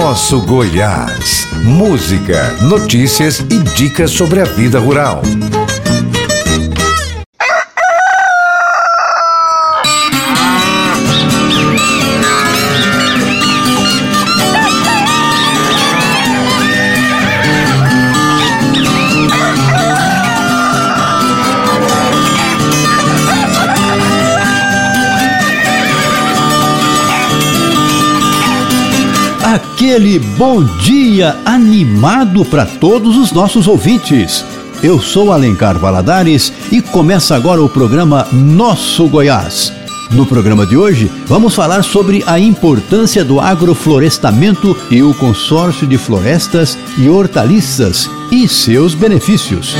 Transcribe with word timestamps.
Nosso 0.00 0.40
Goiás. 0.42 1.48
Música, 1.64 2.52
notícias 2.62 3.40
e 3.40 3.58
dicas 3.74 4.12
sobre 4.12 4.40
a 4.40 4.44
vida 4.44 4.78
rural. 4.78 5.22
Aquele 29.88 30.18
bom 30.18 30.62
dia 30.62 31.34
animado 31.46 32.44
para 32.44 32.66
todos 32.66 33.16
os 33.16 33.32
nossos 33.32 33.66
ouvintes. 33.66 34.44
Eu 34.82 35.00
sou 35.00 35.32
Alencar 35.32 35.78
Valadares 35.78 36.52
e 36.70 36.82
começa 36.82 37.34
agora 37.34 37.62
o 37.62 37.70
programa 37.70 38.28
Nosso 38.30 39.08
Goiás. 39.08 39.72
No 40.10 40.26
programa 40.26 40.66
de 40.66 40.76
hoje, 40.76 41.10
vamos 41.26 41.54
falar 41.54 41.82
sobre 41.82 42.22
a 42.26 42.38
importância 42.38 43.24
do 43.24 43.40
agroflorestamento 43.40 44.76
e 44.90 45.02
o 45.02 45.14
consórcio 45.14 45.86
de 45.86 45.96
florestas 45.96 46.76
e 46.98 47.08
hortaliças 47.08 48.10
e 48.30 48.46
seus 48.46 48.94
benefícios. 48.94 49.74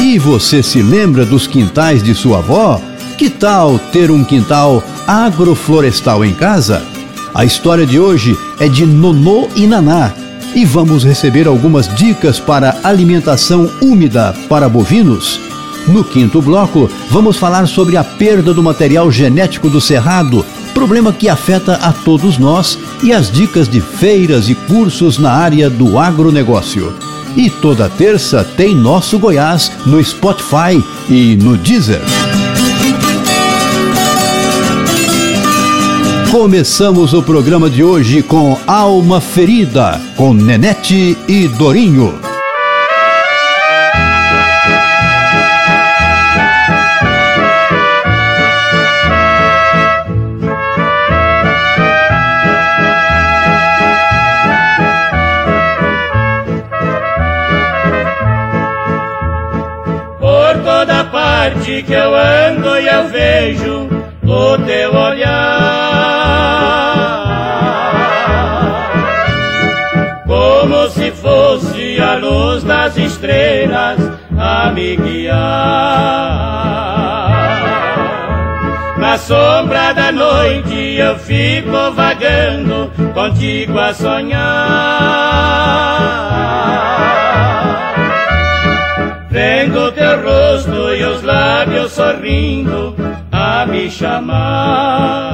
E 0.00 0.16
você 0.16 0.62
se 0.62 0.80
lembra 0.80 1.26
dos 1.26 1.48
quintais 1.48 2.04
de 2.04 2.14
sua 2.14 2.38
avó? 2.38 2.80
Que 3.18 3.28
tal 3.28 3.80
ter 3.80 4.12
um 4.12 4.22
quintal 4.22 4.80
agroflorestal 5.08 6.24
em 6.24 6.32
casa? 6.32 6.95
A 7.36 7.44
história 7.44 7.84
de 7.84 8.00
hoje 8.00 8.34
é 8.58 8.66
de 8.66 8.86
Nonô 8.86 9.46
e 9.54 9.66
Naná 9.66 10.10
e 10.54 10.64
vamos 10.64 11.04
receber 11.04 11.46
algumas 11.46 11.86
dicas 11.94 12.40
para 12.40 12.80
alimentação 12.82 13.70
úmida 13.82 14.34
para 14.48 14.70
bovinos. 14.70 15.38
No 15.86 16.02
quinto 16.02 16.40
bloco, 16.40 16.90
vamos 17.10 17.36
falar 17.36 17.68
sobre 17.68 17.98
a 17.98 18.02
perda 18.02 18.54
do 18.54 18.62
material 18.62 19.12
genético 19.12 19.68
do 19.68 19.82
cerrado, 19.82 20.46
problema 20.72 21.12
que 21.12 21.28
afeta 21.28 21.74
a 21.74 21.92
todos 21.92 22.38
nós, 22.38 22.78
e 23.02 23.12
as 23.12 23.30
dicas 23.30 23.68
de 23.68 23.82
feiras 23.82 24.48
e 24.48 24.54
cursos 24.54 25.18
na 25.18 25.32
área 25.32 25.68
do 25.68 25.98
agronegócio. 25.98 26.90
E 27.36 27.50
toda 27.50 27.90
terça 27.90 28.44
tem 28.56 28.74
Nosso 28.74 29.18
Goiás 29.18 29.70
no 29.84 30.02
Spotify 30.02 30.82
e 31.06 31.36
no 31.36 31.58
Deezer. 31.58 32.00
Começamos 36.30 37.14
o 37.14 37.22
programa 37.22 37.70
de 37.70 37.82
hoje 37.82 38.20
com 38.22 38.58
Alma 38.66 39.20
Ferida, 39.20 39.98
com 40.16 40.34
Nenete 40.34 41.16
e 41.26 41.48
Dorinho. 41.48 42.18
Por 60.20 60.62
toda 60.64 61.04
parte 61.04 61.82
que 61.84 61.92
eu 61.92 62.14
ando 62.14 62.78
e 62.78 62.86
eu 62.86 63.08
vejo 63.08 63.88
o 64.24 64.58
teu 64.58 64.94
olhar. 64.94 65.45
Das 72.86 72.96
estrelas 72.98 73.98
a 74.38 74.70
me 74.70 74.96
guiar. 74.96 75.34
Na 78.96 79.18
sombra 79.18 79.92
da 79.92 80.12
noite 80.12 80.94
eu 80.96 81.18
fico 81.18 81.90
vagando, 81.92 82.92
contigo 83.12 83.76
a 83.78 83.92
sonhar. 83.92 84.36
Vendo 89.30 89.90
teu 89.92 90.22
rosto 90.22 90.94
e 90.94 91.04
os 91.04 91.22
lábios 91.22 91.90
sorrindo 91.92 92.94
a 93.32 93.66
me 93.66 93.90
chamar. 93.90 95.25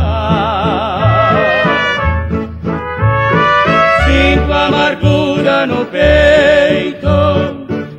No 5.73 5.87
peito, 5.87 7.09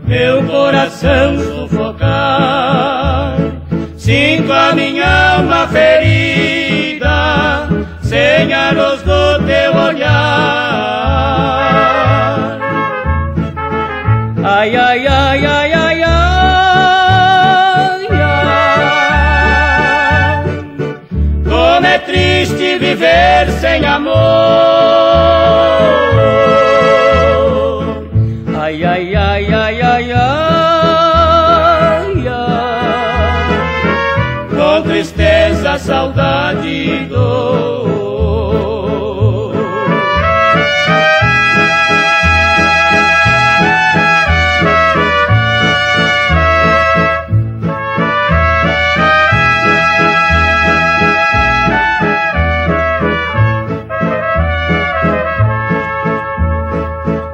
meu 0.05 0.43
coração 0.43 1.39
sufocar. 1.39 3.37
Sinto 3.97 4.51
a 4.51 4.73
minha 4.73 5.37
alma 5.37 5.67
ferida, 5.67 7.67
sem 8.01 8.53
a 8.53 8.71
luz 8.71 9.01
do 9.01 9.39
teu 9.45 9.75
olhar. 9.75 10.11
Ai, 14.43 14.75
ai, 14.75 15.07
ai, 15.07 15.45
ai, 15.45 15.73
é 21.85 22.77
viver 22.77 23.51
sem 23.61 23.85
amor. 23.85 24.42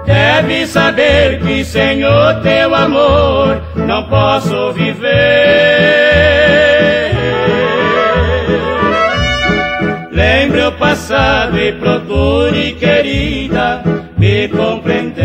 Deve 0.06 0.66
saber 0.68 1.40
que 1.42 1.64
sem 1.64 2.04
o 2.04 2.42
teu 2.42 2.74
amor 2.74 3.62
não 3.76 4.04
posso 4.10 4.72
viver. 4.74 4.89
Procure, 11.74 12.74
querida, 12.74 13.84
me 14.18 14.48
compreender. 14.48 15.20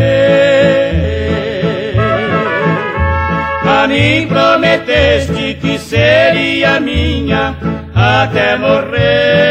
A 3.66 3.86
mim 3.86 4.26
prometeste 4.28 5.58
que 5.60 5.78
seria 5.78 6.80
minha 6.80 7.56
até 7.94 8.56
morrer. 8.56 9.44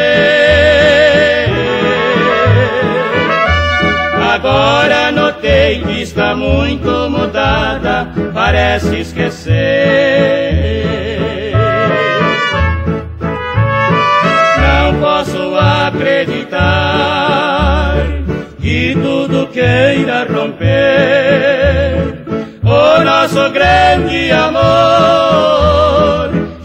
Agora 4.34 5.12
notei 5.12 5.82
que 5.84 6.02
está 6.02 6.36
muito 6.36 7.09
mudada, 7.09 8.08
parece 8.34 9.00
esquecer. 9.02 9.83
Queira 20.03 20.26
romper. 20.26 21.96
O 22.64 23.03
nosso 23.03 23.50
grande 23.52 24.32
amor 24.32 24.61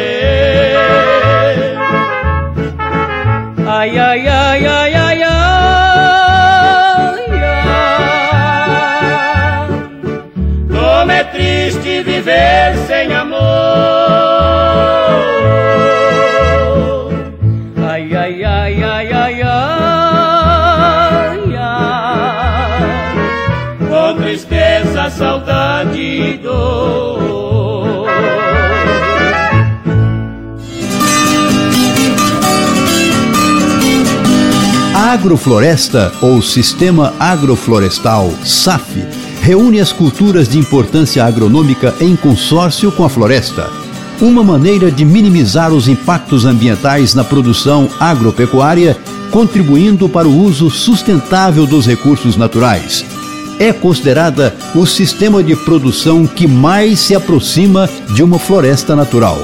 Ai, 3.67 3.99
ai, 3.99 4.29
ai, 4.29 4.67
ai, 4.67 4.95
ai, 4.95 5.23
ai. 5.23 5.33
ai. 7.63 8.09
Como 10.69 11.13
é 11.13 11.25
triste 11.25 12.03
viver 12.03 12.77
sem 12.87 13.15
amor. 13.15 14.18
Agrofloresta, 35.13 36.13
ou 36.21 36.43
Sistema 36.43 37.15
Agroflorestal, 37.19 38.31
SAF, 38.45 39.03
reúne 39.41 39.81
as 39.81 39.91
culturas 39.91 40.47
de 40.47 40.59
importância 40.59 41.25
agronômica 41.25 41.95
em 41.99 42.15
consórcio 42.15 42.93
com 42.93 43.05
a 43.05 43.09
floresta. 43.09 43.71
Uma 44.21 44.45
maneira 44.45 44.91
de 44.91 45.07
minimizar 45.07 45.73
os 45.73 45.89
impactos 45.89 46.45
ambientais 46.45 47.15
na 47.15 47.25
produção 47.25 47.89
agropecuária, 47.99 48.99
contribuindo 49.31 50.11
para 50.11 50.29
o 50.29 50.43
uso 50.43 50.69
sustentável 50.69 51.67
dos 51.67 51.87
recursos 51.87 52.37
naturais. 52.37 53.03
É 53.59 53.73
considerada 53.73 54.55
o 54.75 54.85
sistema 54.85 55.43
de 55.43 55.57
produção 55.57 56.27
que 56.27 56.47
mais 56.47 57.01
se 57.01 57.15
aproxima 57.15 57.89
de 58.13 58.23
uma 58.23 58.39
floresta 58.39 58.95
natural. 58.95 59.39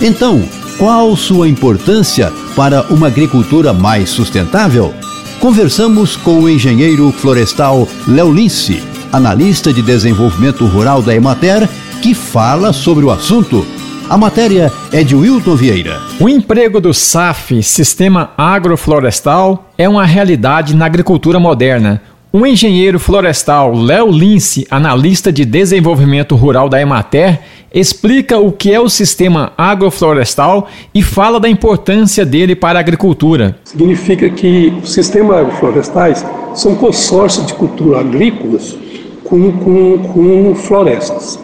Então, 0.00 0.40
qual 0.78 1.16
sua 1.16 1.48
importância 1.48 2.32
para 2.54 2.82
uma 2.84 3.08
agricultura 3.08 3.72
mais 3.72 4.08
sustentável? 4.08 4.94
Conversamos 5.40 6.16
com 6.16 6.40
o 6.40 6.50
engenheiro 6.50 7.10
florestal 7.10 7.88
Léo 8.06 8.30
Lince, 8.30 8.82
analista 9.10 9.72
de 9.72 9.80
desenvolvimento 9.80 10.66
rural 10.66 11.00
da 11.00 11.14
Emater, 11.14 11.66
que 12.02 12.12
fala 12.12 12.74
sobre 12.74 13.06
o 13.06 13.10
assunto. 13.10 13.66
A 14.10 14.18
matéria 14.18 14.70
é 14.92 15.02
de 15.02 15.16
Wilton 15.16 15.56
Vieira. 15.56 15.98
O 16.20 16.28
emprego 16.28 16.78
do 16.78 16.92
SAF, 16.92 17.62
Sistema 17.62 18.32
Agroflorestal, 18.36 19.72
é 19.78 19.88
uma 19.88 20.04
realidade 20.04 20.76
na 20.76 20.84
agricultura 20.84 21.40
moderna 21.40 22.02
o 22.32 22.46
engenheiro 22.46 23.00
florestal 23.00 23.74
Léo 23.74 24.08
Lince, 24.08 24.64
analista 24.70 25.32
de 25.32 25.44
desenvolvimento 25.44 26.36
rural 26.36 26.68
da 26.68 26.80
Emater, 26.80 27.40
explica 27.72 28.38
o 28.38 28.50
que 28.52 28.72
é 28.72 28.80
o 28.80 28.88
sistema 28.88 29.52
agroflorestal 29.56 30.68
e 30.94 31.02
fala 31.02 31.38
da 31.38 31.48
importância 31.48 32.24
dele 32.24 32.54
para 32.54 32.78
a 32.78 32.80
agricultura. 32.80 33.56
Significa 33.64 34.28
que 34.28 34.72
os 34.82 34.92
sistemas 34.92 35.38
agroflorestais 35.38 36.24
são 36.54 36.74
consórcios 36.74 37.46
de 37.46 37.54
culturas 37.54 38.00
agrícolas 38.00 38.76
com, 39.24 39.52
com, 39.52 39.98
com 39.98 40.54
florestas. 40.54 41.38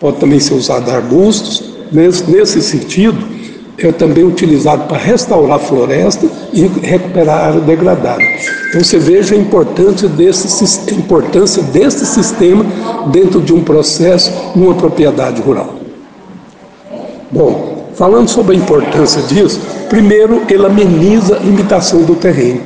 Pode 0.00 0.16
também 0.16 0.40
ser 0.40 0.54
usado 0.54 0.90
arbustos. 0.90 1.70
Nesse, 1.92 2.30
nesse 2.30 2.62
sentido, 2.62 3.18
é 3.86 3.92
também 3.92 4.24
utilizado 4.24 4.84
para 4.84 4.98
restaurar 4.98 5.56
a 5.56 5.58
floresta 5.58 6.26
e 6.52 6.62
recuperar 6.62 7.38
a 7.38 7.46
área 7.46 7.60
degradada. 7.60 8.22
Então 8.68 8.82
você 8.82 8.98
veja 8.98 9.34
a 9.34 9.38
importância 9.38 10.08
desse, 10.08 10.94
importância 10.94 11.62
desse 11.62 12.04
sistema 12.06 12.64
dentro 13.10 13.40
de 13.40 13.52
um 13.52 13.62
processo 13.62 14.32
numa 14.54 14.74
propriedade 14.74 15.40
rural. 15.40 15.74
Bom, 17.30 17.86
falando 17.94 18.28
sobre 18.28 18.56
a 18.56 18.58
importância 18.58 19.22
disso, 19.22 19.60
primeiro 19.88 20.42
ele 20.48 20.66
ameniza 20.66 21.36
a 21.36 21.38
limitação 21.38 22.02
do 22.02 22.14
terreno, 22.14 22.60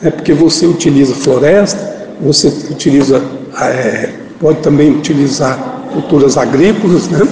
né? 0.00 0.10
porque 0.10 0.32
você 0.32 0.66
utiliza 0.66 1.14
floresta, 1.14 1.92
você 2.20 2.48
utiliza, 2.70 3.22
é, 3.60 4.10
pode 4.40 4.58
também 4.58 4.90
utilizar 4.90 5.58
culturas 5.92 6.36
agrícolas, 6.36 7.08
né? 7.08 7.26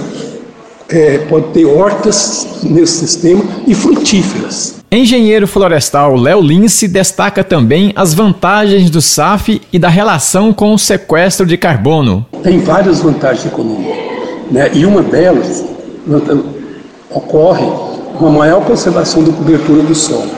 É, 0.91 1.19
pode 1.29 1.47
ter 1.47 1.65
hortas 1.65 2.59
nesse 2.63 2.99
sistema 2.99 3.43
e 3.65 3.73
frutíferas. 3.73 4.81
Engenheiro 4.91 5.47
florestal 5.47 6.17
Léo 6.17 6.41
Lince 6.41 6.85
destaca 6.87 7.43
também 7.43 7.93
as 7.95 8.13
vantagens 8.13 8.89
do 8.89 9.01
SAF 9.01 9.61
e 9.71 9.79
da 9.79 9.87
relação 9.87 10.51
com 10.51 10.73
o 10.73 10.77
sequestro 10.77 11.45
de 11.45 11.57
carbono. 11.57 12.25
Tem 12.43 12.59
várias 12.59 12.99
vantagens 12.99 13.45
econômicas, 13.45 13.95
né? 14.51 14.69
e 14.73 14.85
uma 14.85 15.01
delas 15.01 15.63
ocorre 17.09 17.65
uma 18.19 18.29
maior 18.29 18.65
conservação 18.65 19.23
da 19.23 19.31
cobertura 19.31 19.81
do 19.81 19.95
solo. 19.95 20.29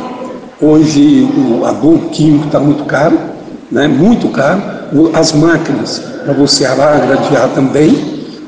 Hoje 0.61 1.27
o 1.35 1.65
adubo 1.65 2.09
químico 2.09 2.45
está 2.45 2.59
muito 2.59 2.85
caro, 2.85 3.17
né? 3.71 3.88
muito 3.88 4.29
caro, 4.29 4.61
as 5.13 5.31
máquinas 5.33 6.00
para 6.23 6.33
você 6.33 6.63
arar, 6.63 7.05
gradear 7.07 7.50
também, 7.50 7.97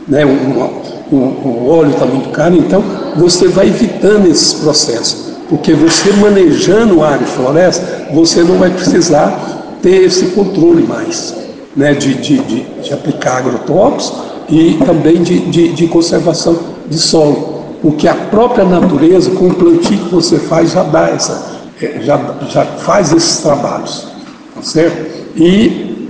né? 0.07 0.23
uma, 0.23 0.69
o, 1.11 1.15
o 1.15 1.69
óleo 1.69 1.91
está 1.91 2.05
muito 2.05 2.29
caro, 2.29 2.55
então 2.55 2.83
você 3.15 3.47
vai 3.47 3.67
evitando 3.67 4.27
esses 4.27 4.53
processos. 4.55 5.35
Porque 5.49 5.73
você 5.73 6.11
manejando 6.13 7.03
área 7.03 7.23
e 7.23 7.27
floresta, 7.27 8.07
você 8.11 8.41
não 8.43 8.57
vai 8.57 8.71
precisar 8.71 9.77
ter 9.81 10.03
esse 10.03 10.27
controle 10.27 10.83
mais 10.83 11.35
né, 11.75 11.93
de, 11.93 12.15
de, 12.15 12.39
de, 12.39 12.61
de 12.81 12.93
aplicar 12.93 13.37
agrotóxicos 13.37 14.23
e 14.49 14.79
também 14.85 15.21
de, 15.21 15.39
de, 15.51 15.73
de 15.73 15.87
conservação 15.87 16.57
de 16.87 16.97
solo. 16.97 17.63
Porque 17.81 18.07
a 18.07 18.15
própria 18.15 18.65
natureza, 18.65 19.29
com 19.31 19.47
o 19.47 19.53
plantio 19.53 19.99
que 19.99 20.15
você 20.15 20.39
faz, 20.39 20.71
já 20.71 20.81
dá 20.81 21.09
essa, 21.09 21.59
é, 21.79 21.99
já, 22.01 22.19
já 22.49 22.65
faz 22.65 23.13
esses 23.13 23.37
trabalhos, 23.37 24.07
tá 24.55 24.63
certo? 24.63 25.05
E 25.35 26.09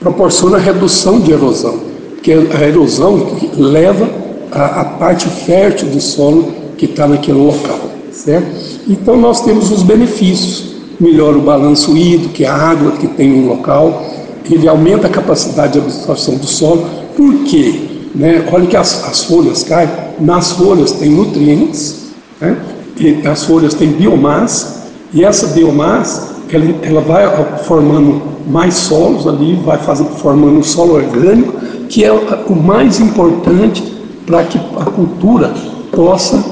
proporciona 0.00 0.56
redução 0.56 1.20
de 1.20 1.32
erosão 1.32 1.91
que 2.22 2.32
a 2.32 2.66
erosão 2.66 3.36
leva 3.56 4.08
a, 4.50 4.80
a 4.80 4.84
parte 4.84 5.28
fértil 5.28 5.88
do 5.88 6.00
solo 6.00 6.54
que 6.76 6.86
está 6.86 7.06
naquele 7.06 7.38
local, 7.38 7.80
certo? 8.12 8.46
Então 8.88 9.16
nós 9.16 9.40
temos 9.42 9.70
os 9.70 9.82
benefícios, 9.82 10.72
melhora 11.00 11.36
o 11.36 11.42
balanço 11.42 11.96
hídrico, 11.96 12.32
que 12.32 12.44
é 12.44 12.48
a 12.48 12.54
água 12.54 12.92
que 12.92 13.08
tem 13.08 13.28
no 13.28 13.48
local, 13.48 14.04
ele 14.50 14.68
aumenta 14.68 15.06
a 15.06 15.10
capacidade 15.10 15.72
de 15.72 15.78
absorção 15.78 16.36
do 16.36 16.46
solo, 16.46 16.86
por 17.16 17.44
quê? 17.44 17.80
Né? 18.14 18.46
Olha 18.52 18.66
que 18.66 18.76
as, 18.76 19.04
as 19.08 19.24
folhas 19.24 19.62
caem, 19.62 19.88
nas 20.20 20.52
folhas 20.52 20.92
tem 20.92 21.10
nutrientes, 21.10 22.10
né? 22.40 22.56
e 22.98 23.26
as 23.26 23.44
folhas 23.44 23.74
têm 23.74 23.88
biomassa, 23.88 24.82
e 25.12 25.24
essa 25.24 25.48
biomassa 25.48 26.32
ela, 26.50 26.64
ela 26.82 27.00
vai 27.00 27.58
formando 27.64 28.22
mais 28.46 28.74
solos 28.74 29.26
ali, 29.26 29.54
vai 29.64 29.78
formando 29.78 30.58
um 30.58 30.62
solo 30.62 30.94
orgânico, 30.94 31.54
que 31.92 32.02
é 32.02 32.10
o 32.10 32.56
mais 32.56 33.00
importante 33.00 33.84
para 34.24 34.42
que 34.44 34.58
a 34.78 34.84
cultura 34.86 35.52
possa 35.94 36.42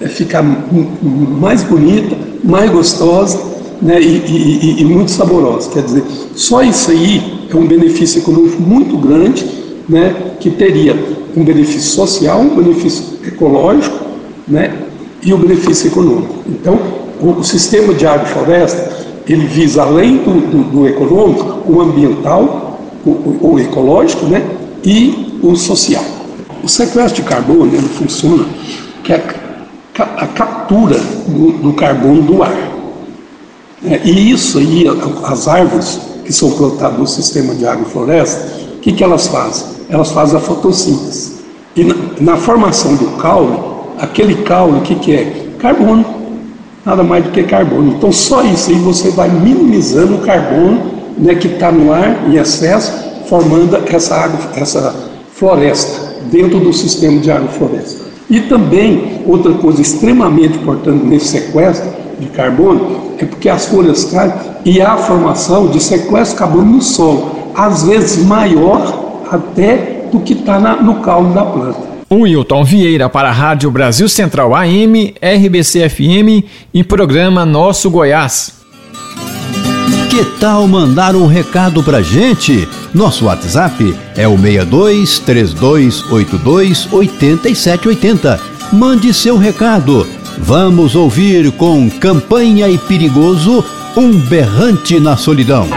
é, 0.00 0.06
ficar 0.06 0.40
mais 0.40 1.64
bonita, 1.64 2.16
mais 2.44 2.70
gostosa 2.70 3.36
né, 3.82 4.00
e, 4.00 4.22
e, 4.24 4.82
e, 4.82 4.84
muito 4.84 5.10
saborosa. 5.10 5.68
Quer 5.72 5.82
dizer, 5.82 6.04
só 6.36 6.62
isso 6.62 6.92
aí 6.92 7.48
é 7.52 7.56
um 7.56 7.66
benefício 7.66 8.20
econômico 8.20 8.62
muito 8.62 8.96
grande, 8.96 9.44
né, 9.88 10.14
que 10.38 10.48
teria 10.48 10.94
um 11.36 11.42
benefício 11.42 11.90
social, 11.90 12.38
um 12.38 12.54
benefício 12.54 13.18
ecológico 13.26 13.98
né, 14.46 14.78
e 15.24 15.32
o 15.32 15.36
um 15.36 15.40
benefício 15.40 15.88
econômico. 15.88 16.36
Então, 16.48 16.78
o, 17.20 17.30
o 17.30 17.42
sistema 17.42 17.92
de 17.94 18.06
agrofloresta, 18.06 18.96
ele 19.28 19.44
visa, 19.46 19.82
além 19.82 20.18
do, 20.18 20.34
do, 20.34 20.70
do 20.70 20.86
econômico, 20.86 21.68
o 21.68 21.80
ambiental, 21.80 22.78
o, 23.04 23.54
o 23.54 23.58
ecológico, 23.58 24.26
né, 24.26 24.40
e 24.84 25.38
o 25.42 25.56
social. 25.56 26.04
O 26.62 26.68
sequestro 26.68 27.22
de 27.22 27.28
carbono 27.28 27.74
ele 27.74 27.88
funciona 27.88 28.44
que 29.02 29.12
é 29.12 29.22
a 29.98 30.26
captura 30.26 30.98
do, 31.26 31.52
do 31.52 31.72
carbono 31.72 32.22
do 32.22 32.42
ar. 32.42 32.72
É, 33.84 34.00
e 34.04 34.30
isso 34.30 34.58
aí, 34.58 34.86
as 35.24 35.46
árvores 35.46 36.00
que 36.24 36.32
são 36.32 36.50
plantadas 36.52 36.98
no 36.98 37.06
sistema 37.06 37.54
de 37.54 37.66
agrofloresta, 37.66 38.50
o 38.76 38.78
que, 38.80 38.92
que 38.92 39.04
elas 39.04 39.26
fazem? 39.26 39.66
Elas 39.88 40.10
fazem 40.10 40.38
a 40.38 40.40
fotossíntese. 40.40 41.34
E 41.76 41.84
na, 41.84 41.94
na 42.20 42.36
formação 42.36 42.94
do 42.96 43.16
caule, 43.18 43.58
aquele 43.98 44.36
caule, 44.36 44.78
o 44.78 44.82
que, 44.82 44.94
que 44.94 45.12
é? 45.14 45.48
Carbono. 45.58 46.04
Nada 46.84 47.02
mais 47.02 47.24
do 47.24 47.30
que 47.30 47.42
carbono. 47.44 47.94
Então, 47.96 48.12
só 48.12 48.42
isso 48.42 48.70
aí 48.70 48.76
você 48.76 49.10
vai 49.10 49.28
minimizando 49.28 50.16
o 50.16 50.18
carbono 50.18 50.82
né, 51.16 51.34
que 51.34 51.48
está 51.48 51.72
no 51.72 51.92
ar 51.92 52.28
em 52.28 52.36
excesso 52.36 52.92
formando 53.28 53.76
essa, 53.86 54.16
água, 54.16 54.38
essa 54.56 54.94
floresta 55.34 56.14
dentro 56.30 56.60
do 56.60 56.72
sistema 56.72 57.20
de 57.20 57.30
agrofloresta. 57.30 58.04
E 58.30 58.40
também, 58.40 59.22
outra 59.26 59.52
coisa 59.54 59.82
extremamente 59.82 60.58
importante 60.58 61.04
nesse 61.04 61.26
sequestro 61.26 61.90
de 62.18 62.26
carbono 62.28 63.14
é 63.18 63.24
porque 63.24 63.48
as 63.48 63.66
folhas 63.66 64.04
caem 64.04 64.32
e 64.64 64.80
há 64.80 64.92
a 64.92 64.96
formação 64.96 65.68
de 65.68 65.80
sequestro 65.80 66.36
de 66.36 66.38
carbono 66.38 66.72
no 66.76 66.82
solo, 66.82 67.30
às 67.54 67.84
vezes 67.84 68.24
maior 68.24 69.22
até 69.30 70.08
do 70.10 70.20
que 70.20 70.32
está 70.32 70.58
no 70.82 70.96
caule 70.96 71.34
da 71.34 71.44
planta. 71.44 71.94
Wilton 72.10 72.64
Vieira 72.64 73.08
para 73.08 73.28
a 73.28 73.32
Rádio 73.32 73.70
Brasil 73.70 74.08
Central 74.08 74.54
AM, 74.54 75.14
RBC 75.20 75.88
FM 75.88 76.44
e 76.72 76.84
programa 76.84 77.44
Nosso 77.44 77.90
Goiás. 77.90 78.63
Que 80.10 80.24
tal 80.38 80.68
mandar 80.68 81.16
um 81.16 81.26
recado 81.26 81.82
pra 81.82 82.00
gente? 82.00 82.68
Nosso 82.92 83.24
WhatsApp 83.24 83.96
é 84.16 84.28
o 84.28 84.36
62 84.38 85.18
3282 85.20 86.92
8780. 86.92 88.40
Mande 88.72 89.12
seu 89.12 89.36
recado. 89.36 90.06
Vamos 90.38 90.94
ouvir 90.94 91.50
com 91.52 91.90
Campanha 91.90 92.68
e 92.68 92.78
Perigoso 92.78 93.64
um 93.96 94.12
berrante 94.12 94.98
na 95.00 95.16
solidão. 95.16 95.68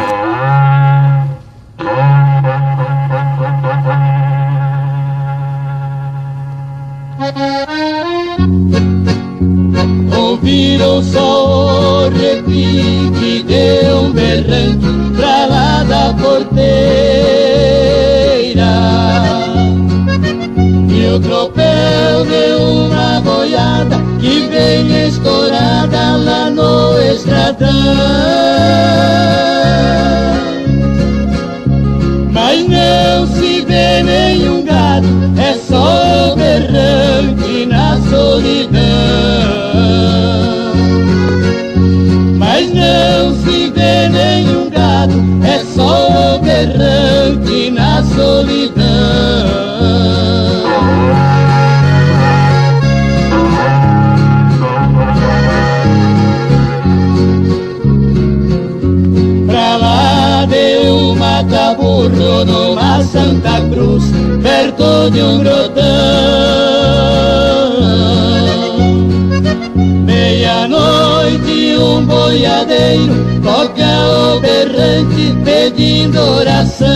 De 65.17 65.23
um 65.23 65.39
grotão. 65.39 65.83
Meia-noite 70.05 71.75
um 71.79 72.05
boiadeiro 72.05 73.15
toca 73.41 73.83
o 73.83 74.39
berrante 74.39 75.35
pedindo 75.43 76.19
oração. 76.19 76.87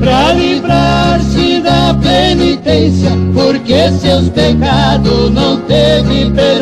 Pra 0.00 0.32
livrar-se 0.34 1.60
da 1.62 1.96
penitência, 2.02 3.12
porque 3.32 3.90
seus 3.92 4.28
pecados 4.28 5.30
não 5.30 5.56
teve 5.62 6.30
perdão. 6.32 6.59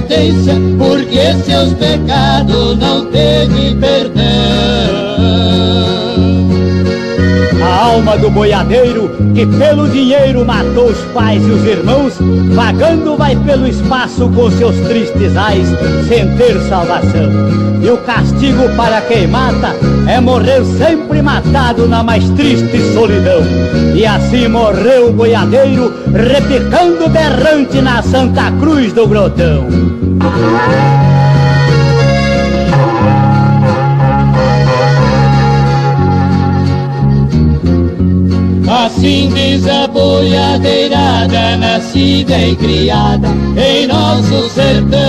Penitência, 0.00 0.54
porque 0.78 1.34
seus 1.44 1.72
pecados 1.74 2.78
não 2.78 3.06
teve 3.06 3.74
perdão. 3.74 4.20
Alma 7.90 8.16
do 8.16 8.30
boiadeiro 8.30 9.10
que 9.34 9.44
pelo 9.44 9.88
dinheiro 9.88 10.44
matou 10.46 10.90
os 10.90 10.98
pais 11.12 11.42
e 11.42 11.50
os 11.50 11.64
irmãos, 11.64 12.14
vagando 12.54 13.16
vai 13.16 13.34
pelo 13.34 13.66
espaço 13.66 14.28
com 14.28 14.48
seus 14.52 14.76
tristes 14.86 15.36
ais, 15.36 15.66
sem 16.06 16.36
ter 16.36 16.60
salvação. 16.68 17.28
E 17.82 17.90
o 17.90 17.96
castigo 17.96 18.68
para 18.76 19.00
quem 19.00 19.26
mata 19.26 19.74
é 20.06 20.20
morrer 20.20 20.64
sempre 20.78 21.20
matado 21.20 21.88
na 21.88 22.00
mais 22.00 22.28
triste 22.30 22.80
solidão. 22.94 23.42
E 23.96 24.06
assim 24.06 24.46
morreu 24.46 25.08
o 25.08 25.12
boiadeiro, 25.12 25.92
repicando 26.14 27.08
berrante 27.08 27.80
na 27.80 28.00
Santa 28.02 28.52
Cruz 28.52 28.92
do 28.92 29.08
Grotão. 29.08 29.66
Assim 39.00 39.30
diz 39.32 39.66
a 39.66 39.86
boiadeirada, 39.86 41.56
nascida 41.56 42.36
e 42.38 42.54
criada 42.54 43.28
em 43.56 43.86
nosso 43.86 44.46
sertão. 44.50 45.00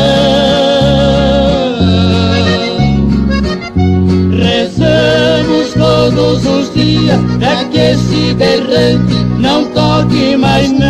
Rezamos 4.32 5.74
todos 5.74 6.46
os 6.46 6.74
dias 6.74 7.20
para 7.38 7.66
que 7.66 7.78
esse 7.78 8.34
berrante 8.36 9.14
não 9.38 9.66
toque 9.66 10.38
mais 10.38 10.72
não. 10.72 10.88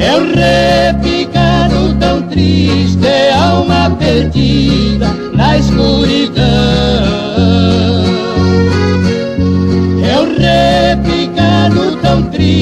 É 0.00 0.16
o 0.16 0.26
repicado 0.34 1.94
tão 2.00 2.22
triste, 2.22 3.06
é 3.06 3.32
alma 3.32 3.96
perdida 4.00 5.06
na 5.32 5.56
escuridão. 5.58 7.15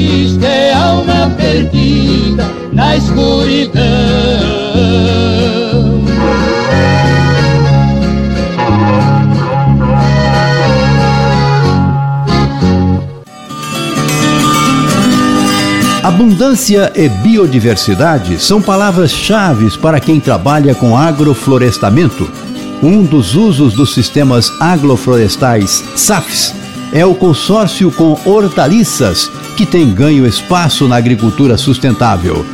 Triste, 0.04 0.44
é 0.44 0.72
alma 0.74 1.30
perdida 1.36 2.50
na 2.72 2.96
escuridão. 2.96 3.82
Abundância 16.02 16.92
e 16.94 17.08
biodiversidade 17.08 18.38
são 18.38 18.60
palavras-chave 18.60 19.70
para 19.78 19.98
quem 19.98 20.20
trabalha 20.20 20.74
com 20.74 20.96
agroflorestamento. 20.96 22.30
Um 22.82 23.02
dos 23.02 23.34
usos 23.34 23.72
dos 23.72 23.94
sistemas 23.94 24.52
agroflorestais 24.60 25.82
SAFs 25.96 26.63
é 26.94 27.04
o 27.04 27.12
consórcio 27.12 27.90
com 27.90 28.16
hortaliças, 28.24 29.28
que 29.56 29.66
tem 29.66 29.92
ganho 29.92 30.24
espaço 30.24 30.86
na 30.86 30.96
agricultura 30.96 31.58
sustentável. 31.58 32.46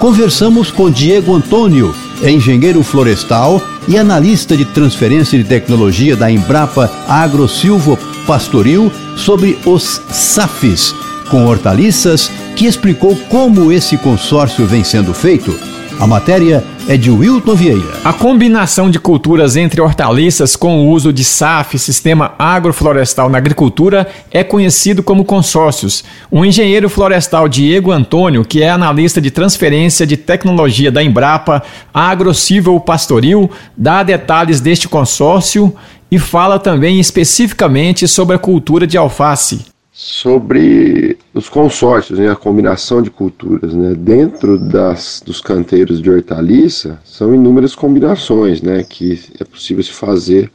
Conversamos 0.00 0.72
com 0.72 0.90
Diego 0.90 1.32
Antônio, 1.32 1.94
engenheiro 2.20 2.82
florestal 2.82 3.62
e 3.86 3.96
analista 3.96 4.56
de 4.56 4.64
transferência 4.64 5.38
de 5.38 5.44
tecnologia 5.44 6.16
da 6.16 6.28
Embrapa 6.28 6.90
Agrosilvo 7.08 7.96
Pastoril, 8.26 8.90
sobre 9.16 9.56
os 9.64 10.02
SAFs, 10.10 10.92
com 11.30 11.46
hortaliças, 11.46 12.30
que 12.56 12.66
explicou 12.66 13.14
como 13.28 13.70
esse 13.70 13.96
consórcio 13.96 14.66
vem 14.66 14.82
sendo 14.82 15.14
feito. 15.14 15.73
A 16.00 16.06
matéria 16.06 16.62
é 16.88 16.96
de 16.96 17.10
Wilton 17.10 17.54
Vieira. 17.54 18.00
A 18.04 18.12
combinação 18.12 18.90
de 18.90 18.98
culturas 18.98 19.56
entre 19.56 19.80
hortaliças 19.80 20.56
com 20.56 20.80
o 20.80 20.90
uso 20.90 21.12
de 21.12 21.24
SAF, 21.24 21.78
Sistema 21.78 22.34
Agroflorestal 22.38 23.30
na 23.30 23.38
Agricultura, 23.38 24.06
é 24.30 24.42
conhecido 24.42 25.02
como 25.02 25.24
consórcios. 25.24 26.04
O 26.30 26.44
engenheiro 26.44 26.88
florestal 26.88 27.48
Diego 27.48 27.92
Antônio, 27.92 28.44
que 28.44 28.62
é 28.62 28.68
analista 28.68 29.20
de 29.20 29.30
transferência 29.30 30.06
de 30.06 30.16
tecnologia 30.16 30.90
da 30.90 31.02
Embrapa 31.02 31.62
Agrocível 31.92 32.78
Pastoril, 32.80 33.50
dá 33.76 34.02
detalhes 34.02 34.60
deste 34.60 34.88
consórcio 34.88 35.74
e 36.10 36.18
fala 36.18 36.58
também 36.58 36.98
especificamente 36.98 38.06
sobre 38.08 38.36
a 38.36 38.38
cultura 38.38 38.86
de 38.86 38.98
alface 38.98 39.73
sobre 39.96 41.16
os 41.32 41.48
consórcios, 41.48 42.18
né, 42.18 42.28
a 42.28 42.34
combinação 42.34 43.00
de 43.00 43.10
culturas. 43.10 43.72
Né, 43.72 43.94
dentro 43.94 44.58
das, 44.58 45.22
dos 45.24 45.40
canteiros 45.40 46.02
de 46.02 46.10
hortaliça, 46.10 46.98
são 47.04 47.32
inúmeras 47.32 47.76
combinações 47.76 48.60
né, 48.60 48.82
que 48.82 49.22
é 49.38 49.44
possível 49.44 49.84
se 49.84 49.92
fazer 49.92 50.50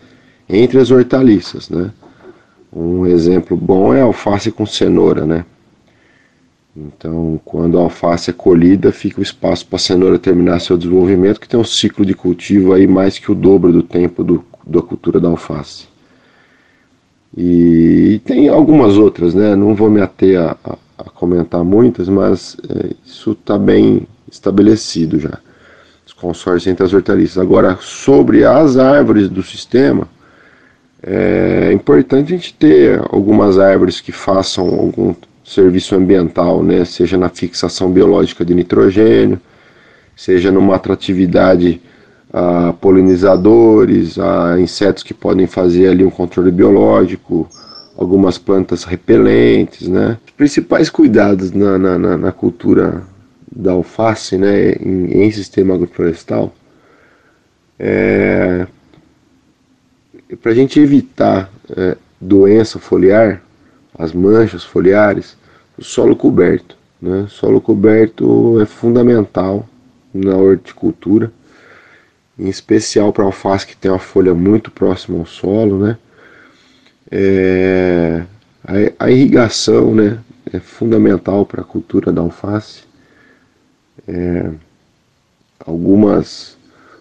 entre 0.50 0.77
as 0.77 0.91
hortaliças. 0.91 1.69
Né. 1.69 1.89
Um 2.72 3.05
exemplo 3.05 3.55
bom 3.55 3.93
é 3.93 4.01
a 4.01 4.03
alface 4.03 4.51
com 4.51 4.65
cenoura. 4.65 5.25
Né. 5.25 5.46
Então, 6.75 7.39
quando 7.46 7.79
a 7.79 7.84
alface 7.84 8.31
é 8.31 8.34
colhida, 8.34 8.91
fica 8.91 9.22
o 9.22 9.24
espaço 9.24 9.65
para 9.67 9.77
a 9.77 9.79
cenoura 9.79 10.19
terminar 10.19 10.60
seu 10.60 10.77
desenvolvimento, 10.77 11.39
que 11.39 11.48
tem 11.48 11.58
um 11.58 11.63
ciclo 11.63 12.05
de 12.05 12.13
cultivo 12.13 12.74
aí 12.74 12.86
mais 12.86 13.17
que 13.17 13.31
o 13.31 13.36
dobro 13.36 13.72
do 13.72 13.84
tempo 13.84 14.22
do, 14.22 14.43
da 14.67 14.81
cultura 14.81 15.17
da 15.17 15.29
alface. 15.29 15.88
E 17.38 18.21
tem 18.25 18.50
algumas 18.50 18.98
outras, 18.98 19.33
né? 19.33 19.55
Não 19.55 19.75
vou 19.75 19.89
me 19.89 20.01
ater 20.01 20.39
a, 20.39 20.57
a, 20.63 20.77
a 20.98 21.03
comentar 21.03 21.63
muitas, 21.63 22.09
mas 22.09 22.57
é, 22.69 22.91
isso 23.05 23.31
está 23.31 23.57
bem 23.57 24.07
estabelecido 24.31 25.19
já. 25.19 25.38
Os 26.05 26.13
consórcios 26.13 26.67
entre 26.67 26.83
as 26.83 26.93
hortaliças. 26.93 27.38
Agora, 27.38 27.77
sobre 27.81 28.43
as 28.43 28.77
árvores 28.77 29.29
do 29.29 29.43
sistema, 29.43 30.07
é 31.01 31.71
importante 31.71 32.33
a 32.33 32.38
gente 32.38 32.53
ter 32.53 33.00
algumas 33.09 33.57
árvores 33.57 34.01
que 34.01 34.12
façam 34.12 34.67
algum 34.67 35.15
serviço 35.45 35.95
ambiental, 35.95 36.62
né? 36.62 36.83
Seja 36.83 37.17
na 37.17 37.29
fixação 37.29 37.91
biológica 37.91 38.43
de 38.43 38.53
nitrogênio, 38.53 39.39
seja 40.15 40.51
numa 40.51 40.75
atratividade 40.75 41.81
a 42.31 42.74
polinizadores, 42.74 44.19
a 44.19 44.59
insetos 44.59 45.03
que 45.03 45.13
podem 45.13 45.48
fazer 45.48 45.88
ali 45.88 46.03
um 46.03 46.09
controle 46.09 46.51
biológico, 46.51 47.50
algumas 47.98 48.38
plantas 48.38 48.83
repelentes, 48.83 49.88
né? 49.88 50.17
Os 50.25 50.31
principais 50.31 50.89
cuidados 50.89 51.51
na, 51.51 51.77
na, 51.77 52.17
na 52.17 52.31
cultura 52.31 53.03
da 53.51 53.71
alface, 53.71 54.38
né, 54.38 54.74
em, 54.74 55.24
em 55.24 55.31
sistema 55.31 55.74
agroflorestal, 55.74 56.53
é 57.77 58.67
para 60.41 60.51
a 60.51 60.55
gente 60.55 60.79
evitar 60.79 61.51
é, 61.75 61.98
doença 62.21 62.77
foliar, 62.77 63.41
as 63.98 64.13
manchas 64.13 64.63
foliares, 64.63 65.36
o 65.77 65.83
solo 65.83 66.15
coberto. 66.15 66.77
Né? 67.01 67.25
Solo 67.29 67.59
coberto 67.59 68.59
é 68.62 68.65
fundamental 68.65 69.67
na 70.13 70.36
horticultura, 70.36 71.31
em 72.39 72.48
especial 72.48 73.12
para 73.12 73.25
alface 73.25 73.67
que 73.67 73.75
tem 73.75 73.91
uma 73.91 74.00
folha 74.00 74.34
muito 74.34 74.72
próxima 74.72 75.19
ao 75.19 75.25
solo, 75.25 75.77
né? 75.77 75.98
É, 77.12 78.24
a, 78.63 79.05
a, 79.05 79.12
irrigação, 79.12 79.93
né, 79.93 80.19
é 80.53 80.60
fundamental 80.60 81.46
para 81.46 81.62
a 81.62 81.65
cultura 81.65 82.13
da 82.13 82.22
alface. 82.22 82.84
É, 84.08 84.50
algumas 85.65 86.58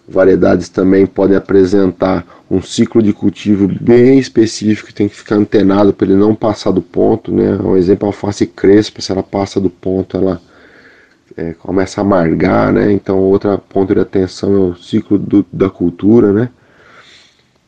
variedades 0.07 0.67
também 0.67 1.05
podem 1.05 1.37
apresentar 1.37 2.25
um 2.49 2.61
ciclo 2.61 3.01
de 3.01 3.13
cultivo 3.13 3.67
bem 3.67 4.17
específico, 4.17 4.93
tem 4.93 5.07
que 5.07 5.15
ficar 5.15 5.35
antenado 5.35 5.93
para 5.93 6.07
ele 6.07 6.17
não 6.17 6.33
passar 6.33 6.71
do 6.71 6.81
ponto, 6.81 7.31
né? 7.31 7.55
Um 7.63 7.77
exemplo, 7.77 8.07
a 8.07 8.09
alface 8.09 8.45
crespa, 8.47 9.01
se 9.01 9.11
ela 9.11 9.23
passa 9.23 9.59
do 9.61 9.69
ponto, 9.69 10.17
ela 10.17 10.41
é, 11.37 11.53
começa 11.53 12.01
a 12.01 12.03
amargar, 12.03 12.71
né? 12.71 12.91
Então, 12.91 13.17
outro 13.17 13.57
ponto 13.69 13.93
de 13.93 13.99
atenção 13.99 14.53
é 14.53 14.57
o 14.57 14.75
ciclo 14.75 15.17
do, 15.17 15.45
da 15.51 15.69
cultura, 15.69 16.31
né? 16.31 16.49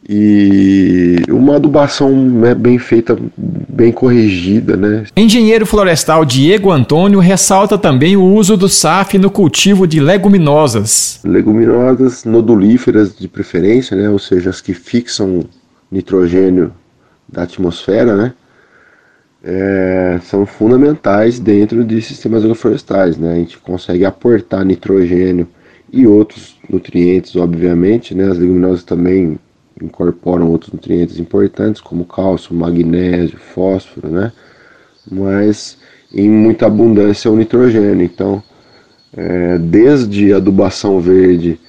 E 0.09 1.21
uma 1.29 1.57
adubação 1.57 2.11
né, 2.11 2.55
bem 2.55 2.79
feita, 2.79 3.15
bem 3.37 3.91
corrigida, 3.91 4.75
né? 4.75 5.05
Engenheiro 5.15 5.65
florestal 5.65 6.25
Diego 6.25 6.71
Antônio 6.71 7.19
ressalta 7.19 7.77
também 7.77 8.17
o 8.17 8.23
uso 8.23 8.57
do 8.57 8.67
SAF 8.67 9.19
no 9.19 9.29
cultivo 9.29 9.85
de 9.85 9.99
leguminosas. 9.99 11.19
Leguminosas 11.23 12.25
nodulíferas 12.25 13.15
de 13.15 13.27
preferência, 13.27 13.95
né? 13.95 14.09
Ou 14.09 14.17
seja, 14.17 14.49
as 14.49 14.59
que 14.59 14.73
fixam 14.73 15.45
nitrogênio 15.91 16.71
da 17.31 17.43
atmosfera, 17.43 18.15
né? 18.15 18.33
É, 19.43 20.19
são 20.23 20.45
fundamentais 20.45 21.39
dentro 21.39 21.83
de 21.83 21.99
sistemas 22.01 22.43
agroflorestais, 22.43 23.17
né? 23.17 23.33
A 23.33 23.35
gente 23.35 23.57
consegue 23.57 24.05
aportar 24.05 24.63
nitrogênio 24.63 25.47
e 25.91 26.05
outros 26.05 26.59
nutrientes, 26.69 27.35
obviamente, 27.35 28.13
né? 28.13 28.29
As 28.29 28.37
leguminosas 28.37 28.83
também 28.83 29.39
incorporam 29.81 30.49
outros 30.51 30.71
nutrientes 30.71 31.19
importantes, 31.19 31.81
como 31.81 32.05
cálcio, 32.05 32.53
magnésio, 32.53 33.37
fósforo, 33.39 34.09
né? 34.09 34.31
Mas 35.09 35.77
em 36.13 36.29
muita 36.29 36.67
abundância 36.67 37.31
o 37.31 37.35
nitrogênio. 37.35 38.03
Então, 38.03 38.43
é, 39.15 39.57
desde 39.57 40.33
adubação 40.33 40.99
verde 40.99 41.59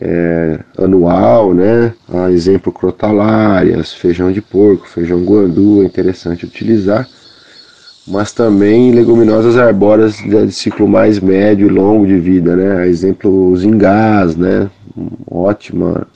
é, 0.00 0.58
anual, 0.78 1.54
né? 1.54 1.92
A 2.12 2.30
exemplo 2.30 2.72
crotalárias, 2.72 3.92
feijão 3.92 4.32
de 4.32 4.40
porco, 4.40 4.88
feijão 4.88 5.22
guandu, 5.24 5.82
é 5.82 5.86
interessante 5.86 6.44
utilizar. 6.44 7.08
Mas 8.06 8.32
também 8.32 8.92
leguminosas 8.92 9.56
arbóreas 9.56 10.16
de 10.16 10.52
ciclo 10.52 10.86
mais 10.86 11.18
médio 11.18 11.68
e 11.68 11.70
longo 11.70 12.06
de 12.06 12.18
vida, 12.18 12.54
né? 12.54 12.82
A 12.82 12.86
exemplo 12.86 13.50
os 13.50 13.64
ingás, 13.64 14.36
né? 14.36 14.68
Ótima 15.30 16.06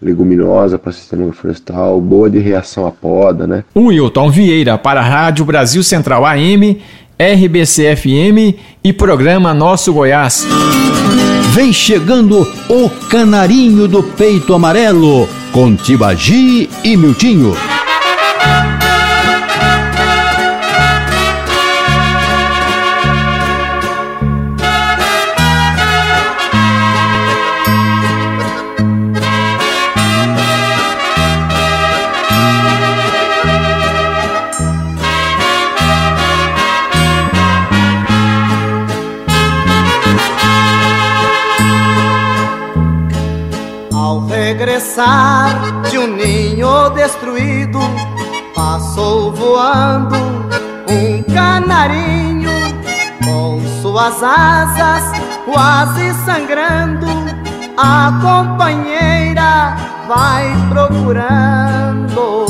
leguminosa 0.00 0.78
para 0.78 0.92
sistema 0.92 1.32
florestal, 1.32 2.00
boa 2.00 2.30
de 2.30 2.38
reação 2.38 2.86
à 2.86 2.90
poda, 2.90 3.46
né? 3.46 3.64
Wilton 3.74 4.30
Vieira 4.30 4.78
para 4.78 5.00
a 5.00 5.02
Rádio 5.02 5.44
Brasil 5.44 5.82
Central 5.82 6.24
AM, 6.24 6.80
RBC-FM 7.18 8.56
e 8.84 8.92
programa 8.92 9.52
Nosso 9.52 9.92
Goiás. 9.92 10.46
Vem 11.52 11.72
chegando 11.72 12.46
o 12.68 12.90
canarinho 13.08 13.88
do 13.88 14.02
peito 14.02 14.54
amarelo, 14.54 15.28
com 15.52 15.74
Tibagi 15.74 16.68
e 16.84 16.96
Miltinho. 16.96 17.54
De 45.88 45.96
um 45.96 46.08
ninho 46.08 46.90
destruído, 46.90 47.78
passou 48.52 49.32
voando 49.32 50.16
um 50.90 51.22
canarinho 51.32 52.50
com 53.24 53.60
suas 53.80 54.20
asas 54.24 55.04
quase 55.44 56.12
sangrando. 56.24 57.06
A 57.76 58.18
companheira 58.20 59.76
vai 60.08 60.52
procurando. 60.68 62.48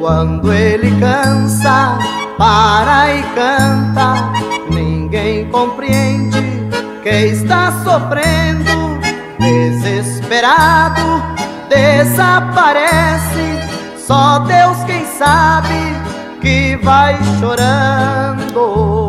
Quando 0.00 0.50
ele 0.50 0.98
cansa, 0.98 1.98
para 2.38 3.14
e 3.14 3.22
canta, 3.34 4.32
ninguém 4.70 5.50
compreende 5.50 6.61
que 7.02 7.26
está 7.26 7.72
sofrendo, 7.82 9.00
desesperado, 9.38 11.22
desaparece. 11.68 13.58
Só 13.98 14.38
Deus 14.40 14.76
quem 14.84 15.04
sabe 15.18 15.96
que 16.40 16.76
vai 16.76 17.18
chorando. 17.40 19.02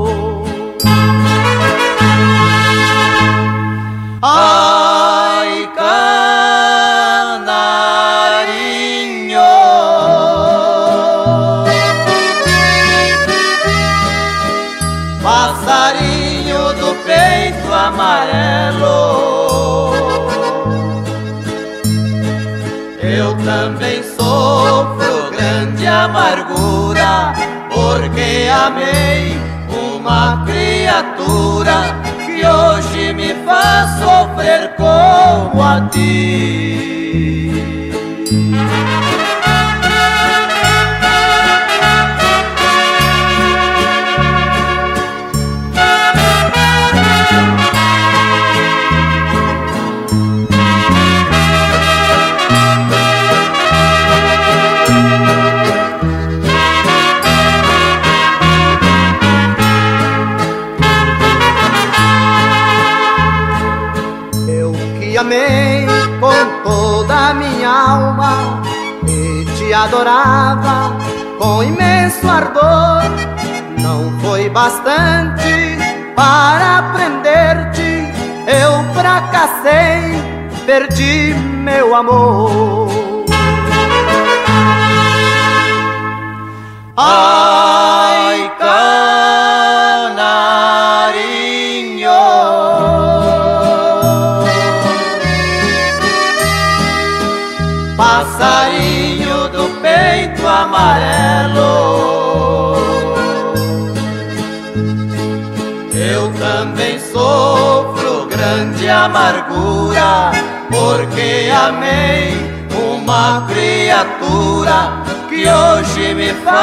Ai, 4.21 4.72
amargura, 26.13 27.33
porque 27.73 28.47
amei 28.47 29.35
uma 29.67 30.45
criatura 30.45 31.95
que 32.23 32.45
hoje 32.45 33.13
me 33.13 33.33
faz 33.43 33.89
sofrer 33.97 34.75
como 34.77 35.63
a 35.63 35.89
ti. 35.89 36.53
Perdi 80.73 81.35
meu 81.63 81.93
amor. 81.95 82.82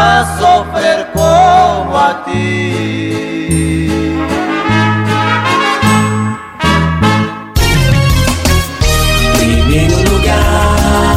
Faz 0.01 0.29
sofrer 0.39 1.07
como 1.13 1.97
a 1.97 2.25
ti. 2.25 3.89
Primeiro 9.37 9.97
lugar, 10.11 11.17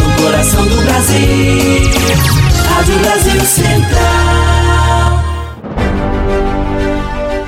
no 0.00 0.22
coração 0.22 0.64
do 0.66 0.76
Brasil, 0.82 1.90
Rádio 2.68 2.98
Brasil 2.98 3.40
Central. 3.40 5.24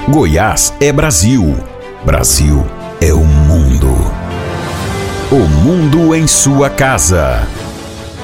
Goiás 0.09 0.73
é 0.81 0.91
Brasil. 0.91 1.57
Brasil 2.07 2.67
é 3.03 3.13
o 3.13 3.23
mundo. 3.25 3.95
O 5.31 5.47
mundo 5.47 6.15
em 6.15 6.27
sua 6.27 6.71
casa. 6.71 7.47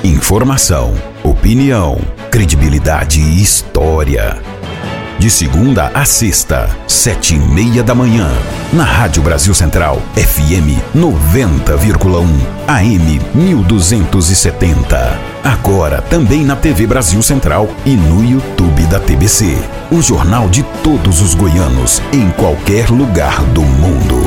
Informação, 0.03 0.95
opinião, 1.23 1.99
credibilidade 2.35 3.21
e 3.21 3.41
história. 3.41 4.43
De 5.21 5.31
segunda 5.31 5.93
a 5.95 6.05
sexta, 6.05 6.69
sete 6.85 7.37
e 7.37 7.39
meia 7.39 7.81
da 7.81 7.95
manhã. 7.95 8.29
Na 8.73 8.83
Rádio 8.83 9.23
Brasil 9.23 9.55
Central, 9.55 10.03
FM 10.17 10.83
90,1, 10.97 12.27
AM 12.67 13.21
1270. 13.33 15.21
Agora 15.45 16.03
também 16.03 16.45
na 16.45 16.57
TV 16.57 16.89
Brasil 16.89 17.23
Central 17.23 17.69
e 17.87 17.95
no 17.95 18.25
YouTube 18.29 18.83
da 18.87 18.99
TBC. 18.99 19.57
O 19.93 20.03
jornal 20.03 20.49
de 20.49 20.65
todos 20.83 21.23
os 21.23 21.35
goianos, 21.35 22.03
em 22.13 22.31
qualquer 22.31 22.91
lugar 22.91 23.45
do 23.45 23.63
mundo. 23.63 24.24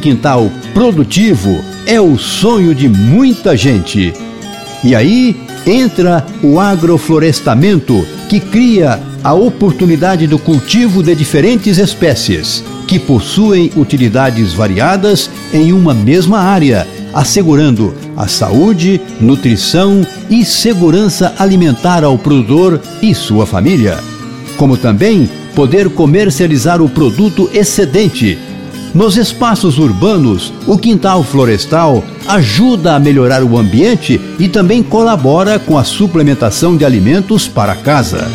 Quintal 0.00 0.50
produtivo 0.74 1.62
é 1.86 2.00
o 2.00 2.18
sonho 2.18 2.74
de 2.74 2.88
muita 2.88 3.56
gente. 3.56 4.12
E 4.82 4.94
aí 4.94 5.36
entra 5.66 6.26
o 6.42 6.58
agroflorestamento, 6.58 8.06
que 8.28 8.40
cria 8.40 8.98
a 9.22 9.34
oportunidade 9.34 10.26
do 10.26 10.38
cultivo 10.38 11.02
de 11.02 11.14
diferentes 11.14 11.78
espécies, 11.78 12.64
que 12.86 12.98
possuem 12.98 13.70
utilidades 13.76 14.52
variadas 14.54 15.30
em 15.52 15.72
uma 15.72 15.92
mesma 15.92 16.38
área, 16.40 16.86
assegurando 17.12 17.94
a 18.16 18.26
saúde, 18.26 19.00
nutrição 19.20 20.06
e 20.30 20.44
segurança 20.44 21.34
alimentar 21.38 22.02
ao 22.02 22.16
produtor 22.16 22.80
e 23.02 23.14
sua 23.14 23.46
família. 23.46 23.98
Como 24.56 24.76
também 24.76 25.28
poder 25.54 25.90
comercializar 25.90 26.80
o 26.80 26.88
produto 26.88 27.50
excedente 27.52 28.38
nos 28.94 29.16
espaços 29.16 29.78
urbanos, 29.78 30.52
o 30.66 30.76
quintal 30.76 31.22
florestal 31.22 32.02
ajuda 32.26 32.94
a 32.96 32.98
melhorar 32.98 33.42
o 33.42 33.58
ambiente 33.58 34.20
e 34.38 34.48
também 34.48 34.82
colabora 34.82 35.58
com 35.58 35.78
a 35.78 35.84
suplementação 35.84 36.76
de 36.76 36.84
alimentos 36.84 37.48
para 37.48 37.74
casa. 37.74 38.28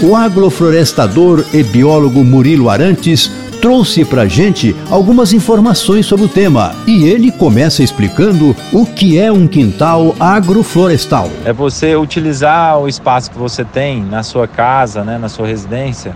O 0.00 0.14
agroflorestador 0.14 1.44
e 1.52 1.62
biólogo 1.62 2.22
Murilo 2.22 2.70
Arantes 2.70 3.30
trouxe 3.60 4.04
pra 4.04 4.26
gente 4.26 4.74
algumas 4.90 5.32
informações 5.32 6.06
sobre 6.06 6.26
o 6.26 6.28
tema 6.28 6.72
e 6.86 7.04
ele 7.04 7.32
começa 7.32 7.82
explicando 7.82 8.54
o 8.72 8.86
que 8.86 9.18
é 9.18 9.30
um 9.32 9.46
quintal 9.46 10.14
agroflorestal. 10.18 11.28
É 11.44 11.52
você 11.52 11.96
utilizar 11.96 12.78
o 12.78 12.88
espaço 12.88 13.30
que 13.30 13.38
você 13.38 13.64
tem 13.64 14.02
na 14.02 14.22
sua 14.22 14.46
casa, 14.46 15.02
né, 15.02 15.18
na 15.18 15.28
sua 15.28 15.46
residência, 15.46 16.14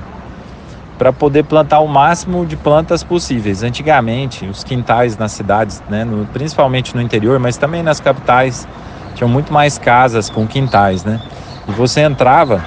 para 0.98 1.12
poder 1.12 1.44
plantar 1.44 1.80
o 1.80 1.88
máximo 1.88 2.46
de 2.46 2.56
plantas 2.56 3.02
possíveis. 3.02 3.62
Antigamente, 3.62 4.46
os 4.46 4.62
quintais 4.62 5.16
nas 5.16 5.32
cidades, 5.32 5.82
né, 5.88 6.04
no, 6.04 6.26
principalmente 6.26 6.94
no 6.94 7.02
interior, 7.02 7.38
mas 7.38 7.56
também 7.56 7.82
nas 7.82 8.00
capitais, 8.00 8.66
tinham 9.14 9.28
muito 9.28 9.52
mais 9.52 9.78
casas 9.78 10.30
com 10.30 10.46
quintais, 10.46 11.04
né? 11.04 11.20
E 11.68 11.72
você 11.72 12.00
entrava, 12.00 12.64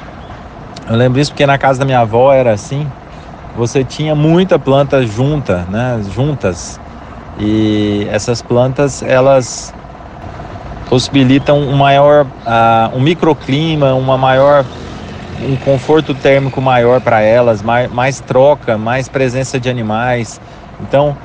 eu 0.89 0.95
lembro 0.95 1.19
isso 1.19 1.31
porque 1.31 1.45
na 1.45 1.57
casa 1.57 1.79
da 1.79 1.85
minha 1.85 1.99
avó 1.99 2.31
era 2.33 2.53
assim, 2.53 2.87
você 3.55 3.83
tinha 3.83 4.13
muita 4.13 4.59
planta 4.59 5.05
junta, 5.05 5.65
né, 5.69 6.01
juntas. 6.13 6.79
E 7.39 8.07
essas 8.11 8.41
plantas, 8.41 9.01
elas 9.01 9.73
possibilitam 10.89 11.59
um 11.59 11.75
maior, 11.75 12.25
uh, 12.25 12.95
um 12.95 12.99
microclima, 12.99 13.93
uma 13.93 14.17
maior 14.17 14.65
um 15.41 15.55
conforto 15.57 16.13
térmico 16.13 16.61
maior 16.61 17.01
para 17.01 17.21
elas, 17.21 17.61
mais, 17.61 17.91
mais, 17.91 18.19
troca, 18.19 18.77
mais 18.77 19.09
presença 19.09 19.59
de 19.59 19.69
animais. 19.69 20.39
Então, 20.81 21.15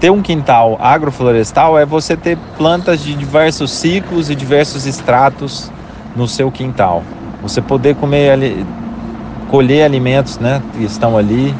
ter 0.00 0.10
um 0.10 0.22
quintal 0.22 0.78
agroflorestal 0.80 1.78
é 1.78 1.84
você 1.84 2.16
ter 2.16 2.38
plantas 2.56 3.00
de 3.00 3.14
diversos 3.14 3.70
ciclos 3.70 4.30
e 4.30 4.34
diversos 4.34 4.86
estratos 4.86 5.70
no 6.16 6.28
seu 6.28 6.50
quintal. 6.50 7.02
Você 7.42 7.60
poder 7.60 7.96
comer, 7.96 8.38
colher 9.50 9.84
alimentos, 9.84 10.38
né, 10.38 10.62
que 10.74 10.84
estão 10.84 11.16
ali, 11.16 11.54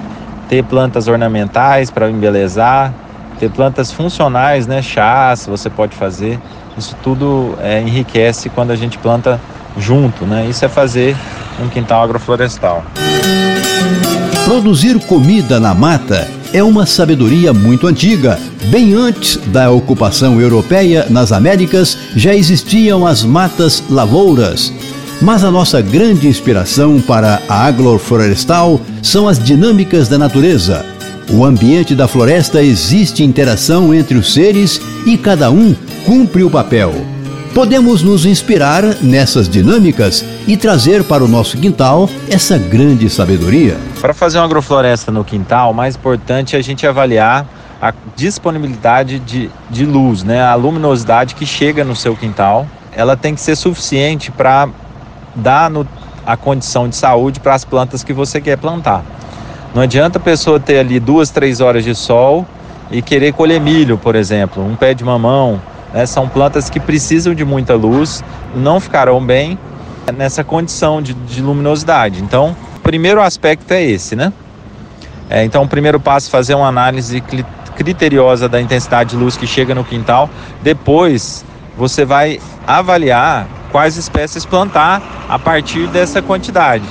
ter 0.48 0.64
plantas 0.64 1.08
ornamentais 1.08 1.90
para 1.90 2.10
embelezar, 2.10 2.92
ter 3.38 3.50
plantas 3.50 3.92
funcionais, 3.92 4.66
né, 4.66 4.82
chás, 4.82 5.46
você 5.46 5.68
pode 5.68 5.94
fazer. 5.94 6.38
Isso 6.76 6.96
tudo 7.02 7.56
é, 7.60 7.80
enriquece 7.80 8.48
quando 8.48 8.70
a 8.70 8.76
gente 8.76 8.98
planta 8.98 9.40
junto, 9.76 10.24
né? 10.24 10.46
Isso 10.46 10.64
é 10.64 10.68
fazer 10.68 11.16
um 11.60 11.68
quintal 11.68 12.02
agroflorestal. 12.02 12.84
Produzir 14.44 14.98
comida 15.00 15.60
na 15.60 15.74
mata 15.74 16.26
é 16.52 16.62
uma 16.62 16.86
sabedoria 16.86 17.52
muito 17.52 17.86
antiga. 17.86 18.38
Bem 18.70 18.94
antes 18.94 19.36
da 19.48 19.70
ocupação 19.70 20.40
europeia 20.40 21.06
nas 21.10 21.32
Américas, 21.32 21.98
já 22.16 22.34
existiam 22.34 23.06
as 23.06 23.22
matas 23.22 23.82
lavouras. 23.90 24.72
Mas 25.20 25.44
a 25.44 25.50
nossa 25.50 25.82
grande 25.82 26.28
inspiração 26.28 27.00
para 27.00 27.42
a 27.48 27.66
agroflorestal 27.66 28.80
são 29.02 29.28
as 29.28 29.38
dinâmicas 29.38 30.08
da 30.08 30.16
natureza. 30.16 30.86
O 31.30 31.44
ambiente 31.44 31.94
da 31.94 32.08
floresta 32.08 32.62
existe 32.62 33.22
interação 33.22 33.92
entre 33.92 34.16
os 34.16 34.32
seres 34.32 34.80
e 35.04 35.18
cada 35.18 35.50
um 35.50 35.74
cumpre 36.06 36.42
o 36.42 36.48
papel 36.48 37.17
podemos 37.58 38.04
nos 38.04 38.24
inspirar 38.24 38.84
nessas 39.02 39.48
dinâmicas 39.48 40.24
e 40.46 40.56
trazer 40.56 41.02
para 41.02 41.24
o 41.24 41.26
nosso 41.26 41.58
quintal 41.58 42.08
essa 42.30 42.56
grande 42.56 43.10
sabedoria. 43.10 43.76
Para 44.00 44.14
fazer 44.14 44.38
uma 44.38 44.44
agrofloresta 44.44 45.10
no 45.10 45.24
quintal, 45.24 45.72
o 45.72 45.74
mais 45.74 45.96
importante 45.96 46.54
é 46.54 46.58
a 46.60 46.62
gente 46.62 46.86
avaliar 46.86 47.44
a 47.82 47.92
disponibilidade 48.14 49.18
de, 49.18 49.50
de 49.68 49.84
luz, 49.84 50.22
né? 50.22 50.40
a 50.40 50.54
luminosidade 50.54 51.34
que 51.34 51.44
chega 51.44 51.82
no 51.82 51.96
seu 51.96 52.14
quintal. 52.14 52.64
Ela 52.92 53.16
tem 53.16 53.34
que 53.34 53.40
ser 53.40 53.56
suficiente 53.56 54.30
para 54.30 54.68
dar 55.34 55.68
no, 55.68 55.84
a 56.24 56.36
condição 56.36 56.88
de 56.88 56.94
saúde 56.94 57.40
para 57.40 57.56
as 57.56 57.64
plantas 57.64 58.04
que 58.04 58.12
você 58.12 58.40
quer 58.40 58.56
plantar. 58.56 59.04
Não 59.74 59.82
adianta 59.82 60.18
a 60.18 60.22
pessoa 60.22 60.60
ter 60.60 60.78
ali 60.78 61.00
duas, 61.00 61.28
três 61.30 61.60
horas 61.60 61.82
de 61.82 61.92
sol 61.92 62.46
e 62.88 63.02
querer 63.02 63.32
colher 63.32 63.60
milho, 63.60 63.98
por 63.98 64.14
exemplo, 64.14 64.64
um 64.64 64.76
pé 64.76 64.94
de 64.94 65.02
mamão, 65.02 65.60
né? 65.92 66.06
São 66.06 66.28
plantas 66.28 66.68
que 66.70 66.80
precisam 66.80 67.34
de 67.34 67.44
muita 67.44 67.74
luz, 67.74 68.22
não 68.54 68.80
ficarão 68.80 69.24
bem 69.24 69.58
nessa 70.16 70.42
condição 70.42 71.02
de, 71.02 71.14
de 71.14 71.42
luminosidade. 71.42 72.22
Então, 72.22 72.56
o 72.76 72.80
primeiro 72.80 73.20
aspecto 73.20 73.72
é 73.72 73.82
esse, 73.82 74.16
né? 74.16 74.32
É, 75.28 75.44
então, 75.44 75.62
o 75.62 75.68
primeiro 75.68 76.00
passo 76.00 76.28
é 76.28 76.30
fazer 76.30 76.54
uma 76.54 76.68
análise 76.68 77.22
criteriosa 77.76 78.48
da 78.48 78.60
intensidade 78.60 79.10
de 79.10 79.16
luz 79.16 79.36
que 79.36 79.46
chega 79.46 79.74
no 79.74 79.84
quintal. 79.84 80.30
Depois, 80.62 81.44
você 81.76 82.04
vai 82.04 82.40
avaliar 82.66 83.46
quais 83.70 83.96
espécies 83.96 84.44
plantar 84.44 85.02
a 85.28 85.38
partir 85.38 85.86
dessa 85.88 86.22
quantidade. 86.22 86.84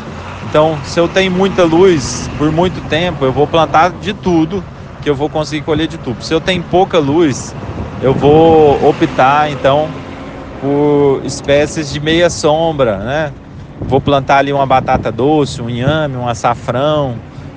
Então, 0.49 0.77
se 0.85 0.99
eu 0.99 1.07
tenho 1.07 1.31
muita 1.31 1.63
luz 1.63 2.29
por 2.37 2.51
muito 2.51 2.79
tempo, 2.87 3.25
eu 3.25 3.33
vou 3.33 3.47
plantar 3.47 3.91
de 3.91 4.13
tudo 4.13 4.63
que 5.01 5.09
eu 5.09 5.15
vou 5.15 5.29
conseguir 5.29 5.63
colher 5.63 5.87
de 5.87 5.97
tudo. 5.97 6.23
Se 6.23 6.33
eu 6.33 6.39
tenho 6.39 6.63
pouca 6.63 6.99
luz, 6.99 7.53
eu 8.01 8.13
vou 8.13 8.87
optar 8.87 9.49
então 9.49 9.89
por 10.61 11.21
espécies 11.23 11.91
de 11.91 11.99
meia 11.99 12.29
sombra, 12.29 12.97
né? 12.97 13.33
Vou 13.81 14.01
plantar 14.01 14.37
ali 14.37 14.51
uma 14.51 14.65
batata 14.65 15.11
doce, 15.11 15.61
um 15.61 15.69
inhame, 15.69 16.15
um 16.15 16.27
açafrão, 16.27 17.15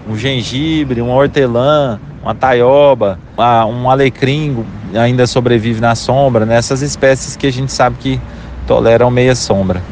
um 0.08 0.16
gengibre, 0.16 1.02
um 1.02 1.10
hortelã, 1.10 1.98
uma 2.22 2.34
taioba, 2.34 3.18
um 3.68 3.90
alecrim 3.90 4.64
ainda 4.94 5.26
sobrevive 5.26 5.80
na 5.80 5.94
sombra, 5.94 6.44
né? 6.44 6.58
Espécies 6.58 7.36
que 7.36 7.46
a 7.46 7.52
gente 7.52 7.72
sabe 7.72 7.96
que 7.98 8.20
toleram 8.66 9.10
meia 9.10 9.34
sombra. 9.34 9.82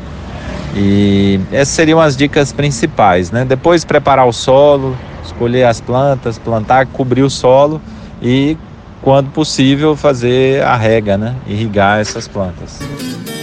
E 0.77 1.41
essas 1.51 1.75
seriam 1.75 2.01
as 2.01 2.17
dicas 2.17 2.53
principais, 2.53 3.31
né? 3.31 3.45
Depois 3.45 3.85
preparar 3.85 4.27
o 4.27 4.33
solo, 4.33 4.97
escolher 5.25 5.65
as 5.65 5.81
plantas, 5.81 6.39
plantar, 6.39 6.87
cobrir 6.87 7.23
o 7.23 7.31
solo 7.31 7.81
e 8.23 8.57
quando 9.03 9.31
possível, 9.31 9.97
fazer 9.97 10.63
a 10.63 10.77
rega, 10.77 11.17
né? 11.17 11.35
Irrigar 11.47 12.01
essas 12.01 12.27
plantas. 12.29 12.81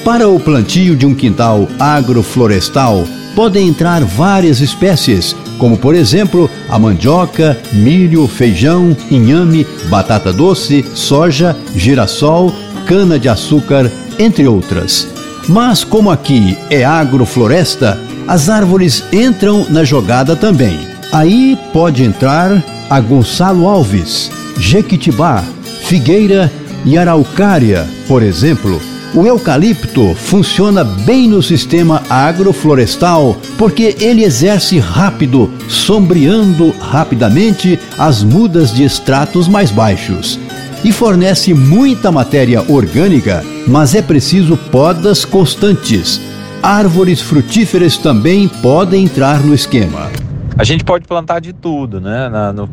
Para 0.03 0.27
o 0.27 0.39
plantio 0.39 0.95
de 0.95 1.05
um 1.05 1.15
quintal 1.15 1.67
agroflorestal, 1.79 3.03
podem 3.35 3.67
entrar 3.67 4.03
várias 4.03 4.61
espécies, 4.61 5.35
como 5.57 5.77
por 5.77 5.95
exemplo 5.95 6.49
a 6.69 6.77
mandioca, 6.77 7.57
milho, 7.73 8.27
feijão, 8.27 8.95
inhame, 9.09 9.65
batata 9.89 10.31
doce, 10.31 10.85
soja, 10.93 11.55
girassol, 11.75 12.53
cana-de-açúcar, 12.85 13.91
entre 14.19 14.47
outras. 14.47 15.07
Mas 15.47 15.83
como 15.83 16.09
aqui 16.09 16.57
é 16.69 16.83
agrofloresta, 16.83 17.99
as 18.27 18.49
árvores 18.49 19.03
entram 19.11 19.65
na 19.69 19.83
jogada 19.83 20.35
também. 20.35 20.79
Aí 21.11 21.57
pode 21.71 22.03
entrar 22.03 22.63
a 22.89 22.99
Gonçalo 22.99 23.67
Alves, 23.67 24.31
Jequitibá, 24.57 25.43
Figueira 25.83 26.51
e 26.85 26.97
Araucária, 26.97 27.87
por 28.07 28.21
exemplo. 28.21 28.79
O 29.13 29.25
eucalipto 29.25 30.13
funciona 30.13 30.83
bem 30.83 31.29
no 31.29 31.41
sistema 31.41 32.03
agroflorestal 32.09 33.37
porque 33.57 33.95
ele 33.99 34.25
exerce 34.25 34.77
rápido, 34.77 35.49
sombreando 35.69 36.71
rapidamente 36.71 37.79
as 37.97 38.23
mudas 38.23 38.73
de 38.73 38.83
estratos 38.83 39.47
mais 39.47 39.71
baixos. 39.71 40.37
E 40.83 40.91
fornece 40.91 41.53
muita 41.53 42.11
matéria 42.11 42.61
orgânica, 42.69 43.41
mas 43.65 43.95
é 43.95 44.01
preciso 44.01 44.57
podas 44.57 45.23
constantes. 45.23 46.19
Árvores 46.61 47.21
frutíferas 47.21 47.97
também 47.97 48.47
podem 48.47 49.05
entrar 49.05 49.39
no 49.39 49.53
esquema. 49.53 50.11
A 50.57 50.63
gente 50.63 50.83
pode 50.83 51.07
plantar 51.07 51.39
de 51.39 51.53
tudo, 51.53 52.01
né, 52.01 52.29
na, 52.29 52.51
no, 52.51 52.69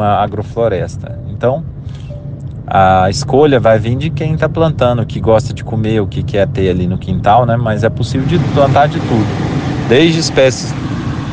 uma 0.00 0.22
agrofloresta. 0.22 1.18
Então, 1.30 1.64
a 2.66 3.08
escolha 3.10 3.58
vai 3.58 3.78
vir 3.78 3.96
de 3.96 4.10
quem 4.10 4.34
está 4.34 4.48
plantando, 4.48 5.04
que 5.04 5.20
gosta 5.20 5.52
de 5.52 5.64
comer, 5.64 6.00
o 6.00 6.06
que 6.06 6.22
quer 6.22 6.46
ter 6.48 6.70
ali 6.70 6.86
no 6.86 6.98
quintal, 6.98 7.44
né? 7.44 7.56
Mas 7.56 7.84
é 7.84 7.88
possível 7.88 8.26
de 8.26 8.38
plantar 8.54 8.86
de 8.88 8.98
tudo, 9.00 9.26
desde 9.88 10.20
espécies 10.20 10.72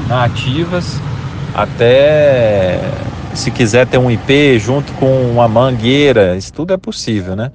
nativas 0.08 1.00
até 1.54 2.80
se 3.34 3.52
quiser 3.52 3.86
ter 3.86 3.98
um 3.98 4.10
IP 4.10 4.58
junto 4.60 4.92
com 4.94 5.30
uma 5.32 5.48
mangueira, 5.48 6.36
isso 6.36 6.52
tudo 6.52 6.74
é 6.74 6.78
possível, 6.78 7.36
né? 7.36 7.52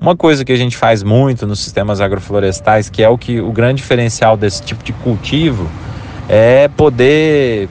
Uma 0.00 0.16
coisa 0.16 0.44
que 0.44 0.52
a 0.52 0.56
gente 0.56 0.76
faz 0.76 1.02
muito 1.02 1.46
nos 1.46 1.60
sistemas 1.60 2.00
agroflorestais, 2.00 2.88
que 2.88 3.02
é 3.02 3.08
o 3.08 3.18
que 3.18 3.40
o 3.40 3.52
grande 3.52 3.82
diferencial 3.82 4.36
desse 4.36 4.62
tipo 4.62 4.82
de 4.82 4.92
cultivo, 4.92 5.68
é 6.28 6.68
poder 6.68 7.68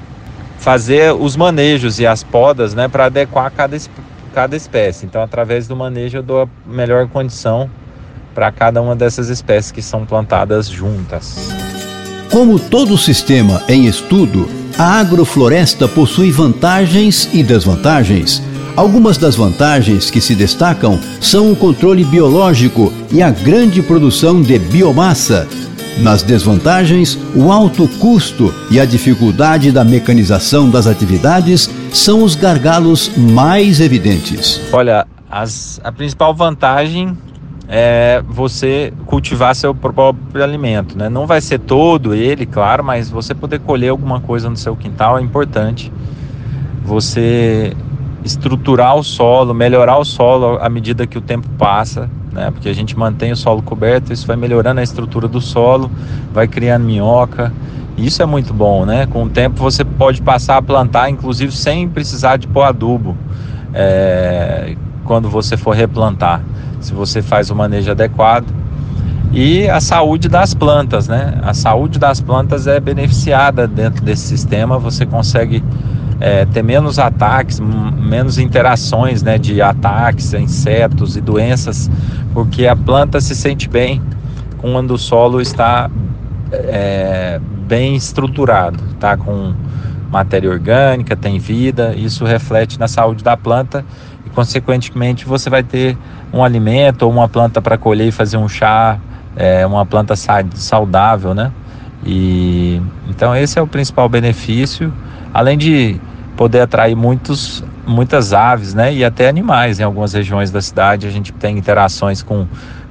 fazer 0.59 1.13
os 1.13 1.35
manejos 1.35 1.99
e 1.99 2.05
as 2.05 2.23
podas, 2.23 2.73
né, 2.75 2.87
para 2.87 3.05
adequar 3.05 3.51
cada 3.51 3.77
cada 4.33 4.55
espécie. 4.55 5.05
Então, 5.05 5.21
através 5.21 5.67
do 5.67 5.75
manejo, 5.75 6.17
eu 6.17 6.23
dou 6.23 6.43
a 6.43 6.47
melhor 6.65 7.07
condição 7.07 7.69
para 8.33 8.51
cada 8.51 8.81
uma 8.81 8.95
dessas 8.95 9.27
espécies 9.29 9.71
que 9.71 9.81
são 9.81 10.05
plantadas 10.05 10.67
juntas. 10.67 11.49
Como 12.31 12.59
todo 12.59 12.97
sistema 12.97 13.63
em 13.67 13.85
estudo, 13.85 14.47
a 14.77 14.99
agrofloresta 14.99 15.87
possui 15.87 16.31
vantagens 16.31 17.27
e 17.33 17.43
desvantagens. 17.43 18.41
Algumas 18.75 19.17
das 19.17 19.35
vantagens 19.35 20.09
que 20.09 20.21
se 20.21 20.35
destacam 20.35 20.99
são 21.19 21.51
o 21.51 21.55
controle 21.55 22.05
biológico 22.05 22.93
e 23.11 23.21
a 23.21 23.29
grande 23.29 23.81
produção 23.81 24.41
de 24.41 24.57
biomassa, 24.57 25.47
nas 25.97 26.23
desvantagens, 26.23 27.17
o 27.35 27.51
alto 27.51 27.87
custo 27.99 28.53
e 28.71 28.79
a 28.79 28.85
dificuldade 28.85 29.71
da 29.71 29.83
mecanização 29.83 30.69
das 30.69 30.87
atividades 30.87 31.69
são 31.91 32.23
os 32.23 32.35
gargalos 32.35 33.11
mais 33.17 33.79
evidentes. 33.81 34.61
Olha, 34.71 35.05
as, 35.29 35.79
a 35.83 35.91
principal 35.91 36.33
vantagem 36.33 37.17
é 37.67 38.23
você 38.27 38.91
cultivar 39.05 39.55
seu 39.55 39.75
próprio 39.75 40.43
alimento, 40.43 40.97
né? 40.97 41.07
Não 41.07 41.27
vai 41.27 41.39
ser 41.39 41.59
todo 41.59 42.15
ele, 42.15 42.45
claro, 42.45 42.83
mas 42.83 43.09
você 43.09 43.35
poder 43.35 43.59
colher 43.59 43.89
alguma 43.89 44.19
coisa 44.19 44.49
no 44.49 44.57
seu 44.57 44.75
quintal 44.75 45.19
é 45.19 45.21
importante. 45.21 45.91
Você 46.83 47.75
estruturar 48.23 48.95
o 48.95 49.03
solo, 49.03 49.53
melhorar 49.53 49.97
o 49.97 50.03
solo 50.03 50.57
à 50.59 50.67
medida 50.67 51.05
que 51.05 51.17
o 51.17 51.21
tempo 51.21 51.47
passa, 51.57 52.09
né? 52.31 52.51
Porque 52.51 52.69
a 52.69 52.73
gente 52.73 52.97
mantém 52.97 53.31
o 53.31 53.35
solo 53.35 53.61
coberto, 53.61 54.13
isso 54.13 54.25
vai 54.25 54.35
melhorando 54.35 54.79
a 54.79 54.83
estrutura 54.83 55.27
do 55.27 55.41
solo, 55.41 55.89
vai 56.33 56.47
criando 56.47 56.85
minhoca. 56.85 57.51
Isso 57.97 58.21
é 58.21 58.25
muito 58.25 58.53
bom, 58.53 58.85
né? 58.85 59.05
Com 59.07 59.23
o 59.23 59.29
tempo 59.29 59.57
você 59.59 59.83
pode 59.83 60.21
passar 60.21 60.57
a 60.57 60.61
plantar, 60.61 61.09
inclusive 61.09 61.51
sem 61.51 61.89
precisar 61.89 62.37
de 62.37 62.47
pôr 62.47 62.63
adubo, 62.63 63.17
é, 63.73 64.75
quando 65.03 65.29
você 65.29 65.57
for 65.57 65.75
replantar, 65.75 66.41
se 66.79 66.93
você 66.93 67.21
faz 67.21 67.49
o 67.49 67.55
manejo 67.55 67.91
adequado. 67.91 68.47
E 69.31 69.69
a 69.69 69.79
saúde 69.79 70.27
das 70.27 70.53
plantas, 70.53 71.07
né? 71.07 71.39
A 71.43 71.53
saúde 71.53 71.99
das 71.99 72.19
plantas 72.19 72.67
é 72.67 72.79
beneficiada 72.79 73.67
dentro 73.67 74.03
desse 74.03 74.25
sistema, 74.27 74.79
você 74.79 75.05
consegue 75.05 75.63
é, 76.19 76.45
ter 76.45 76.63
menos 76.63 76.99
ataques, 76.99 77.59
menos 77.59 78.37
interações 78.37 79.23
né, 79.23 79.37
de 79.37 79.61
ataques, 79.61 80.33
insetos 80.33 81.15
e 81.15 81.21
doenças, 81.21 81.89
porque 82.33 82.67
a 82.67 82.75
planta 82.75 83.21
se 83.21 83.35
sente 83.35 83.69
bem 83.69 84.01
quando 84.57 84.91
o 84.91 84.97
solo 84.97 85.39
está 85.39 85.89
é, 86.51 87.39
bem 87.67 87.95
estruturado, 87.95 88.83
tá 88.99 89.15
com 89.15 89.53
matéria 90.11 90.49
orgânica, 90.49 91.15
tem 91.15 91.37
vida, 91.37 91.93
isso 91.95 92.25
reflete 92.25 92.79
na 92.79 92.87
saúde 92.87 93.23
da 93.23 93.37
planta 93.37 93.85
e 94.25 94.29
consequentemente 94.29 95.25
você 95.25 95.49
vai 95.49 95.63
ter 95.63 95.97
um 96.33 96.43
alimento 96.43 97.03
ou 97.03 97.11
uma 97.11 97.29
planta 97.29 97.61
para 97.61 97.77
colher 97.77 98.07
e 98.07 98.11
fazer 98.11 98.37
um 98.37 98.49
chá, 98.49 98.97
é, 99.35 99.65
uma 99.65 99.85
planta 99.85 100.15
saudável, 100.15 101.33
né? 101.33 101.51
E 102.05 102.81
então 103.07 103.35
esse 103.35 103.59
é 103.59 103.61
o 103.61 103.67
principal 103.67 104.09
benefício, 104.09 104.91
além 105.33 105.57
de 105.57 105.99
poder 106.39 106.61
atrair 106.61 106.95
muitos, 106.95 107.61
muitas 107.85 108.31
aves 108.31 108.73
né, 108.73 108.93
e 108.93 109.03
até 109.03 109.27
animais. 109.27 109.77
Em 109.77 109.83
algumas 109.83 110.13
regiões 110.13 110.49
da 110.49 110.61
cidade 110.61 111.05
a 111.05 111.09
gente 111.09 111.33
tem 111.33 111.57
interações 111.57 112.23
com 112.23 112.47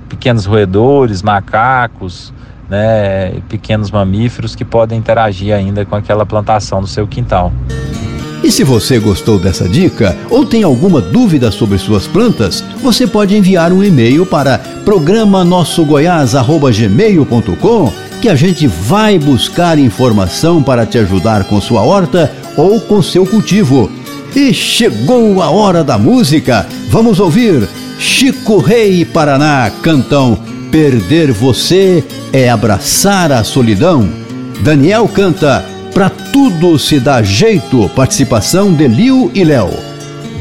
pequenos 0.06 0.44
roedores, 0.44 1.22
macacos, 1.22 2.30
né, 2.68 3.40
pequenos 3.48 3.90
mamíferos 3.90 4.54
que 4.54 4.66
podem 4.66 4.98
interagir 4.98 5.54
ainda 5.54 5.86
com 5.86 5.96
aquela 5.96 6.26
plantação 6.26 6.82
no 6.82 6.86
seu 6.86 7.06
quintal. 7.06 7.50
E 8.44 8.52
se 8.52 8.62
você 8.62 8.98
gostou 8.98 9.38
dessa 9.38 9.66
dica 9.66 10.14
ou 10.28 10.44
tem 10.44 10.62
alguma 10.62 11.00
dúvida 11.00 11.50
sobre 11.50 11.78
suas 11.78 12.06
plantas, 12.06 12.62
você 12.82 13.06
pode 13.06 13.34
enviar 13.34 13.72
um 13.72 13.82
e-mail 13.82 14.26
para 14.26 14.58
programa 14.84 15.42
que 18.20 18.28
a 18.28 18.34
gente 18.34 18.66
vai 18.66 19.18
buscar 19.18 19.78
informação 19.78 20.62
para 20.62 20.84
te 20.84 20.98
ajudar 20.98 21.44
com 21.44 21.58
sua 21.62 21.82
horta 21.82 22.30
ou 22.58 22.78
com 22.80 23.00
seu 23.02 23.24
cultivo. 23.24 23.90
E 24.36 24.52
chegou 24.52 25.40
a 25.42 25.48
hora 25.48 25.82
da 25.82 25.96
música. 25.96 26.66
Vamos 26.90 27.18
ouvir 27.18 27.66
Chico 27.98 28.58
Rei 28.58 29.04
Paraná 29.04 29.70
cantam 29.82 30.38
Perder 30.70 31.32
você 31.32 32.04
é 32.30 32.50
abraçar 32.50 33.32
a 33.32 33.42
solidão. 33.42 34.06
Daniel 34.62 35.08
canta 35.08 35.64
Pra 35.94 36.10
tudo 36.10 36.78
se 36.78 37.00
dá 37.00 37.22
jeito, 37.22 37.88
participação 37.88 38.72
de 38.72 38.86
Liu 38.86 39.30
e 39.34 39.42
Léo. 39.42 39.70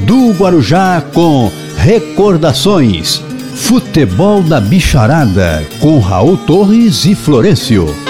Do 0.05 0.31
Guarujá 0.31 1.01
com 1.13 1.51
Recordações. 1.77 3.23
Futebol 3.55 4.43
da 4.43 4.61
Bicharada 4.61 5.65
com 5.79 5.99
Raul 5.99 6.37
Torres 6.37 7.05
e 7.05 7.15
Florencio. 7.15 8.06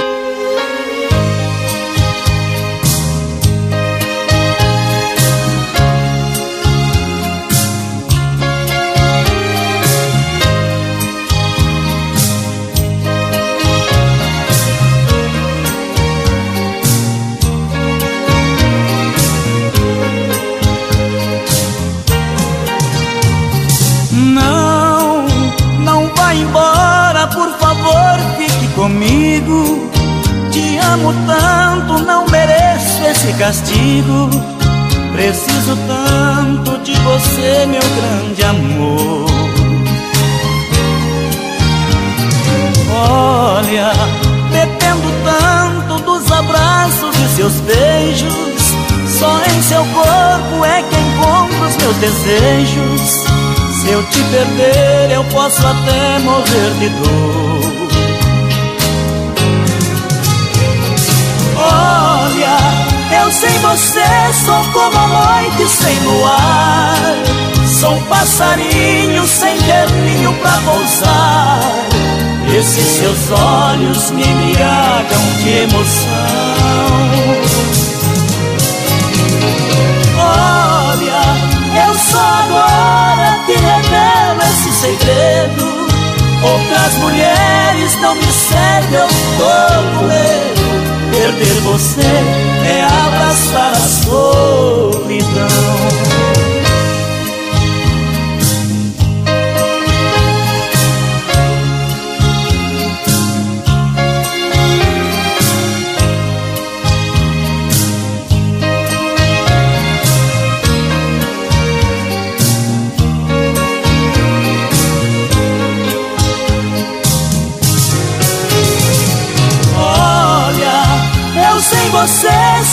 Castigo. 33.47 34.29
Preciso 35.13 35.77
tanto 35.87 36.77
de 36.79 36.93
você, 36.99 37.65
meu 37.65 37.81
grande 37.81 38.43
amor. 38.43 39.25
Olha, 42.91 43.93
dependo 44.51 45.07
tanto 45.23 46.03
dos 46.03 46.29
abraços 46.29 47.15
e 47.15 47.35
seus 47.37 47.53
beijos. 47.61 48.73
Só 49.17 49.39
em 49.45 49.61
seu 49.63 49.83
corpo 49.85 50.65
é 50.65 50.83
que 50.83 50.95
encontro 50.95 51.67
os 51.67 51.77
meus 51.77 51.95
desejos. 51.97 53.01
Se 53.81 53.89
eu 53.89 54.03
te 54.07 54.21
perder, 54.23 55.11
eu 55.11 55.23
posso 55.25 55.65
até 55.65 56.19
morrer 56.19 56.71
de 56.79 56.89
dor. 56.89 57.56
Eu 63.27 63.31
sem 63.31 63.59
você 63.59 64.05
sou 64.45 64.63
como 64.71 64.97
a 64.97 65.07
noite 65.07 65.67
sem 65.67 65.99
luar. 65.99 66.95
Sou 67.67 67.91
um 67.91 68.01
passarinho 68.03 69.27
sem 69.27 69.57
ter 69.57 69.91
ninho 69.91 70.33
pra 70.35 70.51
pousar. 70.63 71.59
Esses 72.57 72.85
seus 72.85 73.31
olhos 73.31 74.11
me 74.11 74.23
embriagam 74.23 75.21
de 75.43 75.49
emoção. 75.49 76.07
Olha, 80.19 81.85
eu 81.85 81.93
só 81.95 82.23
agora 82.45 83.39
te 83.45 83.53
revelo 83.53 84.41
esse 84.41 84.71
segredo. 84.71 85.65
Outras 86.43 86.93
mulheres 86.99 87.95
não 88.01 88.15
me 88.15 88.31
cedem, 88.31 88.99
eu 88.99 89.07
tô 89.37 89.99
com 89.99 90.07
medo. 90.07 90.56
Perder 91.27 91.59
você 91.59 91.99
é 91.99 92.83
abraçar 92.83 93.73
a 93.73 93.75
solidão. 93.75 95.56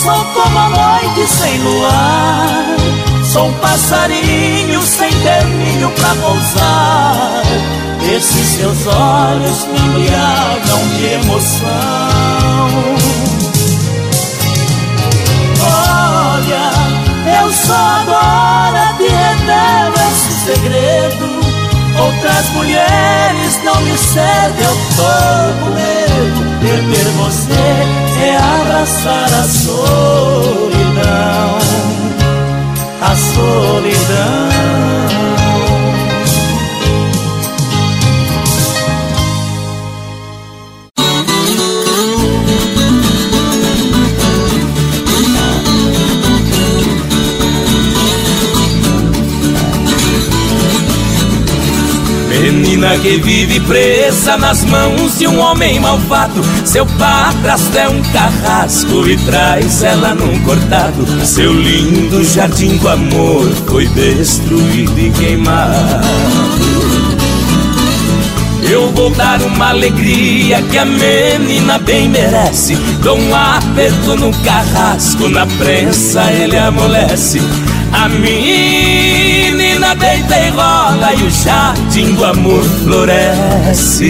Sou 0.05 0.25
como 0.25 0.59
a 0.59 0.69
noite 0.69 1.27
sem 1.27 1.57
luar. 1.61 2.75
Sou 3.23 3.47
um 3.47 3.53
passarinho 3.53 4.81
sem 4.83 5.09
ter 5.09 5.43
ninho 5.45 5.89
pra 5.89 6.09
pousar. 6.15 7.41
Esses 8.15 8.47
seus 8.49 8.85
olhos 8.85 9.65
me 9.65 9.79
embriagam 9.79 10.87
de 10.95 11.05
emoção. 11.05 11.65
Olha, 15.59 17.41
eu 17.41 17.51
só 17.51 17.73
agora 17.73 18.93
te 18.97 19.07
revelo 19.07 19.95
esse 20.11 20.45
segredo. 20.45 21.45
Outras 21.99 22.49
mulheres 22.49 23.63
não 23.63 23.81
me 23.81 23.97
cedem, 23.97 24.65
eu 24.65 24.77
tô 24.97 25.65
com 25.65 25.71
medo 25.71 26.44
Perder 26.65 27.05
você 27.11 27.53
é 28.23 28.37
abraçar 28.37 29.31
a 29.31 29.43
solidão. 29.43 30.79
A 33.01 33.15
solidão 33.15 34.49
Menina 52.85 52.99
que 52.99 53.17
vive 53.17 53.59
presa 53.61 54.37
nas 54.37 54.63
mãos 54.63 55.17
de 55.17 55.27
um 55.27 55.39
homem 55.39 55.79
malvado. 55.79 56.41
Seu 56.63 56.85
padrasto 56.85 57.75
é 57.75 57.89
um 57.89 58.01
carrasco 58.13 59.07
e 59.07 59.17
traz 59.17 59.81
ela 59.81 60.13
num 60.13 60.39
cortado. 60.43 61.03
Seu 61.25 61.51
lindo 61.51 62.23
jardim 62.23 62.77
do 62.77 62.87
amor 62.87 63.49
foi 63.65 63.87
destruído 63.87 64.99
e 64.99 65.09
queimado. 65.09 66.05
Eu 68.69 68.91
vou 68.91 69.09
dar 69.11 69.41
uma 69.41 69.69
alegria 69.69 70.61
que 70.61 70.77
a 70.77 70.85
menina 70.85 71.79
bem 71.79 72.07
merece. 72.09 72.75
Dou 73.01 73.17
um 73.17 73.35
aperto 73.35 74.15
no 74.15 74.31
carrasco, 74.43 75.27
na 75.29 75.47
prensa 75.47 76.21
ele 76.31 76.57
amolece. 76.57 77.41
A 77.91 78.09
menina 78.09 79.95
deita 79.95 80.14
e 80.33 80.49
rola 80.49 81.13
e 81.13 81.23
o 81.23 81.29
jardim 81.29 82.15
do 82.15 82.25
amor 82.25 82.63
floresce 82.83 84.05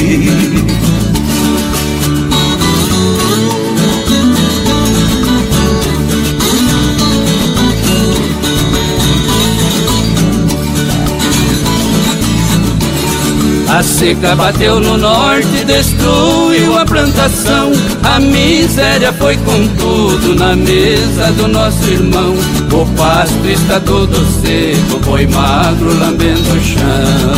A 13.76 13.84
seca 13.84 14.34
bateu 14.38 14.80
no 14.80 14.98
norte, 14.98 15.66
destruiu 15.66 16.78
a 16.80 16.86
plantação. 16.86 17.74
A 18.04 18.22
miséria 18.22 19.12
foi 19.12 19.36
com 19.36 19.68
tudo 19.76 20.34
na 20.34 20.56
mesa 20.56 21.30
do 21.34 21.50
nosso 21.50 21.84
irmão. 21.90 22.34
O 22.72 22.86
pasto 22.96 23.46
está 23.46 23.78
todo 23.82 24.16
seco, 24.42 24.98
boi 25.04 25.28
magro 25.28 25.94
lambendo 26.00 26.54
o 26.54 26.64
chão. 26.64 27.36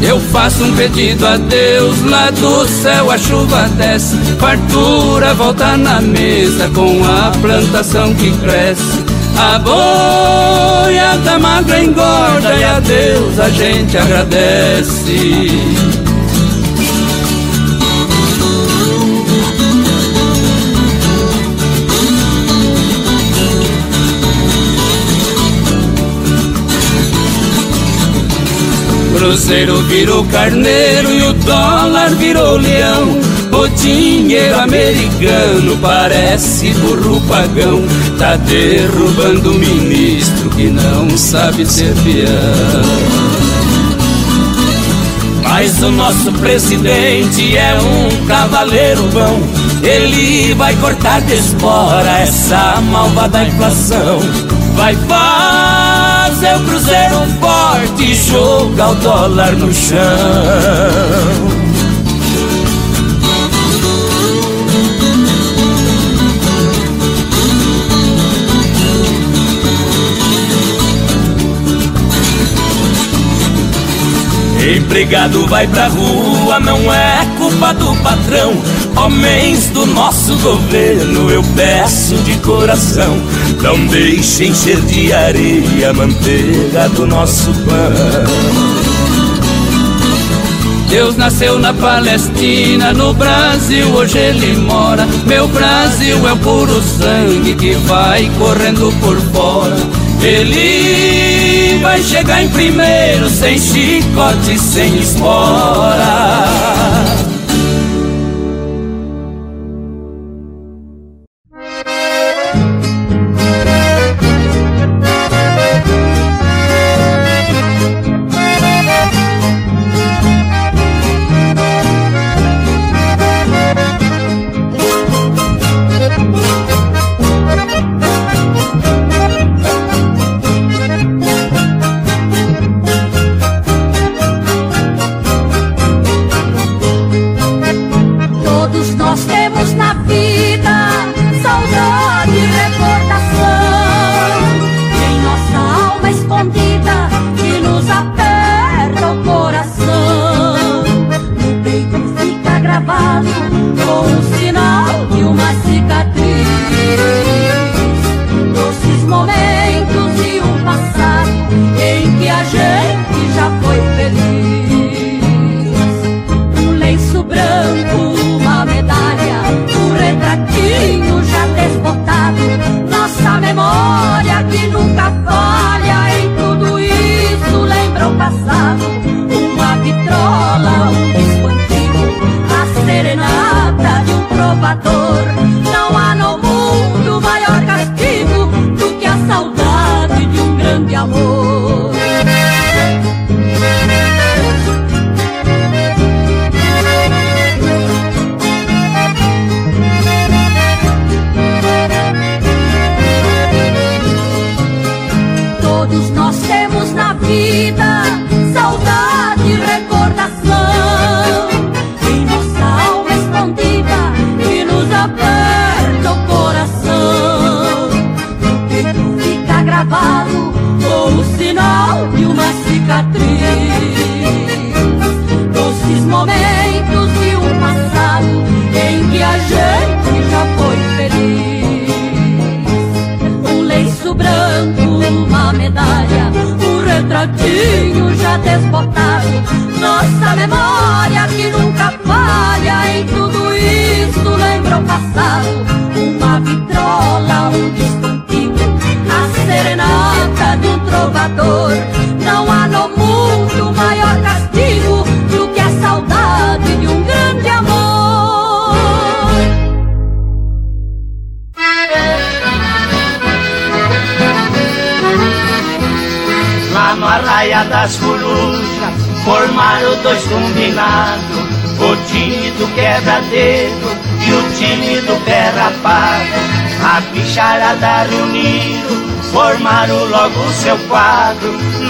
Eu 0.00 0.20
faço 0.20 0.62
um 0.62 0.76
pedido 0.76 1.26
a 1.26 1.36
Deus, 1.36 2.04
lá 2.04 2.30
do 2.30 2.64
céu 2.68 3.10
a 3.10 3.18
chuva 3.18 3.68
desce, 3.76 4.16
fartura 4.38 5.34
volta 5.34 5.76
na 5.76 6.00
mesa 6.00 6.70
com 6.72 7.04
a 7.04 7.32
plantação 7.40 8.14
que 8.14 8.30
cresce. 8.30 9.11
A 9.36 9.58
boiada 9.58 11.38
magra 11.38 11.82
engorda 11.82 12.54
e 12.54 12.64
a 12.64 12.80
Deus 12.80 13.38
a 13.38 13.48
gente 13.50 13.96
agradece. 13.96 15.91
Cruzeiro 29.22 29.80
virou 29.82 30.24
carneiro 30.24 31.08
e 31.12 31.22
o 31.22 31.32
dólar 31.32 32.10
virou 32.16 32.56
leão. 32.56 33.20
O 33.52 33.68
dinheiro 33.68 34.58
americano 34.58 35.78
parece 35.80 36.70
burro 36.74 37.20
pagão. 37.28 37.84
Tá 38.18 38.34
derrubando 38.34 39.52
o 39.52 39.54
ministro 39.54 40.50
que 40.50 40.68
não 40.70 41.16
sabe 41.16 41.64
ser 41.64 41.94
peão. 42.02 42.82
Mas 45.44 45.80
o 45.84 45.92
nosso 45.92 46.32
presidente 46.32 47.56
é 47.56 47.78
um 47.78 48.26
cavaleiro 48.26 49.04
bom. 49.12 49.40
Ele 49.84 50.52
vai 50.54 50.74
cortar 50.76 51.20
de 51.20 51.34
espora 51.34 52.18
essa 52.18 52.80
malvada 52.90 53.44
inflação. 53.44 54.18
Vai 54.74 54.96
o 56.44 56.64
cruzeiro 56.64 57.26
forte 57.40 58.14
jogar 58.14 58.90
o 58.90 58.94
dólar 58.96 59.52
no 59.52 59.72
chão. 59.72 60.02
Empregado 74.92 75.46
vai 75.46 75.66
pra 75.68 75.88
rua, 75.88 76.60
não 76.60 76.92
é 76.92 77.26
culpa 77.38 77.72
do 77.72 77.96
patrão. 78.02 78.52
Homens 78.94 79.70
do 79.70 79.86
nosso 79.86 80.36
governo, 80.36 81.30
eu 81.30 81.42
peço 81.56 82.14
de 82.16 82.36
coração, 82.40 83.16
não 83.62 83.86
deixem 83.86 84.50
encher 84.50 84.78
de 84.82 85.10
areia 85.10 85.88
a 85.88 85.94
manteiga 85.94 86.90
do 86.90 87.06
nosso 87.06 87.54
pão. 87.64 88.92
Deus 90.90 91.16
nasceu 91.16 91.58
na 91.58 91.72
Palestina, 91.72 92.92
no 92.92 93.14
Brasil 93.14 93.88
hoje 93.94 94.18
ele 94.18 94.56
mora. 94.56 95.08
Meu 95.26 95.48
Brasil 95.48 96.28
é 96.28 96.32
o 96.34 96.36
puro 96.36 96.82
sangue 96.82 97.54
que 97.54 97.72
vai 97.86 98.30
correndo 98.38 98.92
por 99.00 99.18
fora. 99.32 99.76
Ele 100.20 101.21
vai 101.82 102.00
chegar 102.00 102.42
em 102.42 102.48
primeiro, 102.48 103.28
sem 103.28 103.58
chicote, 103.58 104.58
sem 104.58 104.98
espora. 104.98 106.02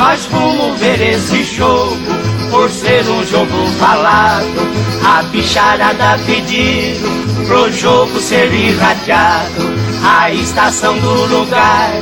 Nós 0.02 0.26
fomos 0.26 0.80
ver 0.80 1.00
esse 1.00 1.44
jogo 1.44 1.96
Por 2.50 2.68
ser 2.68 3.08
um 3.08 3.24
jogo 3.24 3.68
falado. 3.78 4.44
A 5.06 5.22
bicharada 5.22 6.18
pediram 6.26 7.08
Pro 7.46 7.70
jogo 7.70 8.18
ser 8.18 8.52
irradiado. 8.52 9.72
A 10.04 10.32
estação 10.32 10.98
do 10.98 11.26
lugar 11.26 11.92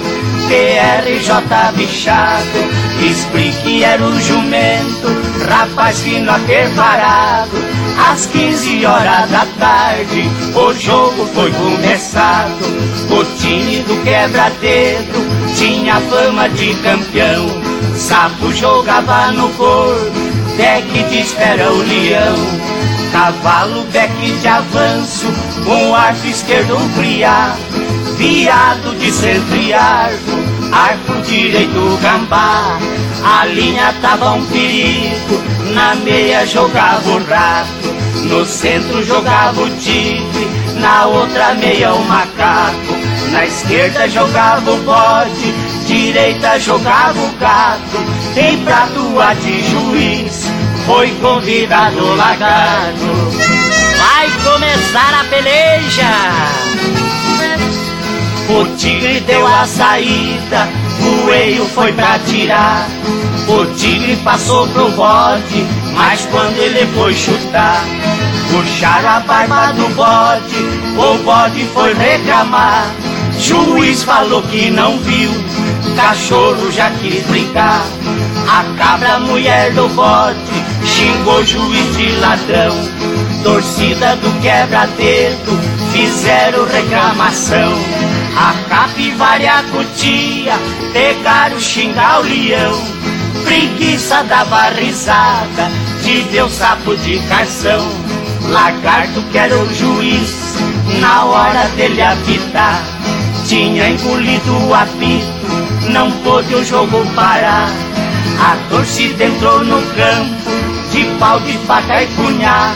PRJ 0.48 1.72
bichado. 1.76 2.48
Explique 3.02 3.84
era 3.84 4.02
o 4.02 4.18
jumento 4.18 5.08
Rapaz 5.46 6.00
que 6.00 6.20
não 6.20 6.40
ter 6.46 6.70
parado 6.70 7.79
Às 8.08 8.26
15 8.26 8.86
horas 8.86 9.30
da 9.30 9.46
tarde 9.58 10.24
O 10.54 10.72
jogo 10.74 11.26
foi 11.34 11.50
começado. 11.52 12.64
O 13.10 13.24
time 13.38 13.80
do 13.82 14.02
quebra-dedo 14.02 15.54
Tinha 15.56 16.00
fama 16.00 16.48
de 16.48 16.74
campeão. 16.76 17.46
Sapo 17.94 18.52
jogava 18.52 19.32
no 19.32 19.48
corpo 19.50 20.30
Deck 20.60 21.04
de 21.08 21.20
espera 21.20 21.72
o 21.72 21.78
leão. 21.78 22.36
Cavalo, 23.12 23.82
beck 23.84 24.12
de 24.40 24.46
avanço, 24.46 25.26
um 25.66 25.94
arco 25.94 26.26
esquerdo 26.26 26.76
criado, 26.94 27.58
viado 28.18 28.98
de 28.98 29.10
centro 29.10 29.56
e 29.56 29.72
arco, 29.72 30.30
arco 30.70 31.22
direito 31.22 31.98
gambá. 32.02 32.78
A 33.24 33.46
linha 33.46 33.94
tava 34.02 34.32
um 34.32 34.44
perigo, 34.46 35.42
na 35.72 35.94
meia 35.94 36.46
jogava 36.46 37.08
o 37.08 37.24
rato, 37.24 37.89
no 38.24 38.44
centro 38.44 39.02
jogava 39.02 39.60
o 39.60 39.70
tigre, 39.76 40.48
na 40.76 41.06
outra 41.06 41.54
meia 41.54 41.92
o 41.92 42.04
macaco, 42.04 42.94
na 43.30 43.46
esquerda 43.46 44.08
jogava 44.08 44.70
o 44.70 44.76
bode, 44.78 45.52
direita 45.86 46.58
jogava 46.58 47.20
o 47.20 47.32
gato, 47.38 47.98
em 48.36 48.58
prato 48.64 49.20
a 49.20 49.34
de 49.34 49.62
juiz 49.70 50.50
foi 50.86 51.10
convidado 51.20 51.98
o 51.98 52.16
lagarto. 52.16 53.06
Vai 53.98 54.28
começar 54.42 55.20
a 55.20 55.24
peleja! 55.24 56.70
O 58.48 58.76
tigre 58.76 59.20
deu 59.20 59.46
a 59.46 59.64
saída, 59.64 60.68
o 61.00 61.30
eio 61.30 61.64
foi 61.66 61.92
pra 61.92 62.18
tirar. 62.20 62.88
O 63.46 63.66
tigre 63.76 64.16
passou 64.16 64.66
pro 64.68 64.90
bode, 64.90 65.64
mas 65.94 66.26
quando 66.26 66.56
ele 66.58 66.86
foi 66.94 67.14
chutar, 67.14 67.84
puxaram 68.50 69.08
a 69.08 69.20
barba 69.20 69.72
do 69.72 69.88
bode, 69.94 70.56
o 70.96 71.22
bode 71.22 71.64
foi 71.72 71.94
reclamar. 71.94 72.86
Juiz 73.38 74.02
falou 74.02 74.42
que 74.42 74.70
não 74.70 74.98
viu, 74.98 75.30
cachorro 75.96 76.70
já 76.70 76.90
quis 76.90 77.24
brincar. 77.26 77.84
A 78.48 78.64
cabra, 78.76 79.20
mulher 79.20 79.72
do 79.72 79.88
bode, 79.90 80.38
xingou 80.84 81.44
juiz 81.44 81.96
de 81.96 82.10
ladrão. 82.16 82.74
Torcida 83.42 84.16
do 84.16 84.40
quebra-dedo, 84.40 85.58
fizeram 85.92 86.66
reclamação. 86.66 87.72
A 88.36 88.54
capivara 88.68 89.42
e 89.42 89.46
a 89.46 89.62
cutia 89.64 90.54
pegaram 90.92 91.58
xingar 91.58 92.20
o 92.20 92.22
leão. 92.24 92.80
Preguiça 93.44 94.22
dava 94.24 94.70
risada, 94.70 95.70
de 96.02 96.40
o 96.40 96.48
sapo 96.48 96.96
de 96.96 97.18
carção. 97.28 97.86
Lagarto 98.48 99.22
que 99.30 99.38
era 99.38 99.56
o 99.56 99.74
juiz, 99.74 100.56
na 101.00 101.24
hora 101.24 101.68
dele 101.76 102.02
apitar. 102.02 102.82
Tinha 103.46 103.90
engolido 103.90 104.56
o 104.66 104.74
apito, 104.74 105.90
não 105.90 106.10
pôde 106.22 106.54
o 106.54 106.64
jogo 106.64 107.04
parar. 107.14 107.68
A 108.40 108.56
torcida 108.70 109.24
entrou 109.24 109.64
no 109.64 109.82
campo, 109.94 110.50
de 110.90 111.04
pau 111.18 111.38
de 111.40 111.52
faca 111.58 112.02
e 112.02 112.06
punhar. 112.08 112.74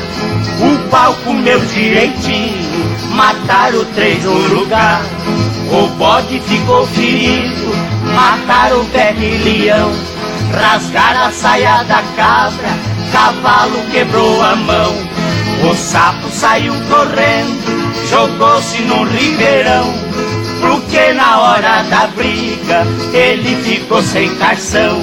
O 0.61 0.89
pau 0.91 1.15
comeu 1.25 1.59
direitinho, 1.61 2.87
mataram 3.11 3.85
três 3.95 4.23
no 4.25 4.37
lugar. 4.55 5.03
O 5.73 5.89
bode 5.97 6.41
ficou 6.41 6.87
ferido, 6.89 7.75
mataram 8.15 8.81
o 8.81 8.85
velho 8.85 9.45
leão. 9.45 9.93
Rasgaram 10.55 11.25
a 11.27 11.31
saia 11.33 11.83
da 11.85 12.03
cabra, 12.17 12.69
cavalo 13.13 13.83
quebrou 13.91 14.43
a 14.43 14.55
mão. 14.55 14.95
O 15.69 15.75
sapo 15.75 16.31
saiu 16.31 16.73
correndo, 16.89 18.09
jogou-se 18.09 18.83
num 18.83 19.05
ribeirão. 19.05 19.93
Porque 20.61 21.13
na 21.13 21.41
hora 21.41 21.83
da 21.85 22.07
briga 22.09 22.87
ele 23.13 23.57
ficou 23.63 24.03
sem 24.03 24.35
carção. 24.37 25.01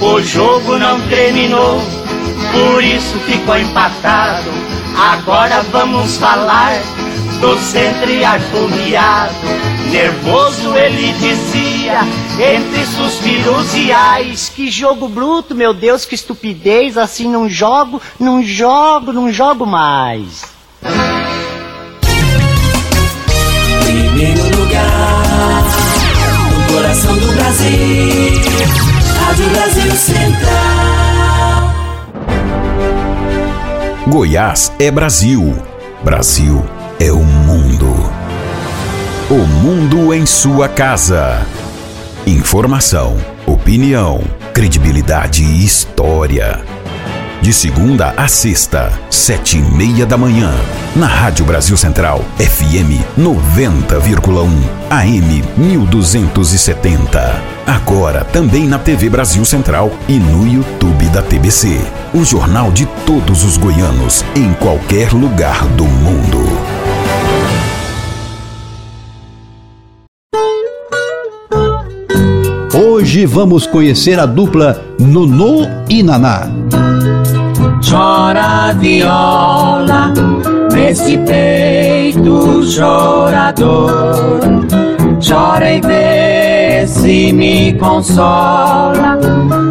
O 0.00 0.20
jogo 0.20 0.78
não 0.78 1.00
terminou, 1.08 1.80
por 2.52 2.82
isso 2.82 3.18
ficou 3.20 3.56
empatado. 3.56 4.50
Agora 4.96 5.62
vamos 5.72 6.16
falar 6.16 6.80
do 7.42 7.58
centro 7.58 8.08
e 8.08 8.24
arfogueado. 8.24 9.34
Nervoso 9.90 10.74
ele 10.76 11.12
dizia, 11.14 11.98
entre 12.38 12.86
suspiros 12.86 13.74
e 13.74 13.90
ais. 13.92 14.48
Que 14.48 14.70
jogo 14.70 15.08
bruto, 15.08 15.52
meu 15.52 15.74
Deus, 15.74 16.04
que 16.04 16.14
estupidez. 16.14 16.96
Assim 16.96 17.28
não 17.28 17.48
jogo, 17.48 18.00
não 18.18 18.42
jogo, 18.42 19.12
não 19.12 19.30
jogo 19.30 19.66
mais. 19.66 20.44
Primeiro 23.84 24.44
lugar, 24.56 25.64
no 26.52 26.72
coração 26.72 27.18
do 27.18 27.26
Brasil, 27.32 28.40
Rádio 29.20 29.50
Brasil 29.50 29.92
Central. 29.92 30.52
Goiás 34.06 34.72
é 34.78 34.90
Brasil. 34.92 35.60
Brasil 36.04 36.81
é 37.02 37.10
o 37.10 37.18
mundo. 37.18 38.12
O 39.28 39.34
mundo 39.34 40.14
em 40.14 40.24
sua 40.24 40.68
casa. 40.68 41.44
Informação, 42.24 43.16
opinião, 43.44 44.22
credibilidade 44.54 45.42
e 45.42 45.64
história. 45.64 46.60
De 47.40 47.52
segunda 47.52 48.14
a 48.16 48.28
sexta, 48.28 48.92
sete 49.10 49.58
e 49.58 49.62
meia 49.62 50.06
da 50.06 50.16
manhã, 50.16 50.54
na 50.94 51.06
Rádio 51.06 51.44
Brasil 51.44 51.76
Central, 51.76 52.24
FM 52.38 53.02
90,1, 53.18 54.48
AM 54.88 55.44
1270. 55.56 57.42
Agora 57.66 58.24
também 58.26 58.68
na 58.68 58.78
TV 58.78 59.10
Brasil 59.10 59.44
Central 59.44 59.90
e 60.06 60.20
no 60.20 60.46
YouTube 60.46 61.06
da 61.06 61.20
TBC. 61.20 61.80
O 62.14 62.24
jornal 62.24 62.70
de 62.70 62.86
todos 63.04 63.42
os 63.42 63.56
goianos, 63.56 64.24
em 64.36 64.52
qualquer 64.54 65.12
lugar 65.12 65.66
do 65.70 65.84
mundo. 65.84 66.41
Hoje 73.02 73.26
vamos 73.26 73.66
conhecer 73.66 74.16
a 74.20 74.26
dupla 74.26 74.80
Nonô 74.96 75.66
e 75.88 76.04
Naná. 76.04 76.48
Chora 77.84 78.72
viola 78.78 80.14
nesse 80.72 81.18
peito 81.18 82.62
chorador. 82.62 84.30
Chora 85.20 85.72
e 85.72 85.80
vê 85.80 86.86
se 86.86 87.32
me 87.32 87.72
consola 87.72 89.18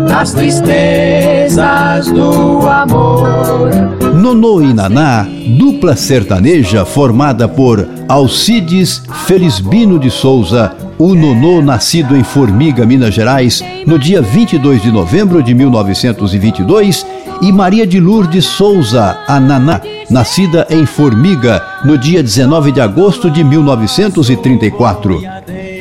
nas 0.10 0.34
tristezas 0.34 2.12
do 2.12 2.68
amor. 2.68 3.70
Nonô 4.14 4.62
e 4.62 4.74
Naná, 4.74 5.26
dupla 5.58 5.96
sertaneja 5.96 6.84
formada 6.84 7.48
por 7.48 7.88
Alcides 8.10 9.02
Felisbino 9.26 9.98
de 9.98 10.12
Souza, 10.12 10.76
o 11.04 11.16
Nonô 11.16 11.62
nascido 11.62 12.16
em 12.16 12.24
Formiga, 12.24 12.86
Minas 12.86 13.14
Gerais, 13.14 13.64
no 13.88 13.98
dia 13.98 14.22
22 14.22 14.84
de 14.84 14.92
novembro 14.92 15.42
de 15.42 15.54
1922, 15.54 17.06
e 17.42 17.52
Maria 17.52 17.88
de 17.88 18.00
Lourdes 18.00 18.46
Souza, 18.46 19.18
a 19.28 19.40
Naná, 19.40 19.82
nascida 20.12 20.68
em 20.70 20.86
Formiga, 20.86 21.64
no 21.84 21.98
dia 21.98 22.22
19 22.22 22.72
de 22.72 22.80
agosto 22.80 23.32
de 23.32 23.44
1934. 23.44 25.20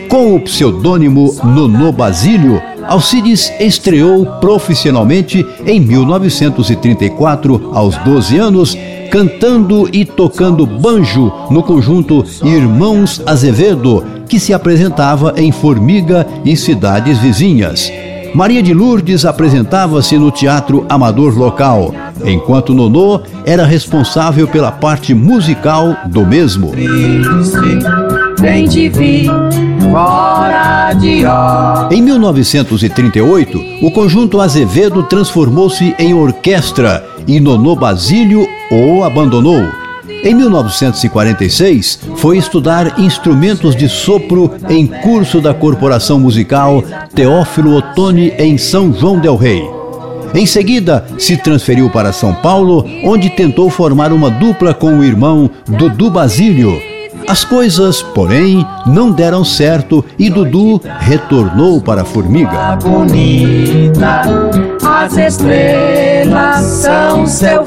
Com 0.08 0.34
o 0.34 0.40
pseudônimo 0.40 1.36
Nonô 1.44 1.92
Basílio, 1.92 2.60
Alcides 2.90 3.52
estreou 3.60 4.26
profissionalmente 4.40 5.46
em 5.64 5.78
1934, 5.78 7.70
aos 7.72 7.96
12 7.98 8.36
anos, 8.36 8.76
cantando 9.12 9.88
e 9.92 10.04
tocando 10.04 10.66
banjo 10.66 11.32
no 11.52 11.62
conjunto 11.62 12.24
Irmãos 12.42 13.22
Azevedo, 13.24 14.04
que 14.28 14.40
se 14.40 14.52
apresentava 14.52 15.34
em 15.36 15.52
Formiga 15.52 16.26
e 16.44 16.56
cidades 16.56 17.18
vizinhas. 17.18 17.92
Maria 18.34 18.60
de 18.60 18.74
Lourdes 18.74 19.24
apresentava-se 19.24 20.18
no 20.18 20.32
teatro 20.32 20.84
amador 20.88 21.38
local, 21.38 21.94
enquanto 22.24 22.74
Nonô 22.74 23.20
era 23.44 23.64
responsável 23.64 24.48
pela 24.48 24.72
parte 24.72 25.14
musical 25.14 25.96
do 26.06 26.26
mesmo. 26.26 26.72
Vem 28.40 28.66
te 28.66 28.88
vir 28.88 29.30
fora 29.90 30.92
de 30.94 31.24
ó. 31.26 31.88
Em 31.90 32.00
1938, 32.00 33.60
o 33.82 33.90
conjunto 33.90 34.40
Azevedo 34.40 35.02
transformou-se 35.02 35.94
em 35.98 36.14
orquestra 36.14 37.04
e 37.26 37.40
Nonô 37.40 37.74
Basílio 37.74 38.46
o 38.70 39.02
abandonou. 39.02 39.68
Em 40.22 40.34
1946, 40.34 42.00
foi 42.16 42.36
estudar 42.36 42.98
instrumentos 43.00 43.74
de 43.74 43.88
sopro 43.88 44.52
em 44.68 44.86
curso 44.86 45.40
da 45.40 45.54
Corporação 45.54 46.20
Musical 46.20 46.84
Teófilo 47.14 47.74
Otoni 47.76 48.32
em 48.38 48.58
São 48.58 48.92
João 48.92 49.18
del 49.18 49.36
Rei. 49.36 49.62
Em 50.34 50.46
seguida, 50.46 51.06
se 51.18 51.36
transferiu 51.36 51.90
para 51.90 52.12
São 52.12 52.34
Paulo, 52.34 52.84
onde 53.02 53.30
tentou 53.30 53.68
formar 53.70 54.12
uma 54.12 54.30
dupla 54.30 54.72
com 54.72 54.98
o 54.98 55.04
irmão 55.04 55.50
Dudu 55.66 56.10
Basílio. 56.10 56.89
As 57.30 57.44
coisas, 57.44 58.02
porém, 58.02 58.66
não 58.84 59.12
deram 59.12 59.44
certo 59.44 60.04
e 60.18 60.28
Dudu 60.28 60.82
retornou 60.98 61.80
para 61.80 62.02
a 62.02 62.04
Formiga. 62.04 62.76
Bonita, 62.82 64.22
as 64.84 65.16
estrelas 65.16 66.64
são 66.64 67.24
seu. 67.28 67.64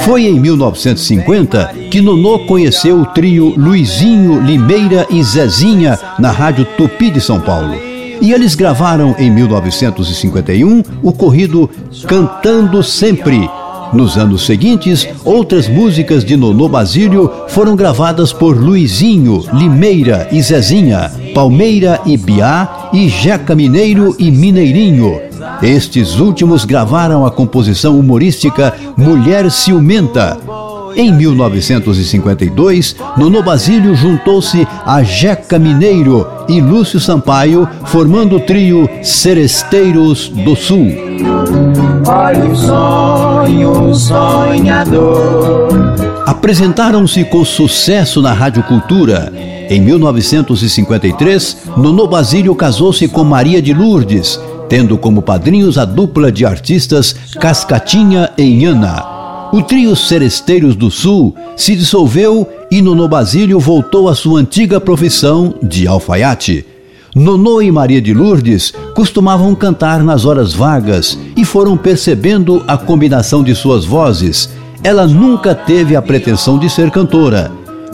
Foi 0.00 0.26
em 0.26 0.40
1950 0.40 1.70
que 1.88 2.00
Nonô 2.00 2.40
conheceu 2.46 3.00
o 3.00 3.06
trio 3.06 3.54
Luizinho, 3.56 4.40
Limeira 4.40 5.06
e 5.08 5.22
Zezinha 5.22 5.96
na 6.18 6.32
Rádio 6.32 6.64
Tupi 6.76 7.08
de 7.08 7.20
São 7.20 7.40
Paulo. 7.40 7.76
E 8.20 8.32
eles 8.32 8.56
gravaram 8.56 9.14
em 9.20 9.30
1951 9.30 10.82
o 11.00 11.12
corrido 11.12 11.70
Cantando 12.08 12.82
Sempre. 12.82 13.48
Nos 13.96 14.18
anos 14.18 14.44
seguintes, 14.44 15.08
outras 15.24 15.66
músicas 15.66 16.22
de 16.22 16.36
Nonô 16.36 16.68
Basílio 16.68 17.32
foram 17.48 17.74
gravadas 17.74 18.30
por 18.30 18.54
Luizinho, 18.54 19.42
Limeira 19.54 20.28
e 20.30 20.42
Zezinha, 20.42 21.10
Palmeira 21.34 21.98
e 22.04 22.14
Biá 22.14 22.90
e 22.92 23.08
Jeca 23.08 23.54
Mineiro 23.54 24.14
e 24.18 24.30
Mineirinho. 24.30 25.18
Estes 25.62 26.20
últimos 26.20 26.66
gravaram 26.66 27.24
a 27.24 27.30
composição 27.30 27.98
humorística 27.98 28.74
Mulher 28.98 29.50
Ciumenta. 29.50 30.65
Em 30.96 31.12
1952, 31.12 32.96
Nonô 33.18 33.42
Basílio 33.42 33.94
juntou-se 33.94 34.66
a 34.86 35.02
Jeca 35.02 35.58
Mineiro 35.58 36.26
e 36.48 36.58
Lúcio 36.58 36.98
Sampaio, 36.98 37.68
formando 37.84 38.36
o 38.36 38.40
trio 38.40 38.88
Seresteiros 39.02 40.30
do 40.30 40.56
Sul. 40.56 40.90
Olha 42.08 42.44
o 42.46 42.56
sonho 42.56 43.94
sonhador. 43.94 45.68
Apresentaram-se 46.24 47.24
com 47.24 47.44
sucesso 47.44 48.22
na 48.22 48.32
Rádio 48.32 48.62
Cultura. 48.62 49.30
Em 49.68 49.78
1953, 49.80 51.58
Nonô 51.76 52.06
Basílio 52.06 52.54
casou-se 52.54 53.06
com 53.06 53.22
Maria 53.22 53.60
de 53.60 53.74
Lourdes, 53.74 54.40
tendo 54.66 54.96
como 54.96 55.20
padrinhos 55.20 55.76
a 55.76 55.84
dupla 55.84 56.32
de 56.32 56.46
artistas 56.46 57.14
Cascatinha 57.38 58.30
e 58.38 58.44
Inhana. 58.44 59.15
O 59.56 59.62
trio 59.62 59.96
Seresteiros 59.96 60.76
do 60.76 60.90
Sul 60.90 61.34
se 61.56 61.74
dissolveu 61.74 62.46
e 62.70 62.82
Nonô 62.82 63.08
Basílio 63.08 63.58
voltou 63.58 64.06
à 64.06 64.14
sua 64.14 64.38
antiga 64.38 64.78
profissão 64.78 65.54
de 65.62 65.88
alfaiate. 65.88 66.62
Nonô 67.14 67.62
e 67.62 67.72
Maria 67.72 68.02
de 68.02 68.12
Lourdes 68.12 68.74
costumavam 68.94 69.54
cantar 69.54 70.04
nas 70.04 70.26
horas 70.26 70.52
vagas 70.52 71.18
e 71.34 71.42
foram 71.42 71.74
percebendo 71.74 72.62
a 72.68 72.76
combinação 72.76 73.42
de 73.42 73.54
suas 73.54 73.86
vozes. 73.86 74.50
Ela 74.84 75.06
nunca 75.06 75.54
teve 75.54 75.96
a 75.96 76.02
pretensão 76.02 76.58
de 76.58 76.68
ser 76.68 76.90
cantora. 76.90 77.50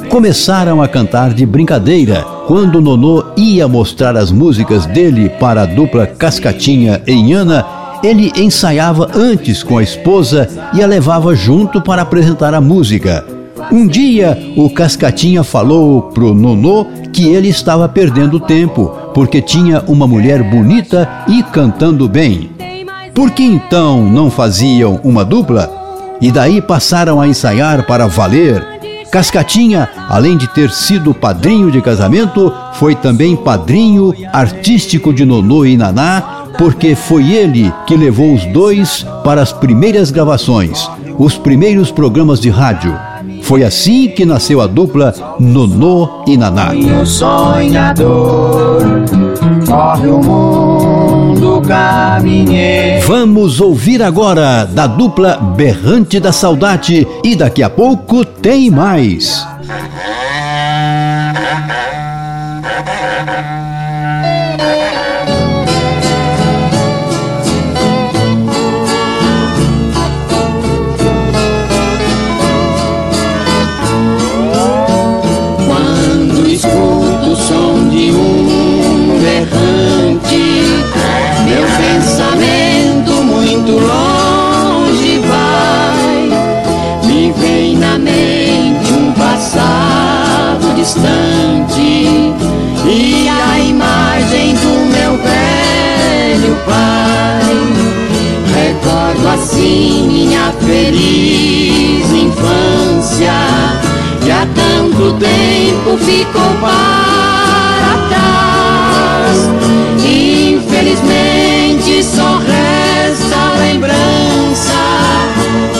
Começaram 0.09 0.83
a 0.83 0.89
cantar 0.89 1.33
de 1.33 1.47
brincadeira. 1.47 2.25
Quando 2.49 2.81
Nonô 2.81 3.23
ia 3.37 3.69
mostrar 3.69 4.17
as 4.17 4.33
músicas 4.33 4.85
dele 4.87 5.29
para 5.29 5.63
a 5.63 5.67
dupla 5.67 6.09
Cascatinha 6.09 7.01
e 7.07 7.13
Inhana, 7.13 7.65
ele 8.03 8.33
ensaiava 8.37 9.11
antes 9.15 9.63
com 9.63 9.79
a 9.79 9.83
esposa 9.83 10.49
e 10.75 10.83
a 10.83 10.87
levava 10.87 11.35
junto 11.35 11.81
para 11.81 12.03
apresentar 12.03 12.55
a 12.55 12.61
música. 12.61 13.25
Um 13.71 13.87
dia, 13.87 14.37
o 14.57 14.69
Cascatinha 14.69 15.45
falou 15.45 16.03
pro 16.03 16.35
Nonô 16.35 16.87
que 17.13 17.29
ele 17.29 17.49
estava 17.49 17.89
perdendo 17.89 18.41
tempo, 18.41 18.93
porque 19.15 19.41
tinha 19.41 19.83
uma 19.87 20.07
mulher 20.07 20.43
bonita 20.43 21.09
e 21.29 21.43
cantando 21.43 22.09
bem. 22.09 22.51
Por 23.15 23.31
que 23.31 23.45
então 23.45 24.05
não 24.05 24.31
faziam 24.31 25.01
uma 25.05 25.25
dupla? 25.25 25.71
E 26.21 26.31
daí 26.33 26.61
passaram 26.63 27.21
a 27.21 27.29
ensaiar 27.29 27.87
para 27.87 28.07
valer. 28.07 28.65
Cascatinha, 29.11 29.89
além 30.09 30.39
de 30.39 30.49
ter 30.49 30.71
sido 30.71 31.13
padrinho 31.13 31.71
de 31.71 31.83
casamento, 31.83 32.53
foi 32.73 32.95
também 32.95 33.37
padrinho 33.37 34.15
artístico 34.33 35.13
de 35.13 35.27
Nonô 35.27 35.67
e 35.67 35.77
Naná, 35.77 36.41
porque 36.63 36.95
foi 36.95 37.33
ele 37.33 37.75
que 37.89 37.97
levou 37.97 38.33
os 38.33 38.47
dois 38.47 39.05
para 39.25 39.43
as 39.43 39.53
primeiras 39.53 40.13
gravações, 40.13 40.89
os 41.19 41.37
primeiros 41.37 41.91
programas 41.91 42.39
de 42.39 42.51
rádio. 42.51 42.97
Foi 43.43 43.65
assim 43.65 44.07
que 44.07 44.25
nasceu 44.25 44.61
a 44.61 44.69
dupla 44.69 45.13
Nonô 45.41 46.23
e 46.25 46.37
Naná. 46.37 46.73
O 46.73 47.05
sonhador 47.05 48.81
corre 49.67 50.07
o 50.07 50.23
mundo. 50.23 51.63
Vamos 53.09 53.61
ouvir 53.61 54.01
agora 54.01 54.65
da 54.65 54.87
dupla 54.87 55.39
Berrante 55.57 56.21
da 56.21 56.31
Saudade 56.31 57.05
e 57.25 57.35
daqui 57.35 57.65
a 57.65 57.71
pouco 57.71 58.25
tem 58.25 58.71
mais. 58.71 59.45
minha 99.73 100.53
feliz 100.61 102.05
infância 102.12 103.33
que 104.23 104.31
há 104.31 104.47
tanto 104.55 105.14
tempo 105.14 105.97
ficou 105.99 106.53
para 106.61 107.97
trás. 108.09 109.49
Infelizmente 110.05 112.05
só 112.05 112.37
resta 112.39 113.37
a 113.37 113.55
lembrança, 113.61 114.83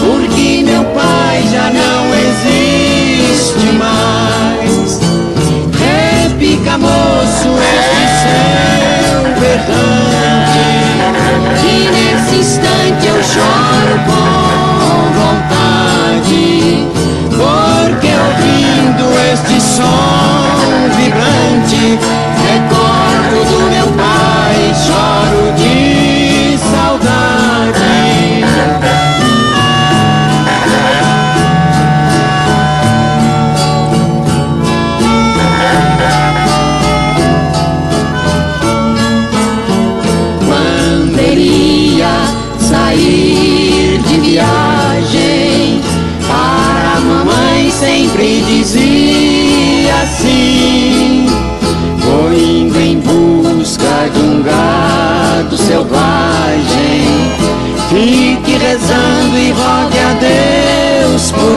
porque 0.01 0.63
meu 0.65 0.85
pai 0.85 1.45
já 1.53 1.71
não 1.71 2.15
existe 2.15 3.73
mais. 3.79 5.01
Repica, 5.79 6.79
moço, 6.79 7.59
este 7.59 8.07
seu 8.23 9.23
verdade 9.41 10.63
que 11.61 11.75
nesse 11.91 12.37
instante 12.37 12.82
choro 13.23 13.99
com 14.07 15.13
vontade, 15.21 16.89
porque 17.31 18.09
ouvindo 18.09 19.05
este 19.33 19.61
som 19.61 20.89
vibrante, 20.97 21.99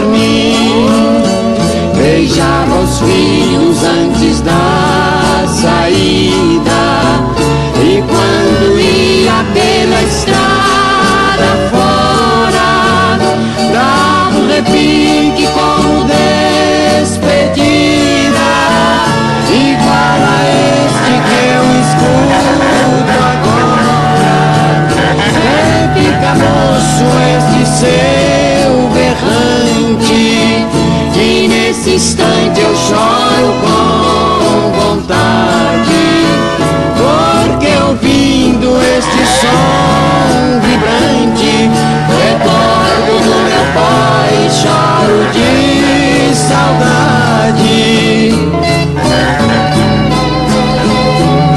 mim. 0.08 0.92
Beijava 1.96 2.80
os 2.82 3.00
filhos 3.00 3.84
antes 3.84 4.42
da 4.42 5.46
saída. 5.48 6.55
Instante 32.06 32.60
eu 32.62 32.76
choro 32.76 33.50
com 33.62 34.80
vontade. 34.80 36.06
Porque 36.96 37.72
ouvindo 37.88 38.80
este 38.80 39.26
som 39.40 40.60
vibrante, 40.62 41.72
recordo 42.22 43.14
do 43.24 43.36
meu 43.50 43.66
pai, 43.74 44.34
choro 44.52 45.20
de 45.34 46.36
saudade. 46.36 47.76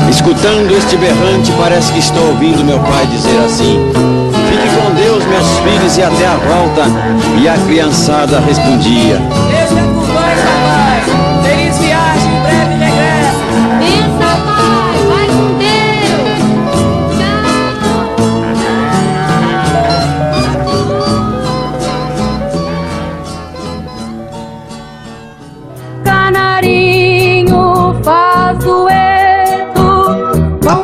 Escutando 0.09 0.71
este 0.75 0.97
berrante, 0.97 1.53
parece 1.59 1.93
que 1.93 1.99
estou 1.99 2.27
ouvindo 2.29 2.65
meu 2.65 2.79
pai 2.79 3.07
dizer 3.09 3.39
assim: 3.45 3.79
Fique 4.49 4.69
com 4.77 4.95
Deus, 4.95 5.23
meus 5.27 5.59
filhos, 5.59 5.99
e 5.99 6.03
até 6.03 6.27
a 6.27 6.37
volta. 6.37 6.87
E 7.39 7.47
a 7.47 7.59
criançada 7.67 8.41
respondia: 8.41 9.21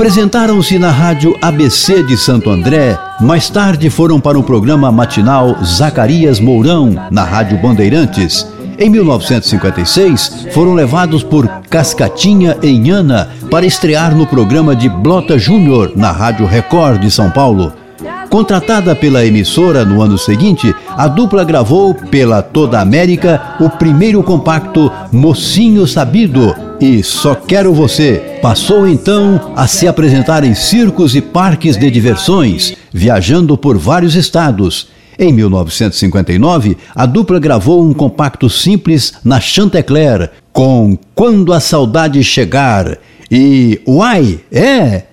Apresentaram-se 0.05 0.79
na 0.79 0.91
rádio 0.91 1.35
ABC 1.41 2.03
de 2.03 2.15
Santo 2.15 2.51
André, 2.51 2.99
mais 3.23 3.49
tarde 3.49 3.89
foram 3.89 4.21
para 4.21 4.39
o 4.39 4.43
programa 4.43 4.93
matinal 4.93 5.57
Zacarias 5.65 6.39
Mourão, 6.39 6.95
na 7.11 7.25
Rádio 7.25 7.57
Bandeirantes. 7.57 8.47
Em 8.79 8.91
1956, 8.91 10.49
foram 10.53 10.75
levados 10.75 11.23
por 11.23 11.49
Cascatinha 11.71 12.55
em 12.63 12.91
Ana 12.91 13.31
para 13.51 13.65
estrear 13.65 14.15
no 14.15 14.27
programa 14.27 14.77
de 14.77 14.91
Blota 14.91 15.39
Júnior, 15.39 15.93
na 15.97 16.13
Rádio 16.13 16.45
Record 16.45 17.01
de 17.01 17.11
São 17.11 17.31
Paulo. 17.31 17.73
Contratada 18.29 18.95
pela 18.95 19.25
emissora 19.25 19.87
no 19.87 20.03
ano 20.03 20.19
seguinte, 20.19 20.75
a 20.99 21.09
dupla 21.09 21.45
gravou 21.45 21.95
pela 21.95 22.43
Toda 22.43 22.79
América 22.79 23.57
o 23.59 23.71
primeiro 23.71 24.23
compacto 24.23 24.93
Mocinho 25.11 25.87
Sabido 25.87 26.55
e 26.79 27.03
Só 27.03 27.35
Quero 27.35 27.73
Você. 27.73 28.34
Passou 28.45 28.87
então 28.87 29.55
a 29.57 29.67
se 29.67 29.89
apresentar 29.89 30.45
em 30.45 30.55
circos 30.55 31.17
e 31.17 31.23
parques 31.23 31.79
de 31.79 31.91
diversões, 31.91 32.77
viajando 32.93 33.57
por 33.57 33.79
vários 33.79 34.15
estados. 34.15 34.89
Em 35.19 35.33
1959, 35.33 36.77
a 36.95 37.07
dupla 37.07 37.41
gravou 37.41 37.83
um 37.83 37.95
compacto 37.95 38.51
simples 38.51 39.15
na 39.25 39.41
Chantecler 39.41 40.31
com 40.53 40.99
Quando 41.15 41.55
a 41.55 41.59
Saudade 41.59 42.23
Chegar 42.23 42.99
e 43.31 43.81
Uai, 43.89 44.39
é! 44.53 45.05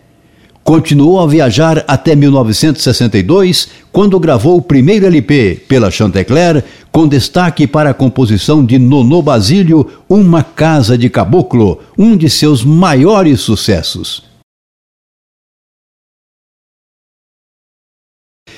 Continuou 0.64 1.20
a 1.20 1.26
viajar 1.26 1.84
até 1.88 2.16
1962, 2.16 3.70
quando 3.92 4.20
gravou 4.20 4.58
o 4.58 4.62
primeiro 4.62 5.08
LP 5.08 5.60
pela 5.68 5.90
Chantecler, 5.90 6.64
com 6.92 7.08
destaque 7.08 7.66
para 7.66 7.90
a 7.90 7.94
composição 7.94 8.64
de 8.64 8.78
Nonô 8.78 9.22
Basílio, 9.22 9.88
Uma 10.08 10.44
Casa 10.44 10.98
de 10.98 11.10
Caboclo, 11.10 11.80
um 11.98 12.16
de 12.16 12.30
seus 12.30 12.64
maiores 12.64 13.42
sucessos. 13.42 14.30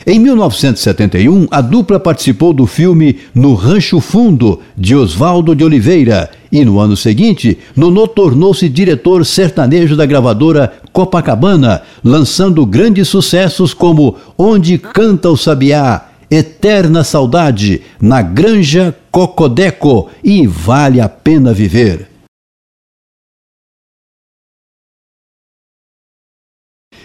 Em 0.06 0.20
1971, 0.20 1.48
a 1.50 1.62
dupla 1.62 1.98
participou 1.98 2.52
do 2.52 2.68
filme 2.68 3.20
No 3.34 3.54
Rancho 3.54 4.02
Fundo, 4.02 4.60
de 4.78 4.94
Oswaldo 4.94 5.56
de 5.56 5.64
Oliveira, 5.64 6.30
e 6.54 6.64
no 6.64 6.80
ano 6.80 6.96
seguinte, 6.96 7.58
Nonô 7.76 8.08
tornou-se 8.08 8.70
diretor 8.70 9.26
sertanejo 9.26 9.96
da 9.96 10.06
gravadora 10.06 10.72
Copacabana, 10.92 11.82
lançando 12.04 12.64
grandes 12.64 13.08
sucessos 13.08 13.74
como 13.74 14.16
Onde 14.38 14.78
Canta 14.78 15.32
o 15.32 15.36
Sabiá, 15.36 16.10
Eterna 16.30 17.04
Saudade, 17.04 17.82
Na 18.00 18.22
Granja 18.22 18.96
Cocodeco 19.10 20.12
e 20.24 20.46
Vale 20.46 21.02
a 21.02 21.10
Pena 21.10 21.52
Viver. 21.52 22.08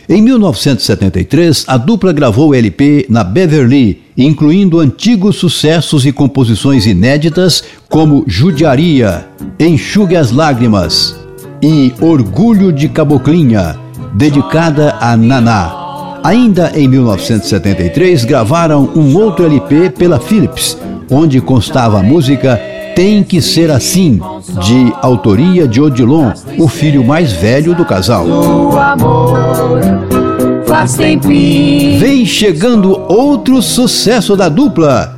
Em 0.06 0.20
1973, 0.20 1.64
a 1.66 1.78
dupla 1.78 2.12
gravou 2.12 2.50
o 2.50 2.54
LP 2.54 3.06
na 3.08 3.24
Beverly, 3.24 4.02
incluindo 4.18 4.80
antigos 4.80 5.36
sucessos 5.36 6.04
e 6.04 6.10
composições 6.10 6.86
inéditas 6.86 7.62
como 7.88 8.24
Judiaria, 8.26 9.28
Enxugue 9.60 10.16
as 10.16 10.32
Lágrimas 10.32 11.16
e 11.62 11.92
Orgulho 12.00 12.72
de 12.72 12.88
Caboclinha, 12.88 13.78
dedicada 14.14 14.96
a 15.00 15.16
Naná. 15.16 16.18
Ainda 16.24 16.72
em 16.74 16.88
1973, 16.88 18.24
gravaram 18.24 18.90
um 18.96 19.16
outro 19.16 19.46
LP 19.46 19.90
pela 19.90 20.18
Philips, 20.18 20.76
onde 21.08 21.40
constava 21.40 22.00
a 22.00 22.02
música 22.02 22.60
Tem 22.96 23.22
que 23.22 23.40
Ser 23.40 23.70
Assim, 23.70 24.20
de 24.60 24.92
autoria 25.00 25.68
de 25.68 25.80
Odilon, 25.80 26.32
o 26.58 26.66
filho 26.66 27.04
mais 27.04 27.32
velho 27.32 27.72
do 27.72 27.84
casal. 27.84 28.26
Vem 31.98 32.24
chegando 32.24 32.92
outro 33.12 33.60
sucesso 33.60 34.36
da 34.36 34.48
dupla, 34.48 35.12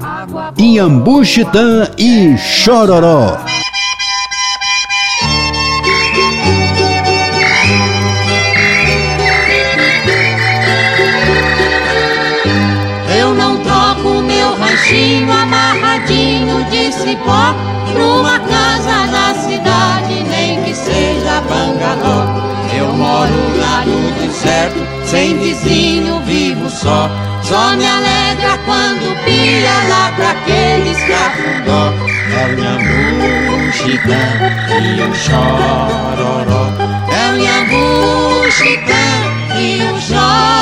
Inhambu 0.57 1.23
Chitã 1.23 1.87
e 1.99 2.37
Chororó. 2.39 3.37
Eu 13.19 13.35
não 13.35 13.59
troco 13.59 14.23
meu 14.23 14.57
ranchinho 14.57 15.31
amarradinho 15.31 16.65
de 16.71 16.91
cipó 16.91 17.55
Numa 17.95 18.39
casa 18.41 19.07
da 19.13 19.35
cidade, 19.35 20.25
nem 20.31 20.63
que 20.63 20.75
seja 20.75 21.43
bangalô 21.43 22.25
Eu 22.75 22.93
moro 22.95 23.33
lá 23.59 23.85
no 23.85 24.11
deserto, 24.13 25.00
sem 25.11 25.37
vizinho, 25.39 26.21
vivo 26.21 26.71
só. 26.71 27.11
Só 27.43 27.75
me 27.77 27.85
alegra 27.85 28.57
quando 28.65 29.25
pia 29.25 29.73
lá 29.89 30.13
pra 30.15 30.31
aqueles 30.31 30.99
cafundó 31.05 31.93
É 32.33 32.47
o 32.47 32.57
Nhambu, 32.57 33.73
Chitã 33.73 34.23
e 34.79 35.03
o 35.03 35.15
Chororó. 35.15 36.71
É 37.11 37.33
o 37.33 37.37
Nhambu, 37.39 38.51
Chitã 38.53 39.59
e 39.59 39.83
o 39.83 40.01
Chororó 40.01 40.60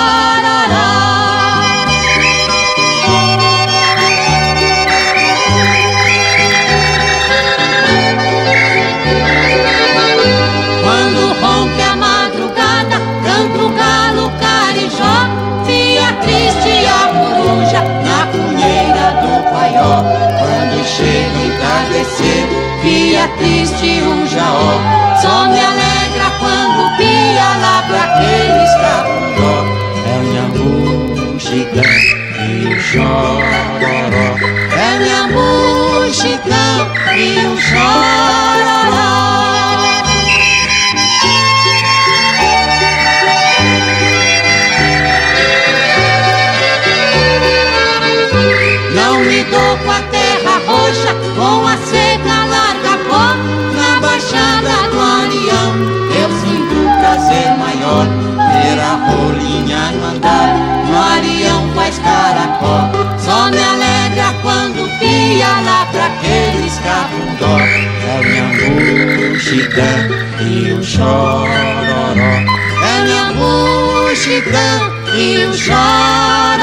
fica 23.18 23.28
triste 23.38 24.02
o 24.02 24.26
jaó. 24.26 25.16
Só 25.20 25.48
me 25.48 25.58
alegra 25.58 26.30
quando 26.38 26.96
pia 26.96 27.56
lá 27.60 27.82
pra 27.88 28.04
aqueles 28.04 28.72
capundó. 28.80 29.54
É 30.06 30.14
o 30.18 30.22
Nhambu 30.32 31.38
gigante 31.38 32.16
e 32.38 32.66
o 32.66 32.80
chororó. 32.80 34.28
É 34.76 34.88
o 34.94 35.00
Nhambu 35.04 36.12
gigante 36.12 37.18
e 37.18 37.46
o 37.46 37.60
chororó. 37.60 39.37
Pia 65.28 65.60
lá 65.60 65.86
pra 65.92 66.06
aqueles 66.06 66.78
capundó. 66.78 67.58
É 67.60 67.88
Nhambu 68.24 69.38
gigante 69.38 70.14
e 70.42 70.72
o 70.72 70.82
chororó. 70.82 72.14
É 72.82 73.04
Nhambu 73.04 74.14
gigante 74.14 75.18
e 75.18 75.44
o 75.44 75.54
chororó. 75.54 76.57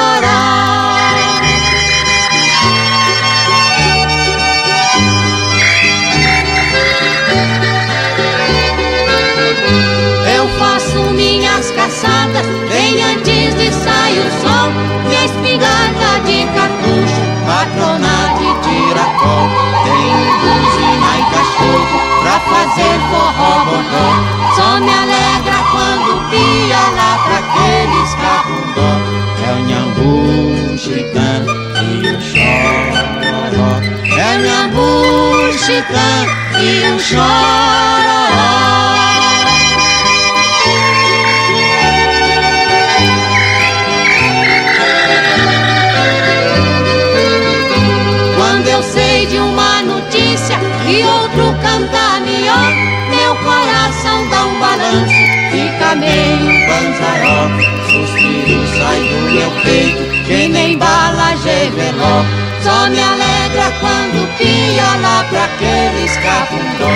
Só 62.65 62.89
me 62.89 62.99
alegra 62.99 63.71
quando 63.79 64.27
pia 64.39 64.97
lá 64.99 65.23
pra 65.29 65.43
aqueles 65.43 66.17
capundó. 66.17 66.89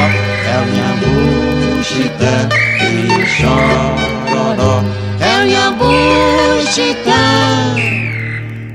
É 0.43 0.57
o 0.57 0.65
Nhambu 0.65 1.83
gigante 1.83 2.57
e 2.81 3.13
o 3.13 3.23
chororó. 3.27 4.83
É 5.19 5.43
o 5.43 5.45
Nhambu 5.45 6.65
chitã 6.71 7.75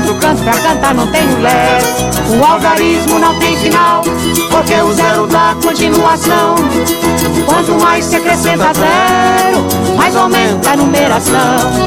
Canto, 0.06 0.20
canto, 0.20 0.42
pra 0.44 0.52
cantar 0.52 0.94
não 0.94 1.06
tenho 1.08 1.40
lero 1.40 1.84
O 2.38 2.44
algarismo 2.44 3.18
não 3.18 3.36
tem 3.40 3.56
final 3.56 4.02
Porque 4.48 4.74
o 4.74 4.92
zero 4.92 5.26
dá 5.26 5.56
continuação 5.60 6.54
Quanto 7.44 7.72
mais 7.82 8.04
se 8.04 8.14
acrescenta 8.14 8.72
zero 8.72 9.96
Mais 9.96 10.14
aumenta 10.14 10.70
a 10.70 10.76
numeração 10.76 11.86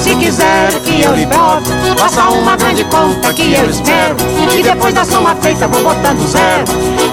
se 0.00 0.16
quiser 0.16 0.72
que 0.80 1.02
eu 1.02 1.14
lhe 1.14 1.26
bote, 1.26 1.70
faça 1.96 2.28
uma 2.30 2.56
grande 2.56 2.82
conta 2.84 3.32
que 3.34 3.54
eu 3.54 3.70
espero. 3.70 4.16
E 4.52 4.62
depois 4.62 4.92
da 4.92 5.04
soma 5.04 5.36
feita 5.36 5.68
vou 5.68 5.82
botando 5.82 6.26
zero. 6.26 6.64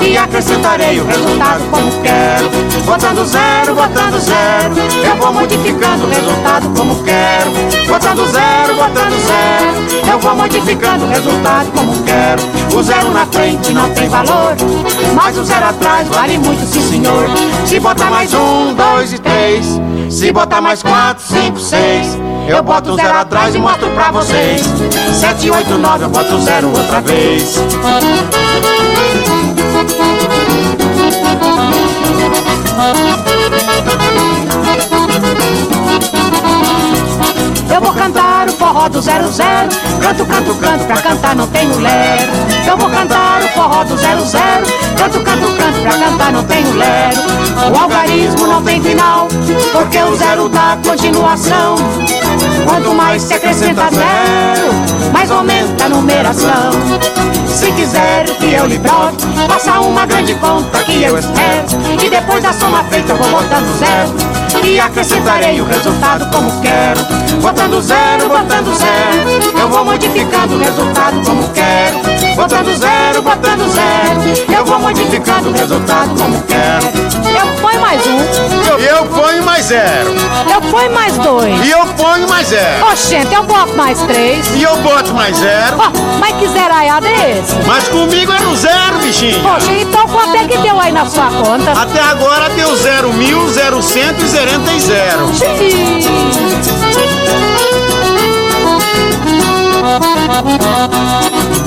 E 0.02 0.18
acrescentarei 0.18 1.00
o 1.00 1.06
resultado 1.06 1.64
como 1.70 1.92
quero. 2.02 2.50
Botando 2.86 3.26
zero, 3.26 3.76
botando 3.76 4.20
zero. 4.20 4.76
Eu 5.08 5.16
vou 5.18 5.34
modificando 5.34 6.06
o 6.06 6.10
resultado 6.10 6.70
como 6.76 7.04
quero. 7.04 7.79
Botando 7.90 8.28
zero, 8.28 8.76
botando 8.76 9.20
zero. 9.26 10.10
Eu 10.12 10.20
vou 10.20 10.36
modificando 10.36 11.06
o 11.06 11.10
resultado 11.10 11.72
como 11.72 12.04
quero. 12.04 12.42
O 12.78 12.84
zero 12.84 13.12
na 13.12 13.26
frente 13.26 13.74
não 13.74 13.90
tem 13.90 14.08
valor. 14.08 14.56
Mas 15.16 15.38
o 15.38 15.44
zero 15.44 15.66
atrás 15.66 16.08
vale 16.08 16.38
muito, 16.38 16.64
sim 16.66 16.82
senhor. 16.82 17.26
Se 17.66 17.80
botar 17.80 18.12
mais 18.12 18.34
um, 18.34 18.74
dois 18.76 19.14
e 19.14 19.18
três. 19.18 19.66
Se 20.10 20.32
botar 20.32 20.62
mais 20.62 20.84
quatro, 20.84 21.24
cinco, 21.24 21.60
seis. 21.60 22.18
Eu 22.48 22.64
boto 22.64 22.96
zero 22.96 23.18
atrás 23.18 23.56
e 23.56 23.60
mostro 23.60 23.90
pra 23.92 24.12
vocês. 24.12 24.62
Sete, 25.14 25.50
oito, 25.50 25.78
nove, 25.78 26.06
eu 26.06 26.10
boto 26.10 26.40
zero 26.40 26.68
outra 26.70 27.02
vez. 27.02 27.58
Canto, 40.10 40.26
canto, 40.26 40.56
canto, 40.56 40.86
pra 40.86 40.98
cantar 40.98 41.36
não 41.36 41.46
tenho 41.46 41.80
lero. 41.80 42.32
Eu 42.66 42.76
vou 42.76 42.90
cantar 42.90 43.44
o 43.44 43.48
forró 43.50 43.84
do 43.84 43.96
zero 43.96 44.26
zero. 44.26 44.66
Canto, 44.98 45.20
canto, 45.20 45.56
canto, 45.56 45.82
pra 45.84 45.92
cantar 45.92 46.32
não 46.32 46.44
tenho 46.46 46.74
lero. 46.74 47.22
O 47.72 47.78
algarismo 47.78 48.48
não 48.48 48.64
tem 48.64 48.82
final, 48.82 49.28
porque 49.72 50.00
o 50.00 50.16
zero 50.16 50.50
dá 50.50 50.80
continuação. 50.84 51.76
Quanto 52.66 52.92
mais 52.96 53.22
se 53.22 53.36
acrescenta 53.36 53.84
zero, 53.92 55.12
mais 55.14 55.30
aumenta 55.30 55.86
a 55.86 55.90
numeração. 55.90 56.72
Se 57.46 57.72
quiser 57.74 58.26
que 58.40 58.52
eu 58.52 58.66
lhe 58.66 58.80
prove, 58.80 59.16
faça 59.48 59.80
uma 59.80 60.08
grande 60.08 60.34
conta 60.34 60.84
que 60.86 61.04
eu 61.04 61.20
espero. 61.20 61.68
E 62.04 62.10
depois 62.10 62.42
da 62.42 62.52
soma 62.52 62.84
feita 62.86 63.12
eu 63.12 63.16
vou 63.16 63.30
botando 63.30 63.78
zero. 63.78 64.66
E 64.66 64.80
acrescentarei 64.80 65.62
o 65.62 65.66
resultado 65.66 66.28
como 66.36 66.50
quero. 66.62 67.19
Botando 67.42 67.82
zero, 67.82 68.28
botando 68.28 68.74
zero. 68.76 69.60
Eu 69.60 69.70
vou 69.70 69.86
modificando 69.86 70.56
o 70.56 70.60
resultado 70.60 71.22
como 71.26 71.50
quero. 71.50 72.09
Botando 72.36 72.76
zero, 72.78 73.22
botando 73.22 73.70
zero. 73.70 74.54
Eu 74.58 74.66
vou 74.66 74.80
modificando 74.80 75.50
o 75.50 75.52
resultado 75.54 76.10
como 76.18 76.42
quero. 76.44 76.86
Eu 77.28 77.48
ponho 77.62 77.82
mais 77.82 78.02
um. 78.08 78.80
E 78.80 78.86
eu 78.86 79.06
ponho 79.06 79.44
mais 79.44 79.66
zero. 79.66 80.14
Eu 80.52 80.62
ponho 80.62 80.92
mais 80.92 81.18
dois. 81.18 81.66
E 81.66 81.72
eu 81.72 81.86
ponho 81.98 82.28
mais 82.30 82.48
zero. 82.48 82.86
Oxente, 82.92 83.34
eu 83.34 83.44
boto 83.44 83.76
mais 83.76 84.00
três. 84.04 84.48
E 84.56 84.64
eu 84.64 84.76
boto 84.78 85.14
mais 85.14 85.36
zero. 85.38 85.78
Oh, 85.78 86.18
mas 86.20 86.36
que 86.38 86.48
zeraiada 86.48 87.08
é 87.08 87.40
esse? 87.40 87.56
Mas 87.68 87.88
comigo 87.90 88.32
é 88.32 88.40
no 88.40 88.56
zero, 88.56 89.00
bichinho. 89.00 89.42
Poxa, 89.42 89.72
então 89.74 90.08
quanto 90.08 90.36
é 90.36 90.48
que 90.48 90.58
deu 90.60 90.80
aí 90.80 90.92
na 90.92 91.06
sua 91.06 91.28
conta? 91.28 91.72
Até 91.72 92.02
agora 92.02 92.50
deu 92.50 92.76
zero 92.78 93.14
mil, 93.14 93.48
zero 93.50 93.82
cento 93.82 94.24
e 94.24 94.28
zerenta 94.28 94.72
e 94.72 94.80
zero. 94.80 95.30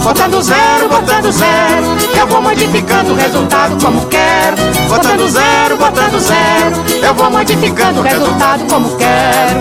Botando 0.03 0.43
zero, 0.43 0.89
botando 0.89 1.31
zero, 1.31 1.97
eu 2.19 2.27
vou 2.27 2.43
modificando 2.43 3.13
o 3.13 3.15
resultado 3.15 3.81
como 3.81 4.05
quero. 4.07 4.57
Botando 4.89 5.29
zero, 5.29 5.77
botando 5.77 6.19
zero, 6.19 7.07
eu 7.07 7.15
vou 7.15 7.31
modificando 7.31 8.01
o 8.01 8.03
resultado 8.03 8.65
como 8.69 8.97
quero. 8.97 9.61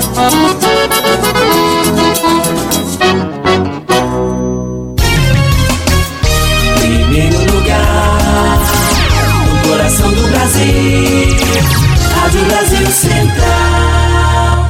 Primeiro 6.79 7.53
lugar, 7.53 8.59
no 9.45 9.69
coração 9.69 10.11
do 10.11 10.27
Brasil, 10.27 11.37
Rádio 12.15 12.45
Brasil 12.45 12.87
Central. 12.87 14.69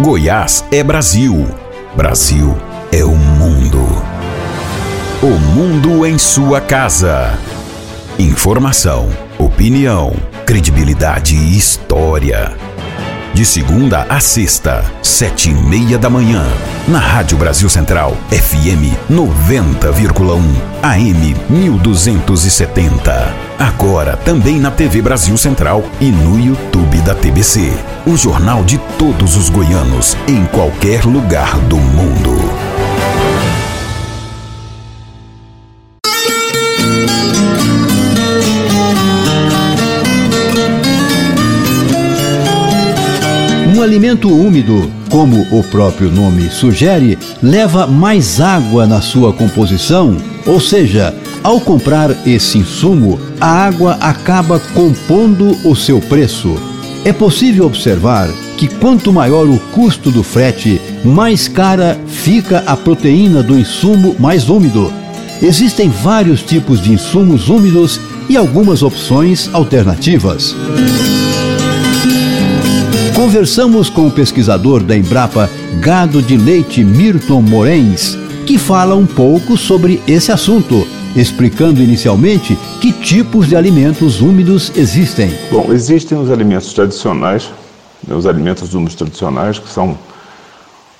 Goiás 0.00 0.64
é 0.72 0.82
Brasil. 0.82 1.46
Brasil 1.96 2.67
é 2.90 3.04
o 3.04 3.14
mundo. 3.14 3.86
O 5.22 5.26
mundo 5.26 6.06
em 6.06 6.16
sua 6.16 6.60
casa. 6.60 7.38
Informação, 8.18 9.10
opinião, 9.38 10.14
credibilidade 10.46 11.36
e 11.36 11.56
história. 11.56 12.52
De 13.34 13.44
segunda 13.44 14.06
a 14.08 14.20
sexta, 14.20 14.84
sete 15.02 15.50
e 15.50 15.54
meia 15.54 15.98
da 15.98 16.08
manhã. 16.08 16.44
Na 16.88 16.98
Rádio 16.98 17.36
Brasil 17.36 17.68
Central, 17.68 18.16
FM 18.30 18.96
90,1, 19.10 20.40
AM 20.82 21.36
1270. 21.48 23.34
Agora 23.58 24.16
também 24.16 24.58
na 24.58 24.70
TV 24.70 25.02
Brasil 25.02 25.36
Central 25.36 25.84
e 26.00 26.10
no 26.10 26.40
YouTube 26.40 26.98
da 27.02 27.14
TBC. 27.14 27.70
O 28.06 28.16
jornal 28.16 28.64
de 28.64 28.78
todos 28.98 29.36
os 29.36 29.50
goianos, 29.50 30.16
em 30.26 30.44
qualquer 30.46 31.04
lugar 31.04 31.58
do 31.60 31.76
mundo. 31.76 32.47
Alimento 43.98 44.32
úmido, 44.32 44.88
como 45.10 45.44
o 45.50 45.60
próprio 45.60 46.08
nome 46.08 46.48
sugere, 46.50 47.18
leva 47.42 47.84
mais 47.84 48.40
água 48.40 48.86
na 48.86 49.00
sua 49.00 49.32
composição, 49.32 50.16
ou 50.46 50.60
seja, 50.60 51.12
ao 51.42 51.60
comprar 51.60 52.14
esse 52.24 52.58
insumo, 52.58 53.18
a 53.40 53.48
água 53.48 53.94
acaba 54.00 54.60
compondo 54.72 55.50
o 55.68 55.74
seu 55.74 56.00
preço. 56.00 56.54
É 57.04 57.12
possível 57.12 57.66
observar 57.66 58.28
que 58.56 58.68
quanto 58.68 59.12
maior 59.12 59.48
o 59.48 59.58
custo 59.72 60.12
do 60.12 60.22
frete, 60.22 60.80
mais 61.04 61.48
cara 61.48 61.98
fica 62.06 62.62
a 62.68 62.76
proteína 62.76 63.42
do 63.42 63.58
insumo 63.58 64.14
mais 64.16 64.48
úmido. 64.48 64.92
Existem 65.42 65.88
vários 65.88 66.40
tipos 66.40 66.80
de 66.80 66.92
insumos 66.92 67.48
úmidos 67.48 68.00
e 68.28 68.36
algumas 68.36 68.80
opções 68.80 69.50
alternativas. 69.52 70.54
Conversamos 73.28 73.90
com 73.90 74.06
o 74.06 74.10
pesquisador 74.10 74.82
da 74.82 74.96
Embrapa 74.96 75.50
Gado 75.82 76.22
de 76.22 76.34
Leite 76.34 76.82
Mirton 76.82 77.42
Morens, 77.42 78.16
que 78.46 78.56
fala 78.56 78.94
um 78.94 79.04
pouco 79.04 79.54
sobre 79.54 80.02
esse 80.08 80.32
assunto, 80.32 80.88
explicando 81.14 81.82
inicialmente 81.82 82.56
que 82.80 82.90
tipos 82.90 83.46
de 83.46 83.54
alimentos 83.54 84.22
úmidos 84.22 84.72
existem. 84.74 85.30
Bom, 85.50 85.70
existem 85.74 86.16
os 86.16 86.30
alimentos 86.30 86.72
tradicionais, 86.72 87.50
né, 88.02 88.14
os 88.14 88.24
alimentos 88.24 88.72
úmidos 88.72 88.94
tradicionais, 88.94 89.58
que 89.58 89.68
são 89.68 89.98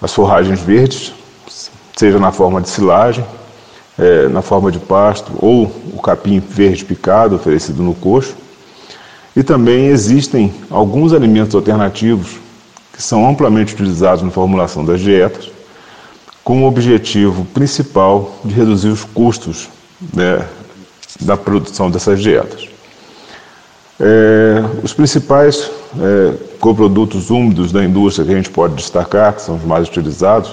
as 0.03 0.13
forragens 0.13 0.61
verdes, 0.61 1.15
seja 1.97 2.19
na 2.19 2.31
forma 2.31 2.61
de 2.61 2.69
silagem, 2.69 3.25
é, 3.99 4.29
na 4.29 4.43
forma 4.43 4.71
de 4.71 4.79
pasto, 4.79 5.33
ou 5.39 5.65
o 5.95 6.03
capim 6.03 6.41
verde 6.41 6.85
picado 6.85 7.37
oferecido 7.37 7.83
no 7.83 7.95
coxo. 7.95 8.35
E 9.39 9.43
também 9.45 9.87
existem 9.87 10.53
alguns 10.69 11.13
alimentos 11.13 11.55
alternativos 11.55 12.39
que 12.93 13.01
são 13.01 13.31
amplamente 13.31 13.73
utilizados 13.73 14.25
na 14.25 14.33
formulação 14.33 14.85
das 14.85 15.01
dietas, 15.01 15.49
com 16.43 16.65
o 16.65 16.67
objetivo 16.67 17.45
principal 17.55 18.37
de 18.45 18.53
reduzir 18.53 18.89
os 18.89 19.05
custos 19.05 19.69
né, 20.13 20.45
da 21.21 21.37
produção 21.37 21.89
dessas 21.89 22.21
dietas. 22.21 22.67
É, 24.01 24.61
os 24.83 24.93
principais 24.93 25.71
é, 26.01 26.35
coprodutos 26.59 27.31
úmidos 27.31 27.71
da 27.71 27.85
indústria 27.85 28.27
que 28.27 28.33
a 28.33 28.37
gente 28.37 28.51
pode 28.51 28.75
destacar, 28.75 29.35
que 29.35 29.43
são 29.43 29.55
os 29.55 29.63
mais 29.63 29.87
utilizados, 29.87 30.53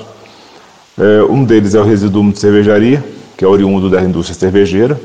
é, 0.95 1.23
um 1.23 1.43
deles 1.43 1.73
é 1.73 1.79
o 1.79 1.83
resíduo 1.83 2.21
úmido 2.21 2.36
de 2.36 2.41
cervejaria, 2.41 3.03
que 3.36 3.43
é 3.43 3.47
oriundo 3.47 3.89
da 3.89 3.99
indústria 4.03 4.38
cervejeira, 4.38 5.01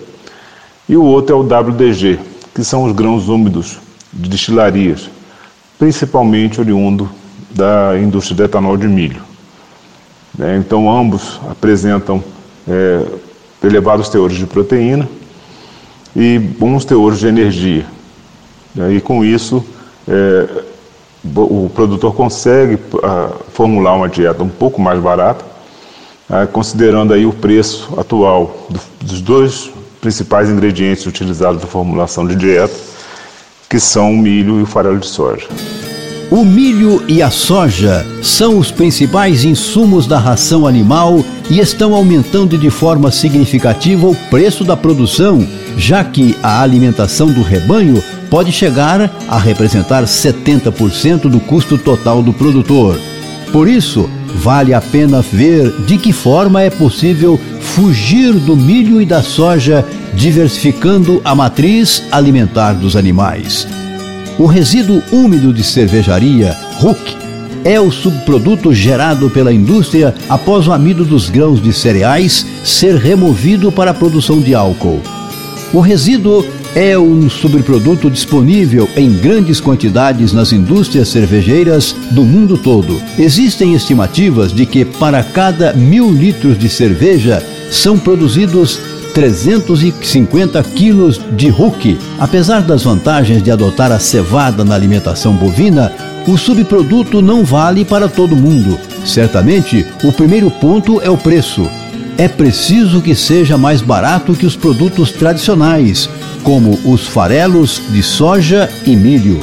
e 0.87 0.99
o 0.99 1.03
outro 1.03 1.35
é 1.35 1.39
o 1.39 1.43
WDG, 1.43 2.21
que 2.55 2.65
são 2.65 2.85
os 2.85 2.93
grãos 2.93 3.29
úmidos 3.29 3.79
de 4.13 4.29
destilarias, 4.29 5.09
principalmente 5.79 6.61
oriundo 6.61 7.09
da 7.51 7.99
indústria 7.99 8.37
de 8.37 8.43
etanol 8.43 8.77
de 8.77 8.87
milho. 8.87 9.23
Né? 10.37 10.57
Então, 10.57 10.91
ambos 10.91 11.41
apresentam 11.49 12.23
é, 12.69 13.05
elevados 13.63 14.09
teores 14.09 14.37
de 14.37 14.47
proteína 14.47 15.09
e 16.15 16.39
bons 16.39 16.85
teores 16.85 17.19
de 17.19 17.27
energia. 17.27 17.87
Né? 18.75 18.95
E 18.95 19.01
com 19.01 19.25
isso, 19.25 19.65
é, 20.09 20.49
o 21.35 21.71
produtor 21.75 22.15
consegue 22.15 22.79
a, 23.03 23.31
formular 23.53 23.95
uma 23.95 24.09
dieta 24.09 24.43
um 24.43 24.49
pouco 24.49 24.81
mais 24.81 25.01
barata, 25.01 25.45
a, 26.29 26.47
considerando 26.47 27.13
aí 27.13 27.27
o 27.27 27.33
preço 27.33 27.93
atual 27.99 28.67
do, 28.69 28.81
dos 29.01 29.21
dois 29.21 29.71
principais 30.01 30.49
ingredientes 30.49 31.07
utilizados 31.07 31.61
na 31.61 31.67
formulação 31.67 32.27
de 32.27 32.35
dieta, 32.35 32.75
que 33.69 33.79
são 33.79 34.13
o 34.13 34.19
milho 34.19 34.59
e 34.59 34.63
o 34.63 34.67
farelo 34.67 34.99
de 34.99 35.07
soja. 35.07 35.47
O 36.31 36.45
milho 36.45 37.03
e 37.09 37.23
a 37.23 37.29
soja 37.29 38.07
são 38.23 38.57
os 38.57 38.71
principais 38.71 39.45
insumos 39.45 40.07
da 40.07 40.17
ração 40.17 40.65
animal 40.65 41.25
e 41.51 41.59
estão 41.59 41.93
aumentando 41.93 42.57
de 42.57 42.71
forma 42.71 43.11
significativa 43.11 44.07
o 44.07 44.15
preço 44.15 44.63
da 44.63 44.77
produção, 44.77 45.45
já 45.77 46.05
que 46.05 46.37
a 46.41 46.63
alimentação 46.63 47.27
do 47.33 47.43
rebanho 47.43 48.01
pode 48.31 48.53
chegar 48.53 49.11
a 49.29 49.39
representar 49.39 50.05
70% 50.05 51.23
do 51.23 51.41
custo 51.41 51.77
total 51.77 52.23
do 52.23 52.33
produtor. 52.33 52.97
Por 53.51 53.69
isso, 53.69 54.09
vale 54.37 54.73
a 54.73 54.81
pena 54.81 55.21
ver 55.21 55.69
de 55.85 55.99
que 55.99 56.13
forma 56.13 56.63
é 56.63 56.71
possível 56.71 57.41
fugir 57.75 58.33
do 58.33 58.57
milho 58.57 59.01
e 59.01 59.07
da 59.07 59.23
soja, 59.23 59.85
diversificando 60.15 61.21
a 61.25 61.35
matriz 61.35 62.03
alimentar 62.11 62.73
dos 62.73 62.97
animais. 62.97 63.67
O 64.39 64.47
resíduo 64.47 65.03
úmido 65.13 65.53
de 65.53 65.63
cervejaria, 65.63 66.57
RUC, 66.79 67.17
é 67.65 67.79
o 67.79 67.91
subproduto 67.91 68.73
gerado 68.75 69.31
pela 69.31 69.53
indústria 69.53 70.15
após 70.29 70.67
o 70.67 70.73
amido 70.73 71.05
dos 71.05 71.29
grãos 71.29 71.63
de 71.63 71.73
cereais 71.73 72.45
ser 72.65 72.97
removido 72.97 73.71
para 73.71 73.93
a 73.93 73.95
produção 73.95 74.41
de 74.41 74.55
álcool. 74.55 75.01
O 75.73 75.79
resíduo 75.79 76.45
é 76.75 76.99
um 76.99 77.31
subproduto 77.31 78.11
disponível 78.11 78.89
em 78.97 79.13
grandes 79.13 79.61
quantidades 79.61 80.33
nas 80.33 80.53
indústrias 80.53 81.09
cervejeiras 81.09 81.95
do 82.11 82.25
mundo 82.25 82.59
todo. 82.59 83.01
Existem 83.19 83.75
estimativas 83.75 84.53
de 84.53 84.67
que 84.67 84.85
para 84.85 85.23
cada 85.23 85.73
mil 85.73 86.11
litros 86.11 86.59
de 86.59 86.69
cerveja 86.69 87.45
são 87.71 87.99
produzidos 87.99 88.81
350 89.15 90.63
quilos 90.63 91.21
de 91.33 91.49
Hulk. 91.49 91.99
Apesar 92.19 92.63
das 92.63 92.83
vantagens 92.83 93.43
de 93.43 93.51
adotar 93.51 93.93
a 93.93 93.99
cevada 93.99 94.65
na 94.65 94.75
alimentação 94.75 95.33
bovina, 95.35 95.93
o 96.27 96.37
subproduto 96.37 97.23
não 97.23 97.45
vale 97.45 97.85
para 97.85 98.09
todo 98.09 98.37
mundo. 98.37 98.79
Certamente, 99.05 99.87
o 100.05 100.13
primeiro 100.13 100.51
ponto 100.51 101.01
é 101.01 101.09
o 101.09 101.17
preço. 101.17 101.69
É 102.19 102.29
preciso 102.29 103.01
que 103.01 103.15
seja 103.15 103.57
mais 103.57 103.81
barato 103.81 104.35
que 104.35 104.45
os 104.45 104.55
produtos 104.55 105.11
tradicionais, 105.11 106.09
como 106.43 106.79
os 106.85 107.07
farelos 107.07 107.81
de 107.91 108.03
soja 108.03 108.69
e 108.85 108.95
milho. 108.95 109.43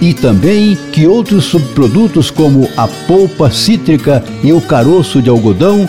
E 0.00 0.12
também 0.12 0.76
que 0.90 1.06
outros 1.06 1.44
subprodutos, 1.44 2.28
como 2.28 2.68
a 2.76 2.88
polpa 2.88 3.48
cítrica 3.52 4.24
e 4.42 4.52
o 4.52 4.60
caroço 4.60 5.22
de 5.22 5.30
algodão, 5.30 5.88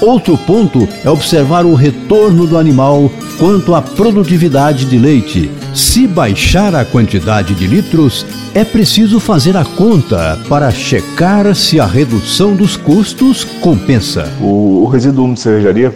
Outro 0.00 0.38
ponto 0.38 0.88
é 1.04 1.10
observar 1.10 1.66
o 1.66 1.74
retorno 1.74 2.46
do 2.46 2.56
animal 2.56 3.10
quanto 3.36 3.74
à 3.74 3.82
produtividade 3.82 4.84
de 4.84 4.96
leite. 4.96 5.50
Se 5.74 6.06
baixar 6.06 6.72
a 6.72 6.84
quantidade 6.84 7.52
de 7.52 7.66
litros, 7.66 8.24
é 8.54 8.64
preciso 8.64 9.18
fazer 9.18 9.56
a 9.56 9.64
conta 9.64 10.38
para 10.48 10.70
checar 10.70 11.52
se 11.52 11.80
a 11.80 11.86
redução 11.86 12.54
dos 12.54 12.76
custos 12.76 13.42
compensa. 13.42 14.32
O, 14.40 14.86
resíduo 14.86 15.34
de 15.34 15.40
cervejaria 15.40 15.92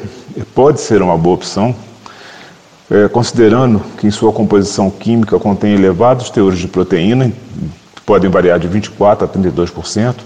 pode 0.53 0.81
ser 0.81 1.01
uma 1.01 1.17
boa 1.17 1.37
opção, 1.37 1.73
é, 2.91 3.07
considerando 3.07 3.81
que 3.99 4.09
em 4.09 4.11
sua 4.11 4.33
composição 4.33 4.91
química 4.91 5.39
contém 5.39 5.75
elevados 5.75 6.29
teores 6.29 6.59
de 6.59 6.67
proteína, 6.67 7.33
que 7.95 8.03
podem 8.05 8.29
variar 8.29 8.59
de 8.59 8.69
24% 8.69 9.23
a 9.23 9.29
32%, 9.29 10.17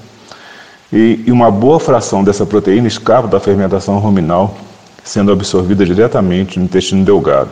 e, 0.93 1.25
e 1.27 1.33
uma 1.33 1.51
boa 1.51 1.81
fração 1.81 2.23
dessa 2.23 2.47
proteína 2.47 2.87
escapa 2.87 3.29
da 3.29 3.41
fermentação 3.41 3.99
ruminal, 3.99 4.57
sendo 5.03 5.33
absorvida 5.33 5.85
diretamente 5.85 6.59
no 6.59 6.65
intestino 6.65 7.05
delgado. 7.05 7.51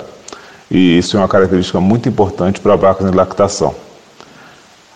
E 0.71 0.99
isso 0.99 1.17
é 1.17 1.21
uma 1.21 1.29
característica 1.29 1.81
muito 1.81 2.09
importante 2.09 2.61
para 2.61 2.77
vacas 2.77 3.07
em 3.11 3.15
lactação. 3.15 3.75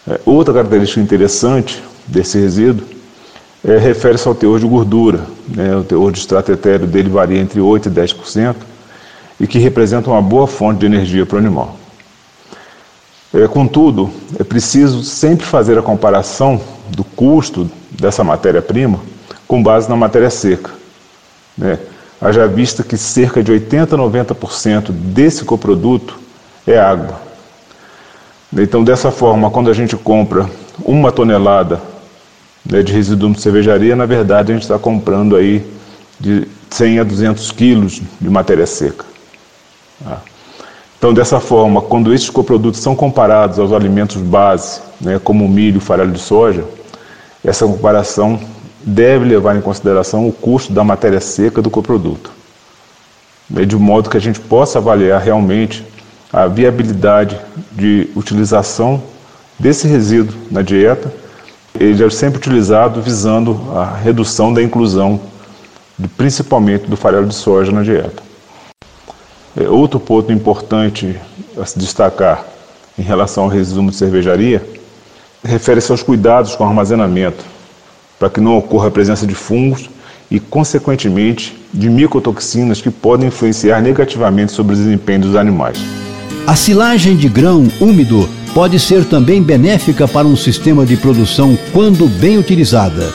É, 0.09 0.21
outra 0.25 0.55
característica 0.55 1.01
interessante 1.01 1.83
desse 2.07 2.39
resíduo 2.39 2.87
é, 3.65 3.77
refere-se 3.77 4.27
ao 4.27 4.35
teor 4.35 4.59
de 4.59 4.67
gordura. 4.67 5.21
Né? 5.49 5.77
O 5.77 5.85
teor 5.85 6.11
de 6.13 6.19
extrato 6.19 6.51
etéreo 6.51 6.87
dele 6.87 7.09
varia 7.09 7.39
entre 7.39 7.61
8% 7.61 7.87
e 7.87 7.91
10%, 7.91 8.57
e 9.41 9.47
que 9.47 9.59
representa 9.59 10.11
uma 10.11 10.23
boa 10.23 10.47
fonte 10.47 10.81
de 10.81 10.87
energia 10.87 11.25
para 11.25 11.37
o 11.37 11.39
animal. 11.39 11.77
É, 13.33 13.47
contudo, 13.47 14.11
é 14.39 14.45
preciso 14.45 15.03
sempre 15.05 15.45
fazer 15.45 15.79
a 15.79 15.83
comparação 15.83 16.61
do 16.89 17.05
custo 17.05 17.71
dessa 17.91 18.25
matéria-prima 18.25 19.01
com 19.47 19.63
base 19.63 19.89
na 19.89 19.97
matéria 19.97 20.31
seca. 20.31 20.71
Né? 21.57 21.79
Haja 22.21 22.49
vista 22.49 22.83
que 22.83 22.97
cerca 22.97 23.43
de 23.43 23.53
80% 23.53 23.93
a 23.93 23.97
90% 23.97 24.91
desse 24.91 25.45
coproduto 25.45 26.19
é 26.67 26.79
água. 26.79 27.21
Então, 28.53 28.83
dessa 28.83 29.11
forma, 29.11 29.51
quando 29.51 29.71
a 29.71 29.75
gente 29.75 29.95
compra 29.97 30.49
uma 30.85 31.13
tonelada 31.13 31.81
né, 32.65 32.83
de 32.83 32.93
resíduo 32.93 33.33
de 33.33 33.41
cervejaria, 33.41 33.95
na 33.95 34.07
verdade 34.07 34.53
a 34.53 34.55
gente 34.55 34.63
está 34.63 34.79
comprando 34.79 35.37
aí 35.37 35.65
de 36.19 36.49
100 36.71 37.01
a 37.01 37.05
200 37.05 37.53
quilos 37.53 38.01
de 38.21 38.31
matéria 38.31 38.67
seca. 38.67 39.05
Tá? 40.03 40.21
Então, 40.99 41.15
dessa 41.15 41.39
forma, 41.39 41.81
quando 41.81 42.13
esses 42.13 42.29
coprodutos 42.29 42.81
são 42.81 42.97
comparados 42.97 43.57
aos 43.61 43.73
alimentos 43.73 44.17
base, 44.17 44.81
né, 45.01 45.21
como 45.23 45.49
milho, 45.49 45.79
o 45.79 45.81
farelo 45.81 46.11
de 46.11 46.19
soja, 46.19 46.65
essa 47.45 47.65
comparação 47.65 48.39
deve 48.83 49.25
levar 49.25 49.57
em 49.57 49.61
consideração 49.61 50.27
o 50.27 50.33
custo 50.33 50.73
da 50.73 50.83
matéria 50.83 51.21
seca 51.21 51.63
do 51.63 51.71
coproduto, 51.71 52.33
né, 53.49 53.65
de 53.65 53.77
modo 53.77 54.11
que 54.11 54.17
a 54.17 54.21
gente 54.21 54.41
possa 54.41 54.81
avaliar 54.81 55.21
realmente 55.21 55.87
a 56.33 56.49
viabilidade 56.49 57.39
de 57.71 58.11
utilização 58.17 59.01
desse 59.57 59.87
resíduo 59.87 60.37
na 60.51 60.63
dieta. 60.63 61.13
Ele 61.79 62.05
é 62.05 62.11
sempre 62.11 62.39
utilizado 62.39 63.01
visando 63.01 63.57
a 63.73 63.97
redução 63.97 64.53
da 64.53 64.61
inclusão, 64.61 65.21
principalmente 66.17 66.87
do 66.87 66.97
farelo 66.97 67.27
de 67.27 67.37
soja 67.37 67.71
na 67.71 67.85
dieta. 67.85 68.28
É, 69.59 69.69
outro 69.69 69.99
ponto 69.99 70.33
importante 70.33 71.17
a 71.61 71.67
se 71.67 71.79
destacar 71.79 72.47
em 72.97 73.03
relação 73.03 73.45
ao 73.45 73.51
resíduo 73.51 73.91
de 73.91 73.97
cervejaria 73.97 74.63
refere-se 75.45 75.91
aos 75.91 76.03
cuidados 76.03 76.55
com 76.55 76.65
o 76.65 76.67
armazenamento, 76.69 77.45
para 78.19 78.31
que 78.31 78.41
não 78.41 78.57
ocorra 78.57 78.89
a 78.89 78.91
presença 78.91 79.27
de 79.27 79.35
fungos 79.35 79.91
e, 80.31 80.39
consequentemente, 80.39 81.57
de 81.73 81.89
micotoxinas 81.89 82.81
que 82.81 82.91
podem 82.91 83.29
influenciar 83.29 83.81
negativamente 83.81 84.53
sobre 84.53 84.75
o 84.75 84.77
desempenho 84.77 85.21
dos 85.21 85.37
animais. 85.37 85.79
A 86.47 86.55
silagem 86.55 87.17
de 87.17 87.29
grão 87.29 87.69
úmido 87.81 88.29
pode 88.55 88.79
ser 88.79 89.05
também 89.05 89.43
benéfica 89.43 90.07
para 90.07 90.27
um 90.27 90.37
sistema 90.37 90.85
de 90.87 90.97
produção 90.97 91.57
quando 91.73 92.09
bem 92.09 92.39
utilizada. 92.39 93.13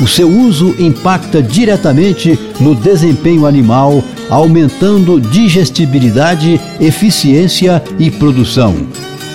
O 0.00 0.08
seu 0.08 0.28
uso 0.28 0.74
impacta 0.78 1.40
diretamente 1.40 2.38
no 2.58 2.74
desempenho 2.74 3.46
animal, 3.46 4.02
aumentando 4.28 5.20
digestibilidade, 5.20 6.60
eficiência 6.80 7.82
e 7.98 8.10
produção. 8.10 8.74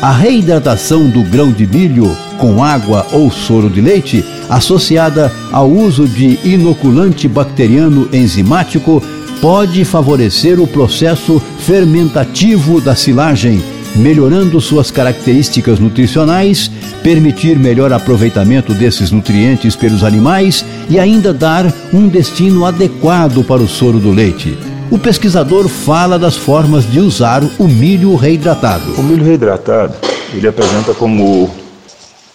A 0.02 0.12
reidratação 0.12 1.10
do 1.10 1.24
grão 1.24 1.52
de 1.52 1.66
milho 1.66 2.16
com 2.38 2.64
água 2.64 3.06
ou 3.12 3.30
soro 3.30 3.70
de 3.70 3.82
leite, 3.82 4.24
associada 4.50 5.32
ao 5.52 5.70
uso 5.70 6.08
de 6.08 6.40
inoculante 6.44 7.28
bacteriano 7.28 8.10
enzimático, 8.12 9.04
pode 9.42 9.86
favorecer 9.86 10.60
o 10.60 10.68
processo 10.68 11.42
fermentativo 11.60 12.82
da 12.82 12.96
silagem, 12.96 13.62
melhorando 13.96 14.60
suas 14.60 14.92
características 14.92 15.80
nutricionais, 15.80 16.72
permitir 17.04 17.58
melhor 17.58 17.92
aproveitamento 17.92 18.74
desses 18.74 19.12
nutrientes 19.12 19.76
pelos 19.76 20.04
animais 20.04 20.66
e 20.90 21.00
ainda 21.00 21.34
dar 21.34 21.66
um 21.94 22.08
destino 22.08 22.66
adequado 22.66 23.44
para 23.44 23.62
o 23.62 23.68
soro 23.68 24.00
do 24.00 24.12
leite 24.12 24.58
o 24.92 24.98
pesquisador 24.98 25.68
fala 25.68 26.18
das 26.18 26.36
formas 26.36 26.90
de 26.90 27.00
usar 27.00 27.44
o 27.60 27.68
milho 27.68 28.16
reidratado. 28.16 28.94
O 28.98 29.04
milho 29.04 29.24
reidratado, 29.24 29.94
ele 30.34 30.48
apresenta 30.48 30.94
como 30.94 31.50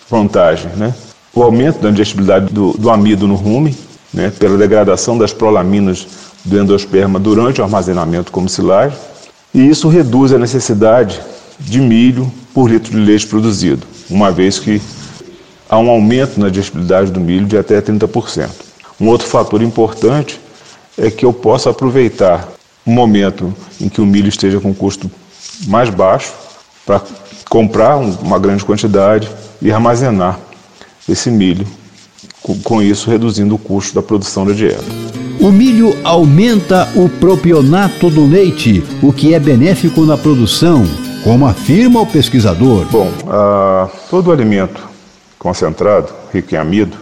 vantagem, 0.08 0.70
né? 0.76 0.94
O 1.34 1.42
aumento 1.42 1.80
da 1.80 1.90
digestibilidade 1.90 2.52
do, 2.52 2.72
do 2.72 2.90
amido 2.90 3.26
no 3.26 3.34
rume, 3.34 3.76
né? 4.12 4.32
Pela 4.38 4.56
degradação 4.56 5.18
das 5.18 5.32
prolaminas 5.32 6.06
do 6.44 6.60
endosperma 6.60 7.18
durante 7.18 7.60
o 7.60 7.64
armazenamento 7.64 8.30
como 8.30 8.48
silagem. 8.48 8.96
E 9.52 9.68
isso 9.68 9.88
reduz 9.88 10.32
a 10.32 10.38
necessidade 10.38 11.20
de 11.58 11.80
milho 11.80 12.30
por 12.54 12.70
litro 12.70 12.92
de 12.92 12.98
leite 13.04 13.26
produzido, 13.26 13.84
uma 14.08 14.30
vez 14.30 14.60
que 14.60 14.80
há 15.68 15.76
um 15.76 15.90
aumento 15.90 16.38
na 16.38 16.48
digestibilidade 16.48 17.10
do 17.10 17.20
milho 17.20 17.46
de 17.46 17.58
até 17.58 17.80
30%. 17.82 18.48
Um 19.00 19.08
outro 19.08 19.26
fator 19.26 19.60
importante 19.60 20.40
é 20.96 21.10
que 21.10 21.26
eu 21.26 21.32
possa 21.32 21.70
aproveitar 21.70 22.48
um 22.86 22.92
momento 22.92 23.52
em 23.80 23.88
que 23.88 24.00
o 24.00 24.06
milho 24.06 24.28
esteja 24.28 24.60
com 24.60 24.72
custo 24.72 25.10
mais 25.66 25.90
baixo 25.90 26.32
para 26.86 27.02
comprar 27.50 27.96
uma 27.96 28.38
grande 28.38 28.64
quantidade 28.64 29.28
e 29.60 29.72
armazenar 29.72 30.38
esse 31.08 31.30
milho, 31.30 31.66
com 32.62 32.80
isso 32.80 33.10
reduzindo 33.10 33.54
o 33.54 33.58
custo 33.58 33.94
da 33.94 34.02
produção 34.02 34.46
da 34.46 34.52
dieta. 34.52 34.84
O 35.40 35.50
milho 35.50 35.96
aumenta 36.04 36.88
o 36.94 37.08
propionato 37.08 38.08
do 38.08 38.26
leite, 38.26 38.82
o 39.02 39.12
que 39.12 39.34
é 39.34 39.40
benéfico 39.40 40.02
na 40.02 40.16
produção, 40.16 40.84
como 41.24 41.46
afirma 41.46 42.02
o 42.02 42.06
pesquisador. 42.06 42.84
Bom, 42.90 43.10
todo 44.10 44.30
alimento 44.30 44.86
concentrado, 45.38 46.12
rico 46.30 46.54
em 46.54 46.58
amido, 46.58 46.98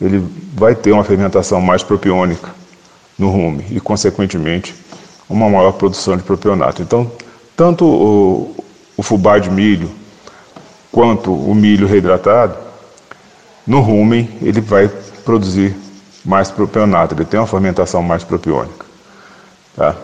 ele 0.00 0.26
vai 0.54 0.74
ter 0.74 0.92
uma 0.92 1.04
fermentação 1.04 1.60
mais 1.60 1.82
propiônica 1.82 2.48
no 3.18 3.28
rume 3.30 3.66
e, 3.70 3.78
consequentemente, 3.80 4.74
uma 5.28 5.48
maior 5.50 5.72
produção 5.72 6.16
de 6.16 6.22
propionato. 6.22 6.80
Então, 6.80 7.10
tanto 7.54 7.84
o, 7.84 8.64
o 8.96 9.02
fubá 9.02 9.38
de 9.38 9.50
milho 9.50 9.90
quanto 10.90 11.30
o 11.30 11.54
milho 11.54 11.86
reidratado, 11.86 12.56
no 13.66 13.80
rumen 13.80 14.30
ele 14.40 14.62
vai 14.62 14.88
produzir 15.22 15.76
mais 16.24 16.50
propionato, 16.50 17.14
ele 17.14 17.26
tem 17.26 17.38
uma 17.38 17.46
fermentação 17.46 18.02
mais 18.02 18.24
propiônica. 18.24 18.86
Tá? 19.76 19.94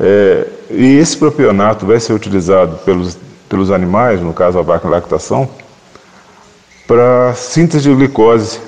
É, 0.00 0.46
e 0.70 0.96
esse 0.96 1.16
propionato 1.16 1.84
vai 1.84 2.00
ser 2.00 2.14
utilizado 2.14 2.78
pelos, 2.84 3.18
pelos 3.48 3.70
animais, 3.70 4.20
no 4.20 4.32
caso 4.32 4.58
a 4.58 4.62
vaca 4.62 4.88
em 4.88 4.90
lactação, 4.90 5.48
para 6.86 7.34
síntese 7.34 7.84
de 7.84 7.94
glicose 7.94 8.58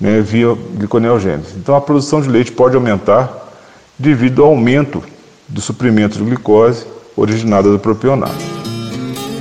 né, 0.00 0.20
via 0.20 0.56
gliconeogênese. 0.74 1.54
Então 1.56 1.74
a 1.74 1.80
produção 1.80 2.20
de 2.20 2.28
leite 2.28 2.52
pode 2.52 2.76
aumentar 2.76 3.52
devido 3.98 4.42
ao 4.42 4.50
aumento 4.50 5.02
do 5.48 5.60
suprimento 5.60 6.16
de 6.16 6.24
glicose 6.24 6.86
originada 7.16 7.70
do 7.70 7.78
propionato. 7.78 8.56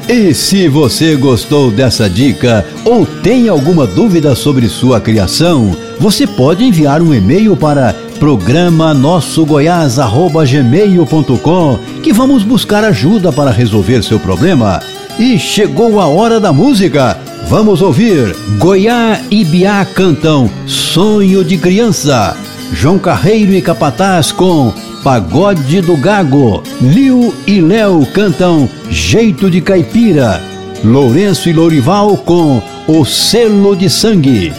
E 0.07 0.33
se 0.33 0.67
você 0.67 1.15
gostou 1.15 1.71
dessa 1.71 2.09
dica 2.09 2.65
ou 2.85 3.05
tem 3.05 3.49
alguma 3.49 3.87
dúvida 3.87 4.35
sobre 4.35 4.67
sua 4.69 5.01
criação, 5.01 5.75
você 5.99 6.27
pode 6.27 6.63
enviar 6.63 7.01
um 7.01 7.13
e-mail 7.13 7.57
para 7.57 7.93
programa 8.19 8.93
nossogoiás@gmail.com 8.93 11.79
que 12.01 12.13
vamos 12.13 12.43
buscar 12.43 12.83
ajuda 12.83 13.31
para 13.31 13.51
resolver 13.51 14.03
seu 14.03 14.19
problema. 14.19 14.81
E 15.17 15.39
chegou 15.39 15.99
a 15.99 16.07
hora 16.07 16.39
da 16.39 16.51
música. 16.51 17.17
Vamos 17.47 17.81
ouvir 17.81 18.35
Goiá 18.57 19.21
e 19.29 19.45
Biá 19.45 19.85
cantam 19.85 20.49
Sonho 20.65 21.43
de 21.43 21.57
Criança. 21.57 22.35
João 22.73 22.97
Carreiro 22.97 23.53
e 23.53 23.61
Capataz 23.61 24.31
com 24.31 24.73
Pagode 25.03 25.81
do 25.81 25.95
Gago. 25.95 26.63
Liu 26.81 27.33
e 27.45 27.61
Léo 27.61 28.05
cantam 28.07 28.67
Jeito 28.89 29.49
de 29.49 29.61
Caipira. 29.61 30.41
Lourenço 30.83 31.49
e 31.49 31.53
Lourival 31.53 32.17
com 32.17 32.61
O 32.87 33.05
Selo 33.05 33.75
de 33.75 33.89
Sangue. 33.89 34.51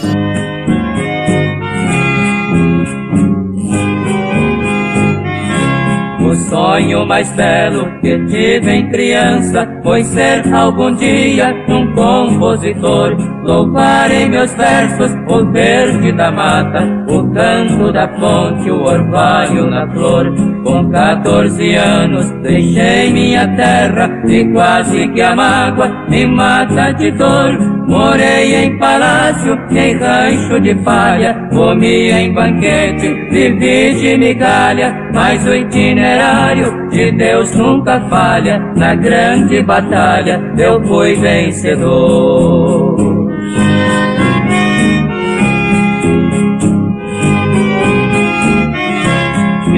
O 6.49 6.66
sonho 6.77 7.05
mais 7.07 7.29
belo 7.31 7.87
que 8.01 8.17
tive 8.25 8.71
em 8.71 8.89
criança 8.89 9.67
foi 9.83 10.03
ser 10.03 10.43
algum 10.53 10.93
dia 10.95 11.55
um 11.67 11.91
compositor. 11.93 13.17
Louvar 13.43 14.11
em 14.11 14.29
meus 14.29 14.53
versos 14.53 15.11
o 15.27 15.45
verde 15.51 16.11
da 16.11 16.31
mata, 16.31 16.83
o 17.07 17.31
canto 17.31 17.91
da 17.91 18.07
fonte, 18.19 18.69
o 18.69 18.83
orvalho 18.83 19.69
na 19.69 19.87
flor. 19.91 20.33
Com 20.63 20.89
14 20.91 21.75
anos 21.75 22.29
deixei 22.43 23.11
minha 23.11 23.47
terra 23.55 24.09
e 24.27 24.45
quase 24.51 25.07
que 25.09 25.21
a 25.21 25.35
mágoa 25.35 25.87
me 26.09 26.25
mata 26.25 26.91
de 26.91 27.09
dor. 27.11 27.77
Morei 27.87 28.53
em 28.53 28.77
palácio, 28.77 29.57
em 29.71 29.95
rancho 29.95 30.59
de 30.59 30.75
palha, 30.75 31.33
comia 31.49 32.19
em 32.19 32.33
banquete, 32.33 33.13
vivi 33.31 33.95
de 33.95 34.17
migalha, 34.17 34.93
mas 35.13 35.47
o 35.47 35.55
itinerário 35.55 36.66
de 36.89 37.11
Deus 37.11 37.55
nunca 37.55 37.99
falha. 38.09 38.59
Na 38.75 38.95
grande 38.95 39.61
batalha 39.63 40.41
eu 40.57 40.83
fui 40.85 41.15
vencedor. 41.15 42.97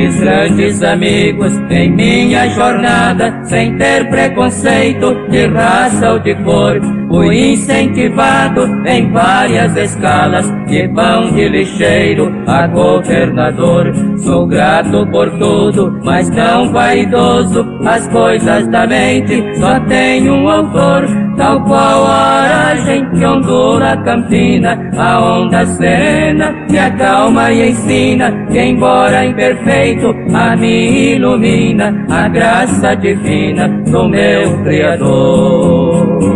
Fiz 0.10 0.20
grandes 0.20 0.82
amigos 0.82 1.54
em 1.70 1.92
minha 1.92 2.50
jornada, 2.50 3.42
sem 3.44 3.78
ter 3.78 4.10
preconceito 4.10 5.14
de 5.30 5.46
raça 5.46 6.14
ou 6.14 6.20
de 6.20 6.34
cor. 6.44 6.82
Fui 7.08 7.52
incentivado 7.52 8.66
em 8.88 9.12
várias 9.12 9.76
escalas, 9.78 10.52
de 10.66 10.88
pão 10.90 11.32
de 11.32 11.48
lixeiro 11.50 12.34
a 12.48 12.66
governador. 12.66 13.94
Sou 14.18 14.48
grato 14.48 15.06
por 15.12 15.30
tudo, 15.38 16.00
mas 16.04 16.28
não 16.32 16.72
vaidoso. 16.72 17.66
As 17.86 18.08
coisas 18.08 18.68
da 18.68 18.88
mente 18.88 19.44
só 19.60 19.80
tem 19.82 20.28
um 20.28 20.50
autor, 20.50 21.06
tal 21.38 21.64
qual 21.66 22.06
a 22.06 22.59
aragem 22.70 23.10
que 23.12 23.26
ondula 23.26 23.94
a 23.94 23.98
campina. 23.98 24.78
A 24.98 25.20
onda 25.20 25.66
serena 25.66 26.52
me 26.70 26.78
acalma 26.78 27.52
e 27.52 27.70
ensina 27.70 28.32
que, 28.48 28.60
embora 28.60 29.26
imperfeito, 29.26 30.14
a 30.34 30.56
me 30.56 31.16
ilumina 31.16 32.06
a 32.10 32.28
graça 32.28 32.96
divina 32.96 33.68
do 33.68 34.08
meu 34.08 34.64
Criador. 34.64 36.30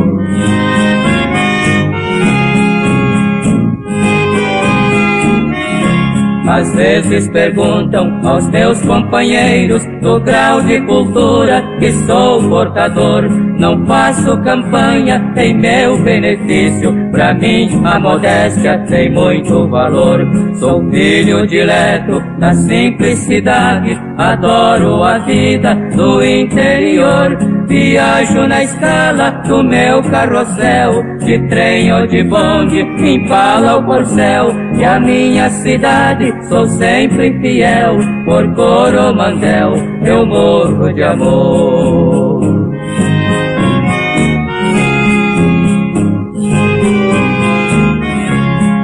Às 6.45 6.73
vezes 6.73 7.27
perguntam 7.29 8.19
aos 8.27 8.45
meus 8.49 8.81
companheiros 8.81 9.85
do 10.01 10.19
grau 10.19 10.61
de 10.61 10.81
cultura 10.81 11.63
que 11.79 11.91
sou 12.05 12.41
portador. 12.49 13.29
Não 13.57 13.85
faço 13.85 14.37
campanha 14.41 15.31
em 15.37 15.53
meu 15.53 15.97
benefício, 16.03 16.93
pra 17.11 17.33
mim 17.33 17.69
a 17.85 17.99
modéstia 17.99 18.77
tem 18.89 19.09
muito 19.11 19.67
valor. 19.69 20.19
Sou 20.55 20.83
filho 20.89 21.47
dileto 21.47 22.21
da 22.39 22.53
simplicidade, 22.53 23.97
adoro 24.17 25.01
a 25.03 25.19
vida 25.19 25.75
do 25.95 26.23
interior. 26.23 27.37
Viajo 27.73 28.47
na 28.47 28.61
escala 28.61 29.31
do 29.47 29.63
meu 29.63 30.03
carrossel, 30.03 31.01
de 31.25 31.39
trem 31.47 31.91
ou 31.91 32.05
de 32.05 32.23
bonde, 32.23 32.81
impala 32.81 33.77
o 33.77 33.83
corcel. 33.83 34.53
E 34.77 34.85
a 34.85 34.99
minha 34.99 35.49
cidade 35.49 36.31
sou 36.47 36.67
sempre 36.67 37.35
fiel, 37.41 37.97
por 38.25 38.53
Coromandel 38.53 39.73
eu 40.05 40.23
morro 40.23 40.93
de 40.93 41.01
amor. 41.01 42.22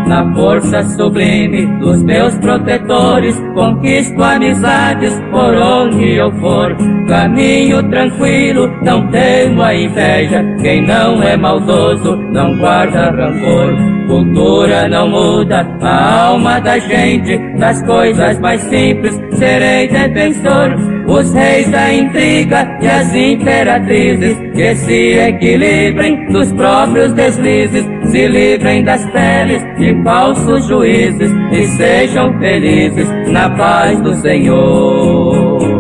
Na 0.09 0.25
força 0.33 0.81
sublime 0.97 1.67
dos 1.79 2.01
meus 2.01 2.33
protetores, 2.39 3.39
conquisto 3.53 4.23
amizades 4.23 5.13
por 5.29 5.53
onde 5.53 6.15
eu 6.15 6.31
for. 6.39 6.75
Caminho 7.07 7.87
tranquilo, 7.91 8.67
não 8.81 9.07
temo 9.11 9.61
a 9.61 9.75
inveja. 9.75 10.43
Quem 10.63 10.81
não 10.81 11.21
é 11.21 11.37
maldoso, 11.37 12.15
não 12.15 12.57
guarda 12.57 13.11
rancor. 13.11 13.98
Cultura 14.09 14.89
não 14.89 15.07
muda 15.07 15.67
a 15.81 16.25
alma 16.29 16.59
da 16.59 16.79
gente, 16.79 17.37
das 17.59 17.79
coisas 17.83 18.39
mais 18.39 18.59
simples 18.63 19.15
serei 19.37 19.87
defensor. 19.87 20.75
Os 21.07 21.31
reis 21.31 21.69
da 21.69 21.93
intriga 21.93 22.67
e 22.81 22.87
as 22.87 23.13
imperatrizes 23.13 24.35
que 24.55 24.75
se 24.77 25.11
equilibrem 25.19 26.25
dos 26.31 26.51
próprios 26.53 27.13
deslizes, 27.13 27.85
se 28.05 28.27
livrem 28.27 28.83
das 28.83 29.05
peles 29.11 29.63
de 29.77 30.03
falsos 30.03 30.65
juízes 30.65 31.31
e 31.51 31.67
sejam 31.77 32.33
felizes 32.39 33.07
na 33.27 33.47
paz 33.51 33.99
do 34.01 34.15
Senhor. 34.15 35.78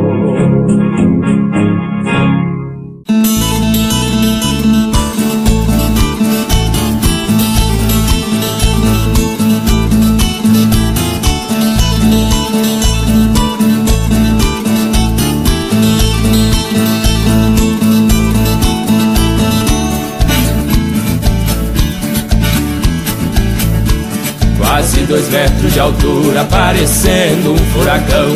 Quase 24.79 25.01
dois 25.01 25.27
metros 25.27 25.73
de 25.73 25.79
altura, 25.81 26.45
parecendo 26.45 27.51
um 27.51 27.57
furacão. 27.73 28.29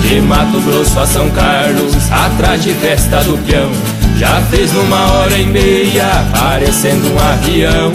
De 0.00 0.20
Mato 0.20 0.60
Grosso 0.60 0.96
a 0.96 1.04
São 1.04 1.28
Carlos, 1.30 1.92
atrás 2.12 2.62
de 2.62 2.72
festa 2.74 3.16
do 3.24 3.36
peão. 3.38 3.68
Já 4.16 4.40
fez 4.42 4.72
numa 4.72 5.10
hora 5.10 5.36
e 5.36 5.44
meia, 5.44 6.24
parecendo 6.30 7.12
um 7.12 7.18
avião. 7.18 7.92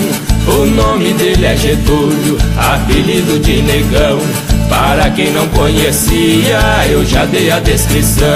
O 0.48 0.66
nome 0.66 1.14
dele 1.14 1.46
é 1.46 1.56
Getúlio, 1.56 2.38
apelido 2.58 3.40
de 3.40 3.62
negão. 3.62 4.20
Para 4.68 5.10
quem 5.12 5.32
não 5.32 5.48
conhecia, 5.48 6.60
eu 6.90 7.06
já 7.06 7.24
dei 7.24 7.52
a 7.52 7.60
descrição. 7.60 8.28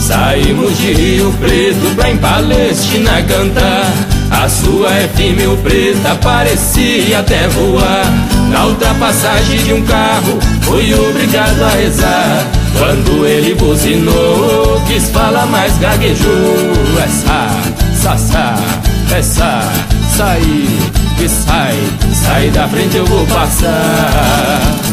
Saímos 0.00 0.78
de 0.78 0.94
Rio 0.94 1.30
Preto 1.38 1.94
pra 1.94 2.10
em 2.10 2.16
Palestina 2.16 3.22
cantar. 3.28 4.11
A 4.32 4.48
sua 4.48 4.90
F 4.94 5.32
mil 5.32 5.56
preta 5.58 6.14
parecia 6.16 7.20
até 7.20 7.46
voar. 7.48 8.06
Na 8.50 8.66
ultrapassagem 8.66 9.58
de 9.58 9.72
um 9.74 9.82
carro, 9.82 10.38
fui 10.62 10.92
obrigado 10.94 11.62
a 11.62 11.68
rezar. 11.70 12.46
Quando 12.78 13.26
ele 13.26 13.54
buzinou, 13.54 14.80
quis 14.88 15.08
falar 15.10 15.46
mais 15.46 15.76
gaguejou. 15.78 16.56
Essa, 17.04 17.48
sassá, 18.02 18.56
essa, 19.16 19.60
sai, 20.16 20.42
que 21.16 21.28
sai, 21.28 21.76
sai 22.14 22.50
da 22.50 22.66
frente 22.68 22.96
eu 22.96 23.06
vou 23.06 23.26
passar. 23.26 24.91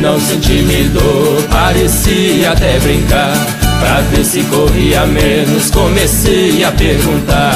Não 0.00 0.18
se 0.18 0.34
intimidou, 0.34 1.42
parecia 1.50 2.52
até 2.52 2.78
brincar. 2.78 3.34
Pra 3.78 4.00
ver 4.10 4.24
se 4.24 4.42
corria 4.44 5.04
menos, 5.06 5.70
comecei 5.70 6.64
a 6.64 6.72
perguntar. 6.72 7.54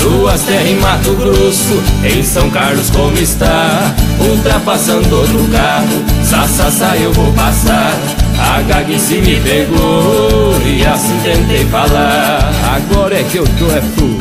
Suas 0.00 0.42
terras 0.42 0.66
em 0.66 0.76
Mato 0.76 1.14
Grosso, 1.14 1.82
em 2.04 2.22
São 2.22 2.50
Carlos 2.50 2.90
como 2.90 3.16
está? 3.18 3.94
Ultrapassando 4.18 5.14
outro 5.14 5.44
carro, 5.52 6.04
sa, 6.24 6.48
sa, 6.48 6.70
sa 6.70 6.96
eu 6.96 7.12
vou 7.12 7.32
passar. 7.34 7.96
A 8.38 8.62
gaguice 8.62 9.18
me 9.18 9.36
pegou 9.40 10.60
e 10.66 10.84
assim 10.84 11.18
tentei 11.22 11.64
falar. 11.66 12.50
Agora 12.74 13.14
é 13.14 13.22
que 13.24 13.36
eu 13.36 13.44
tô 13.44 13.66
é 13.66 13.80
fu, 13.80 14.18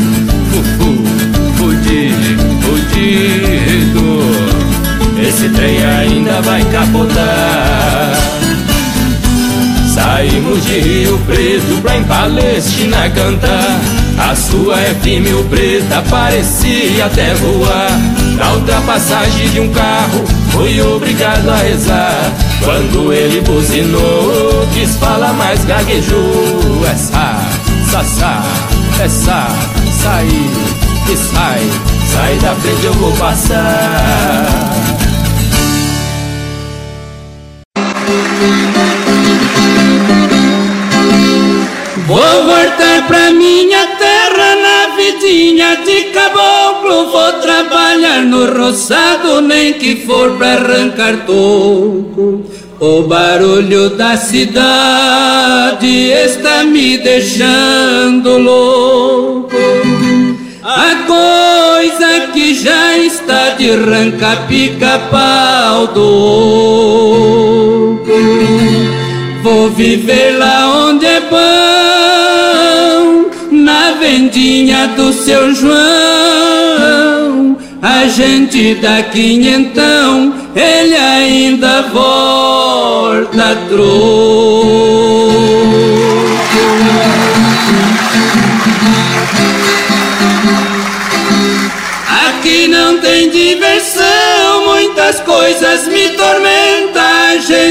fu, 0.51 0.63
fu, 0.77 1.03
fudido, 1.57 2.43
fudido. 2.61 4.18
Esse 5.29 5.47
trem 5.49 5.77
ainda 5.85 6.41
vai 6.41 6.65
capotar. 6.65 8.15
Saímos 9.93 10.65
de 10.65 10.79
Rio 10.79 11.19
Preto 11.19 11.79
pra 11.83 11.97
em 11.97 12.03
Palestina 12.03 13.07
cantar. 13.11 13.79
A 14.17 14.35
sua 14.35 14.75
FM 14.75 15.39
o 15.39 15.43
preta 15.43 16.03
parecia 16.09 17.05
até 17.05 17.35
voar. 17.35 17.91
Na 18.37 18.53
ultrapassagem 18.53 19.49
de 19.49 19.59
um 19.59 19.69
carro, 19.69 20.25
fui 20.49 20.81
obrigado 20.81 21.47
a 21.47 21.57
rezar. 21.57 22.33
Quando 22.63 23.13
ele 23.13 23.39
buzinou, 23.41 24.67
quis 24.73 24.95
falar 24.95 25.33
mais 25.33 25.63
gaguejou. 25.63 26.81
Essa, 26.91 27.39
sa, 27.91 28.03
sa, 28.03 28.43
essa, 28.99 29.47
sair, 30.01 30.49
que 31.05 31.15
sai, 31.15 31.69
sai 32.11 32.35
da 32.37 32.55
frente 32.55 32.83
eu 32.83 32.93
vou 32.93 33.11
passar. 33.11 34.68
Vou 42.07 42.43
voltar 42.43 43.07
pra 43.07 43.29
minha 43.29 43.85
terra 43.85 44.55
na 44.55 44.95
vidinha 44.95 45.75
de 45.85 46.05
caboclo. 46.05 47.11
Vou 47.11 47.33
trabalhar 47.33 48.21
no 48.23 48.51
roçado, 48.51 49.41
nem 49.41 49.73
que 49.73 49.95
for 50.07 50.31
pra 50.37 50.53
arrancar 50.53 51.25
toco. 51.27 52.43
O 52.79 53.03
barulho 53.03 53.91
da 53.91 54.17
cidade 54.17 55.87
está 56.09 56.63
me 56.63 56.97
deixando 56.97 58.37
louco. 58.37 59.55
A 60.63 60.95
coisa 61.05 62.27
que 62.33 62.55
já 62.55 62.97
está 62.97 63.49
de 63.51 63.71
arrancar 63.71 64.47
pica-pau 64.47 65.87
do 65.87 67.48
Vou 69.43 69.69
viver 69.69 70.37
lá 70.37 70.87
onde 70.87 71.05
é 71.05 71.21
bom, 71.21 71.37
na 73.51 73.91
vendinha 73.99 74.87
do 74.89 75.13
seu 75.13 75.53
João. 75.55 75.69
A 77.81 78.07
gente 78.07 78.75
dá 78.75 79.01
quinhentão, 79.03 80.33
ele 80.55 80.95
ainda 80.95 81.83
volta 81.83 82.19
Aqui 92.27 92.67
não 92.67 92.97
tem 92.99 93.29
diversão, 93.29 94.65
muitas 94.65 95.19
coisas 95.21 95.87
me 95.87 96.08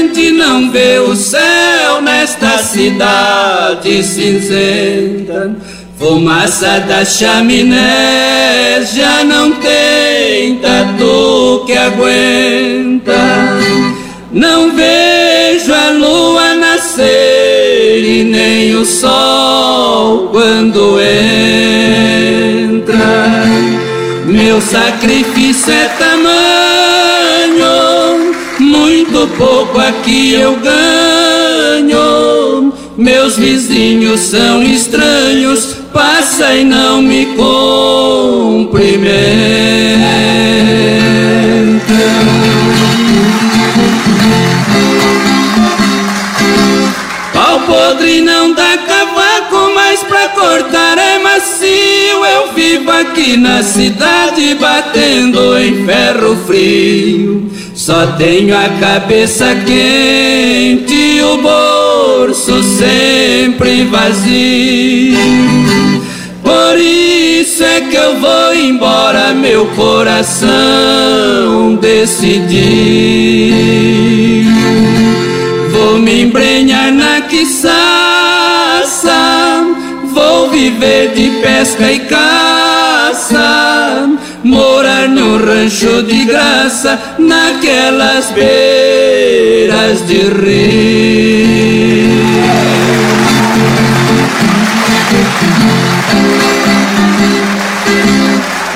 gente 0.09 0.31
não 0.31 0.71
vê 0.71 0.99
o 0.99 1.15
céu 1.15 2.01
nesta 2.01 2.57
cidade 2.57 4.03
cinzenta. 4.03 5.55
Fumaça 5.97 6.79
das 6.87 7.17
chaminés 7.17 8.93
já 8.93 9.23
não 9.23 9.51
tem 9.51 10.55
tatu 10.55 11.63
que 11.65 11.73
aguenta. 11.73 13.13
Não 14.31 14.71
vejo 14.71 15.73
a 15.73 15.89
lua 15.91 16.55
nascer 16.55 18.03
e 18.03 18.23
nem 18.23 18.75
o 18.75 18.85
sol 18.85 20.29
quando 20.31 20.99
entra. 21.01 21.19
Meu 24.25 24.61
sacrifício 24.61 25.73
é 25.73 25.85
tamanho, 25.99 26.68
muito 28.89 29.27
pouco 29.37 29.79
aqui 29.79 30.33
eu 30.33 30.55
ganho. 30.55 31.93
Meus 32.97 33.37
vizinhos 33.37 34.19
são 34.21 34.63
estranhos, 34.63 35.75
passa 35.93 36.55
e 36.55 36.63
não 36.63 36.99
me 37.01 37.27
cumprimenta. 37.27 38.79
Pau 47.31 47.59
podre 47.61 48.21
não 48.21 48.53
dá 48.53 48.75
cavaco, 48.77 49.71
mas 49.75 50.03
pra 50.03 50.29
cortar 50.29 50.78
é 50.78 50.78
vivo 52.79 52.91
aqui 52.91 53.37
na 53.37 53.61
cidade 53.61 54.55
batendo 54.55 55.57
em 55.57 55.85
ferro 55.85 56.35
frio. 56.45 57.49
Só 57.75 58.07
tenho 58.17 58.57
a 58.57 58.69
cabeça 58.79 59.55
quente 59.65 60.93
e 60.93 61.21
o 61.21 61.37
bolso 61.37 62.63
sempre 62.63 63.83
vazio. 63.85 65.17
Por 66.43 66.77
isso 66.79 67.63
é 67.63 67.81
que 67.81 67.95
eu 67.95 68.19
vou 68.19 68.53
embora, 68.55 69.33
meu 69.33 69.65
coração 69.67 70.47
decidiu. 71.75 72.59
Vou 75.71 75.99
me 75.99 76.23
embrenhar 76.23 76.91
na 76.91 77.21
quiçaça, 77.21 77.69
vou 80.13 80.49
viver 80.49 81.13
de 81.13 81.29
pesca 81.41 81.91
e 81.91 81.99
caça, 81.99 82.48
morar 84.43 85.07
num 85.07 85.37
rancho 85.37 86.03
de 86.03 86.25
graça, 86.25 86.99
naquelas 87.17 88.31
beiras 88.31 90.05
de 90.07 90.21
rio. 90.29 91.69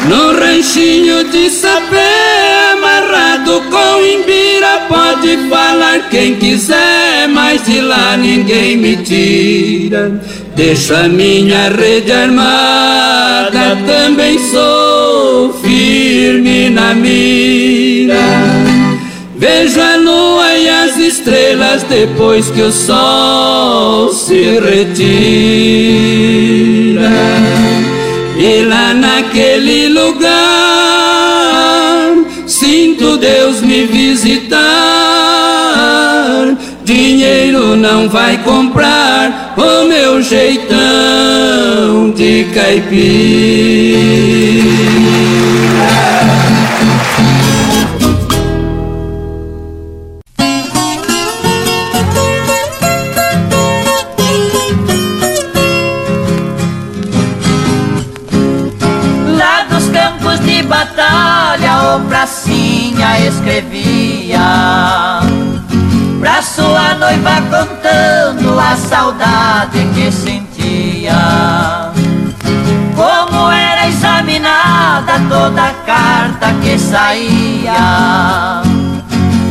No 0.08 0.34
ranchinho 0.38 1.24
de 1.26 1.50
sapé 1.50 2.74
amarrado 2.74 3.62
com 3.72 4.02
imbira 4.02 4.54
Pode 4.88 5.38
falar 5.50 6.10
quem 6.10 6.36
quiser, 6.36 7.03
mas 7.54 7.66
de 7.66 7.82
lá 7.82 8.18
ninguém 8.18 8.76
me 8.78 8.98
tira. 8.98 10.20
Deixo 10.56 10.96
a 10.96 11.08
minha 11.08 11.70
rede 11.70 12.12
armada, 12.12 13.78
também 13.86 14.40
sou 14.40 15.54
firme 15.62 16.72
na 16.72 16.96
mira. 16.96 18.16
Vejo 19.36 19.80
a 19.80 19.98
lua 19.98 20.52
e 20.56 20.68
as 20.68 20.98
estrelas 20.98 21.84
depois 21.84 22.50
que 22.50 22.62
o 22.62 22.72
sol 22.72 24.12
se 24.12 24.60
retira. 24.60 25.12
E 28.36 28.66
lá 28.66 28.96
naquele 28.96 29.90
lugar 29.90 30.24
sinto 32.48 33.18
Deus 33.18 33.62
me 33.62 33.86
visitar. 33.86 34.93
Não 37.84 38.08
vai 38.08 38.38
comprar 38.38 39.56
o 39.58 39.86
meu 39.90 40.22
jeitão 40.22 42.12
de 42.16 42.46
caipira. 42.54 43.04
Lá 59.38 59.66
dos 59.70 59.90
campos 59.90 60.40
de 60.40 60.64
batalha, 60.64 61.98
o 61.98 62.00
pracinha 62.08 63.28
escrevia 63.28 64.83
noiva 67.14 67.42
contando 67.50 68.60
a 68.60 68.76
saudade 68.76 69.88
que 69.94 70.12
sentia 70.12 71.92
Como 72.96 73.52
era 73.52 73.88
examinada 73.88 75.20
toda 75.30 75.74
carta 75.86 76.54
que 76.62 76.78
saía 76.78 78.62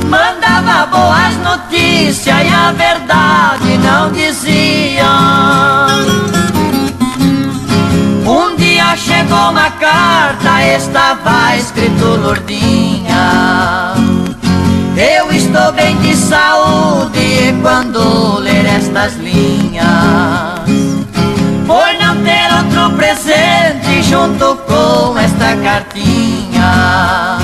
Mandava 0.08 0.86
boas 0.86 1.36
notícias 1.38 1.62
notícia 1.72 2.44
e 2.44 2.48
a 2.48 2.72
verdade 2.72 3.78
não 3.78 4.12
diziam. 4.12 5.06
Um 8.26 8.54
dia 8.56 8.94
chegou 8.96 9.50
uma 9.50 9.70
carta, 9.70 10.62
estava 10.76 11.56
escrito 11.56 12.04
Lourdinha. 12.04 13.94
Eu 14.94 15.32
estou 15.32 15.72
bem 15.72 15.96
de 15.98 16.14
saúde 16.14 17.21
quando 17.62 18.40
ler 18.40 18.66
estas 18.66 19.14
linhas. 19.16 19.86
Por 21.66 21.94
não 22.00 22.16
ter 22.22 22.52
outro 22.58 22.96
presente 22.96 24.02
junto 24.02 24.56
com 24.66 25.16
esta 25.18 25.56
cartinha. 25.62 27.38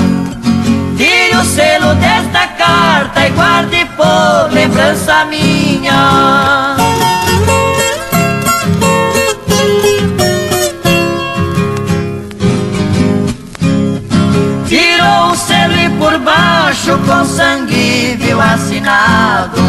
Tire 0.97 1.35
o 1.35 1.45
selo 1.45 1.95
desta 1.95 2.47
carta 2.47 3.25
e 3.25 3.29
guarde 3.31 3.85
por 3.95 4.53
lembrança 4.53 5.25
minha. 5.25 6.78
Baixo 16.89 16.97
com 17.05 17.25
sangue 17.25 18.17
viu 18.19 18.41
assinado. 18.41 19.59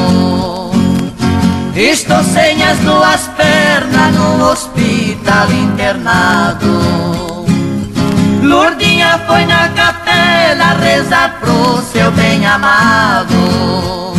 Estou 1.74 2.22
sem 2.24 2.62
as 2.62 2.78
duas 2.78 3.28
pernas 3.36 4.14
no 4.14 4.50
hospital 4.50 5.52
internado. 5.52 6.80
Lourdinha 8.42 9.20
foi 9.26 9.44
na 9.44 9.68
capela 9.68 10.74
rezar 10.80 11.36
pro 11.40 11.82
seu 11.92 12.10
bem 12.12 12.46
amado. 12.46 14.14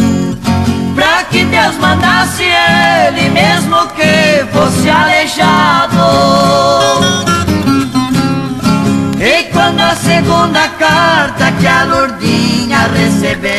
Pra 0.96 1.24
que 1.24 1.44
Deus 1.46 1.78
mandasse 1.78 2.44
ele, 2.44 3.30
mesmo 3.30 3.88
que 3.96 4.46
fosse 4.54 4.90
aleijado. 4.90 6.02
A 9.92 9.96
segunda 9.98 10.70
carta 10.80 11.52
que 11.60 11.68
a 11.68 11.84
Lourdinha 11.84 12.88
recebeu, 12.96 13.52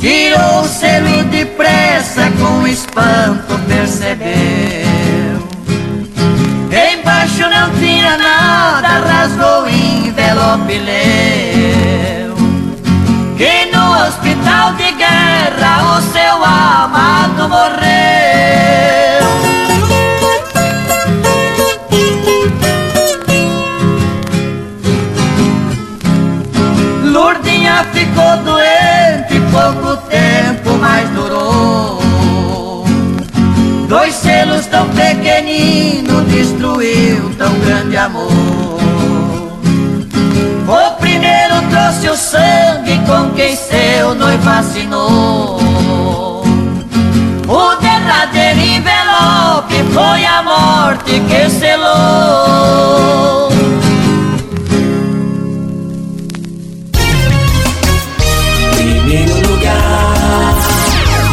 tirou 0.00 0.62
o 0.62 0.66
selo 0.66 1.24
depressa, 1.24 2.32
com 2.40 2.66
espanto 2.66 3.58
percebeu. 3.68 4.32
Embaixo 6.72 7.42
não 7.50 7.70
tinha 7.78 8.16
nada, 8.16 8.88
rasgou 9.06 9.64
o 9.64 9.68
envelope 9.68 10.78
leu. 10.78 12.34
Que 13.36 13.66
no 13.76 14.06
hospital 14.06 14.72
de 14.72 14.90
guerra 14.92 15.98
o 15.98 16.00
seu 16.00 16.42
amado 16.42 17.46
morreu 17.46 17.91
Selos 34.62 34.66
tão 34.66 34.88
pequeninos 34.90 36.26
destruiu 36.28 37.34
tão 37.36 37.52
grande 37.60 37.96
amor. 37.96 38.30
O 40.68 40.90
primeiro 41.00 41.54
trouxe 41.70 42.08
o 42.08 42.16
sangue 42.16 43.00
com 43.06 43.30
quem 43.34 43.56
seu 43.56 44.14
noivo 44.14 44.48
assinou. 44.48 45.58
O 47.48 47.74
derradeiro 47.80 48.60
envelope 48.60 49.82
foi 49.92 50.24
a 50.24 50.42
morte 50.42 51.20
que 51.20 51.50
selou. 51.50 53.50
Primeiro 58.76 59.34
lugar, 59.48 60.54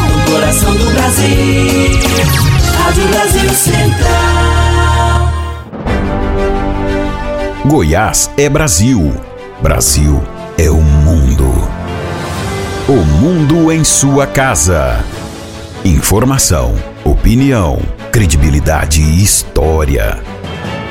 no 0.10 0.20
coração 0.32 0.74
do 0.76 0.90
Brasil. 0.92 2.49
Rádio 2.90 3.08
Brasil 3.10 3.50
Central. 3.52 5.32
Goiás 7.64 8.32
é 8.36 8.50
Brasil. 8.50 9.14
Brasil 9.62 10.24
é 10.58 10.72
o 10.72 10.82
mundo. 10.82 11.70
O 12.88 13.06
mundo 13.06 13.72
em 13.72 13.84
sua 13.84 14.26
casa. 14.26 15.06
Informação, 15.86 16.74
opinião, 17.06 17.80
credibilidade 18.12 19.04
e 19.04 19.22
história. 19.22 20.20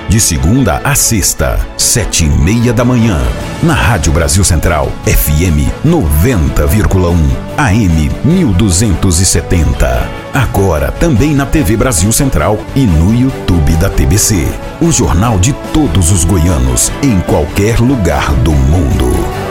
De 0.09 0.19
segunda 0.19 0.81
a 0.85 0.95
sexta, 0.95 1.61
sete 1.77 2.25
e 2.25 2.29
meia 2.31 2.73
da 2.73 2.83
manhã. 2.83 3.21
Na 3.63 3.75
Rádio 3.75 4.11
Brasil 4.11 4.43
Central, 4.43 4.91
FM 5.05 5.71
90,1, 5.85 7.15
AM 7.59 8.11
1270. 8.25 10.09
Agora 10.33 10.91
também 10.93 11.35
na 11.35 11.45
TV 11.45 11.77
Brasil 11.77 12.11
Central 12.11 12.59
e 12.75 12.87
no 12.87 13.15
YouTube 13.15 13.73
da 13.75 13.91
TBC. 13.91 14.49
O 14.81 14.91
jornal 14.91 15.39
de 15.39 15.53
todos 15.75 16.11
os 16.11 16.25
goianos, 16.25 16.91
em 17.03 17.21
qualquer 17.21 17.79
lugar 17.79 18.33
do 18.37 18.53
mundo. 18.53 19.48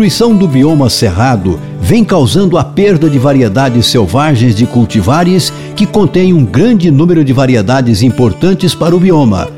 Destruição 0.00 0.34
do 0.34 0.48
bioma 0.48 0.88
cerrado 0.88 1.60
vem 1.78 2.02
causando 2.02 2.56
a 2.56 2.64
perda 2.64 3.10
de 3.10 3.18
variedades 3.18 3.84
selvagens 3.84 4.54
de 4.54 4.64
cultivares 4.64 5.52
que 5.76 5.84
contêm 5.84 6.32
um 6.32 6.42
grande 6.42 6.90
número 6.90 7.22
de 7.22 7.34
variedades 7.34 8.02
importantes 8.02 8.74
para 8.74 8.96
o 8.96 8.98
bioma. 8.98 9.50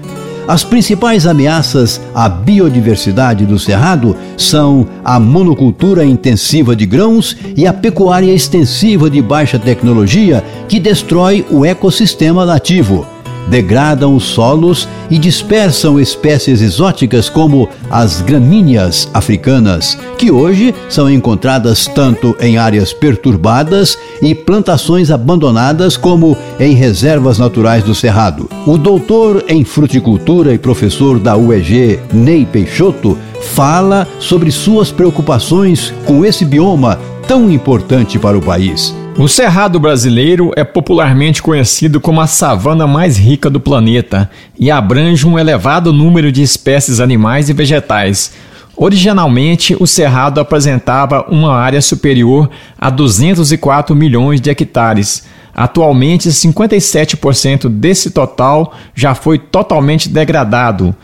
As 0.48 0.64
principais 0.64 1.28
ameaças 1.28 2.00
à 2.12 2.28
biodiversidade 2.28 3.46
do 3.46 3.56
cerrado 3.56 4.16
são 4.36 4.88
a 5.04 5.20
monocultura 5.20 6.04
intensiva 6.04 6.74
de 6.74 6.86
grãos 6.86 7.36
e 7.56 7.64
a 7.64 7.72
pecuária 7.72 8.32
extensiva 8.32 9.08
de 9.08 9.22
baixa 9.22 9.60
tecnologia 9.60 10.42
que 10.66 10.80
destrói 10.80 11.46
o 11.52 11.64
ecossistema 11.64 12.44
nativo 12.44 13.06
degradam 13.48 14.14
os 14.14 14.24
solos 14.24 14.88
e 15.12 15.18
dispersam 15.18 16.00
espécies 16.00 16.62
exóticas 16.62 17.28
como 17.28 17.68
as 17.90 18.22
gramíneas 18.22 19.10
africanas, 19.12 19.98
que 20.16 20.30
hoje 20.30 20.74
são 20.88 21.10
encontradas 21.10 21.86
tanto 21.86 22.34
em 22.40 22.56
áreas 22.56 22.94
perturbadas 22.94 23.98
e 24.22 24.34
plantações 24.34 25.10
abandonadas 25.10 25.98
como 25.98 26.34
em 26.58 26.72
reservas 26.72 27.38
naturais 27.38 27.84
do 27.84 27.94
Cerrado. 27.94 28.48
O 28.66 28.78
doutor 28.78 29.44
em 29.48 29.64
fruticultura 29.64 30.54
e 30.54 30.58
professor 30.58 31.18
da 31.18 31.36
UEG, 31.36 32.00
Ney 32.10 32.46
Peixoto, 32.46 33.18
fala 33.52 34.08
sobre 34.18 34.50
suas 34.50 34.90
preocupações 34.90 35.92
com 36.06 36.24
esse 36.24 36.42
bioma 36.42 36.98
tão 37.28 37.50
importante 37.50 38.18
para 38.18 38.38
o 38.38 38.40
país. 38.40 38.94
O 39.18 39.28
cerrado 39.28 39.78
brasileiro 39.78 40.52
é 40.56 40.64
popularmente 40.64 41.42
conhecido 41.42 42.00
como 42.00 42.20
a 42.20 42.26
savana 42.26 42.86
mais 42.86 43.18
rica 43.18 43.50
do 43.50 43.60
planeta 43.60 44.30
e 44.58 44.70
abrange 44.70 45.01
um 45.26 45.38
elevado 45.38 45.92
número 45.92 46.30
de 46.30 46.42
espécies 46.42 47.00
animais 47.00 47.48
e 47.48 47.52
vegetais. 47.52 48.32
Originalmente, 48.76 49.76
o 49.78 49.86
cerrado 49.86 50.40
apresentava 50.40 51.26
uma 51.28 51.54
área 51.54 51.80
superior 51.82 52.48
a 52.78 52.88
204 52.88 53.94
milhões 53.94 54.40
de 54.40 54.50
hectares. 54.50 55.24
Atualmente, 55.54 56.30
57% 56.30 57.68
desse 57.68 58.10
total 58.10 58.72
já 58.94 59.14
foi 59.14 59.38
totalmente 59.38 60.08
degradado. 60.08 60.94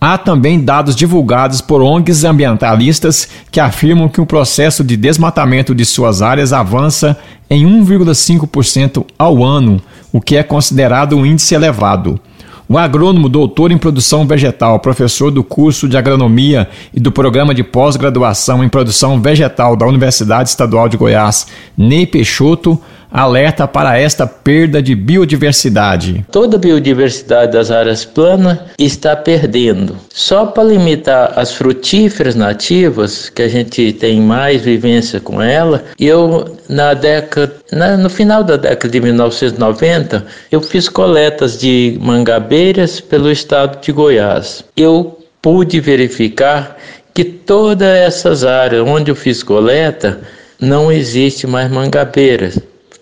Há 0.00 0.16
também 0.16 0.60
dados 0.60 0.94
divulgados 0.94 1.60
por 1.60 1.82
ONGs 1.82 2.22
ambientalistas 2.22 3.28
que 3.50 3.58
afirmam 3.58 4.08
que 4.08 4.20
o 4.20 4.26
processo 4.26 4.84
de 4.84 4.96
desmatamento 4.96 5.74
de 5.74 5.84
suas 5.84 6.22
áreas 6.22 6.52
avança 6.52 7.18
em 7.50 7.66
1,5% 7.66 9.04
ao 9.18 9.42
ano, 9.42 9.82
o 10.12 10.20
que 10.20 10.36
é 10.36 10.42
considerado 10.44 11.16
um 11.16 11.26
índice 11.26 11.54
elevado. 11.54 12.20
O 12.70 12.76
agrônomo 12.76 13.30
doutor 13.30 13.72
em 13.72 13.78
produção 13.78 14.26
vegetal, 14.26 14.78
professor 14.78 15.30
do 15.30 15.42
curso 15.42 15.88
de 15.88 15.96
agronomia 15.96 16.68
e 16.92 17.00
do 17.00 17.10
programa 17.10 17.54
de 17.54 17.64
pós-graduação 17.64 18.62
em 18.62 18.68
produção 18.68 19.22
vegetal 19.22 19.74
da 19.74 19.86
Universidade 19.86 20.50
Estadual 20.50 20.86
de 20.86 20.98
Goiás, 20.98 21.46
Ney 21.74 22.06
Peixoto, 22.06 22.78
alerta 23.10 23.66
para 23.66 23.98
esta 23.98 24.26
perda 24.26 24.82
de 24.82 24.94
biodiversidade. 24.94 26.24
Toda 26.30 26.56
a 26.56 26.60
biodiversidade 26.60 27.52
das 27.52 27.70
áreas 27.70 28.04
planas 28.04 28.58
está 28.78 29.16
perdendo. 29.16 29.96
Só 30.12 30.46
para 30.46 30.64
limitar 30.64 31.32
as 31.36 31.54
frutíferas 31.54 32.34
nativas, 32.34 33.28
que 33.28 33.42
a 33.42 33.48
gente 33.48 33.92
tem 33.92 34.20
mais 34.20 34.62
vivência 34.62 35.20
com 35.20 35.40
ela, 35.40 35.84
eu 35.98 36.56
na 36.68 36.94
década, 36.94 37.54
na, 37.72 37.96
no 37.96 38.10
final 38.10 38.44
da 38.44 38.56
década 38.56 38.88
de 38.88 39.00
1990, 39.00 40.26
eu 40.52 40.60
fiz 40.60 40.88
coletas 40.88 41.58
de 41.58 41.98
mangabeiras 42.00 43.00
pelo 43.00 43.30
estado 43.30 43.80
de 43.80 43.92
Goiás. 43.92 44.64
Eu 44.76 45.18
pude 45.40 45.80
verificar 45.80 46.76
que 47.14 47.24
todas 47.24 47.88
essas 47.88 48.44
áreas 48.44 48.86
onde 48.86 49.10
eu 49.10 49.16
fiz 49.16 49.42
coleta 49.42 50.20
não 50.60 50.90
existe 50.90 51.46
mais 51.46 51.70
mangabeiras. 51.70 52.58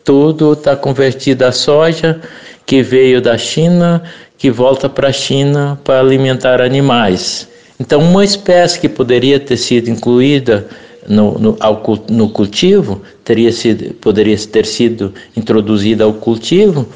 Tudo 0.07 0.53
está 0.53 0.77
convertido 0.77 1.45
a 1.45 1.51
soja 1.51 2.21
que 2.65 2.81
veio 2.81 3.21
da 3.21 3.37
China, 3.37 4.05
que 4.39 4.53
volta 4.53 4.89
para 4.89 5.09
a 5.09 5.13
China 5.13 5.81
para 5.83 5.99
alimentar 5.99 6.61
animais. 6.61 7.49
Então, 7.81 8.01
uma 8.01 8.25
espécie 8.25 8.79
que 8.79 8.89
poderia 8.89 9.41
ter 9.41 9.57
sido 9.57 9.91
incluída 9.91 10.65
no, 11.09 11.37
no, 11.41 11.57
ao, 11.59 11.83
no 12.09 12.29
cultivo, 12.29 13.03
teria 13.25 13.51
sido, 13.51 13.95
poderia 13.95 14.39
ter 14.39 14.65
sido 14.65 15.13
introduzida 15.37 16.05
ao 16.05 16.13
cultivo, 16.13 16.87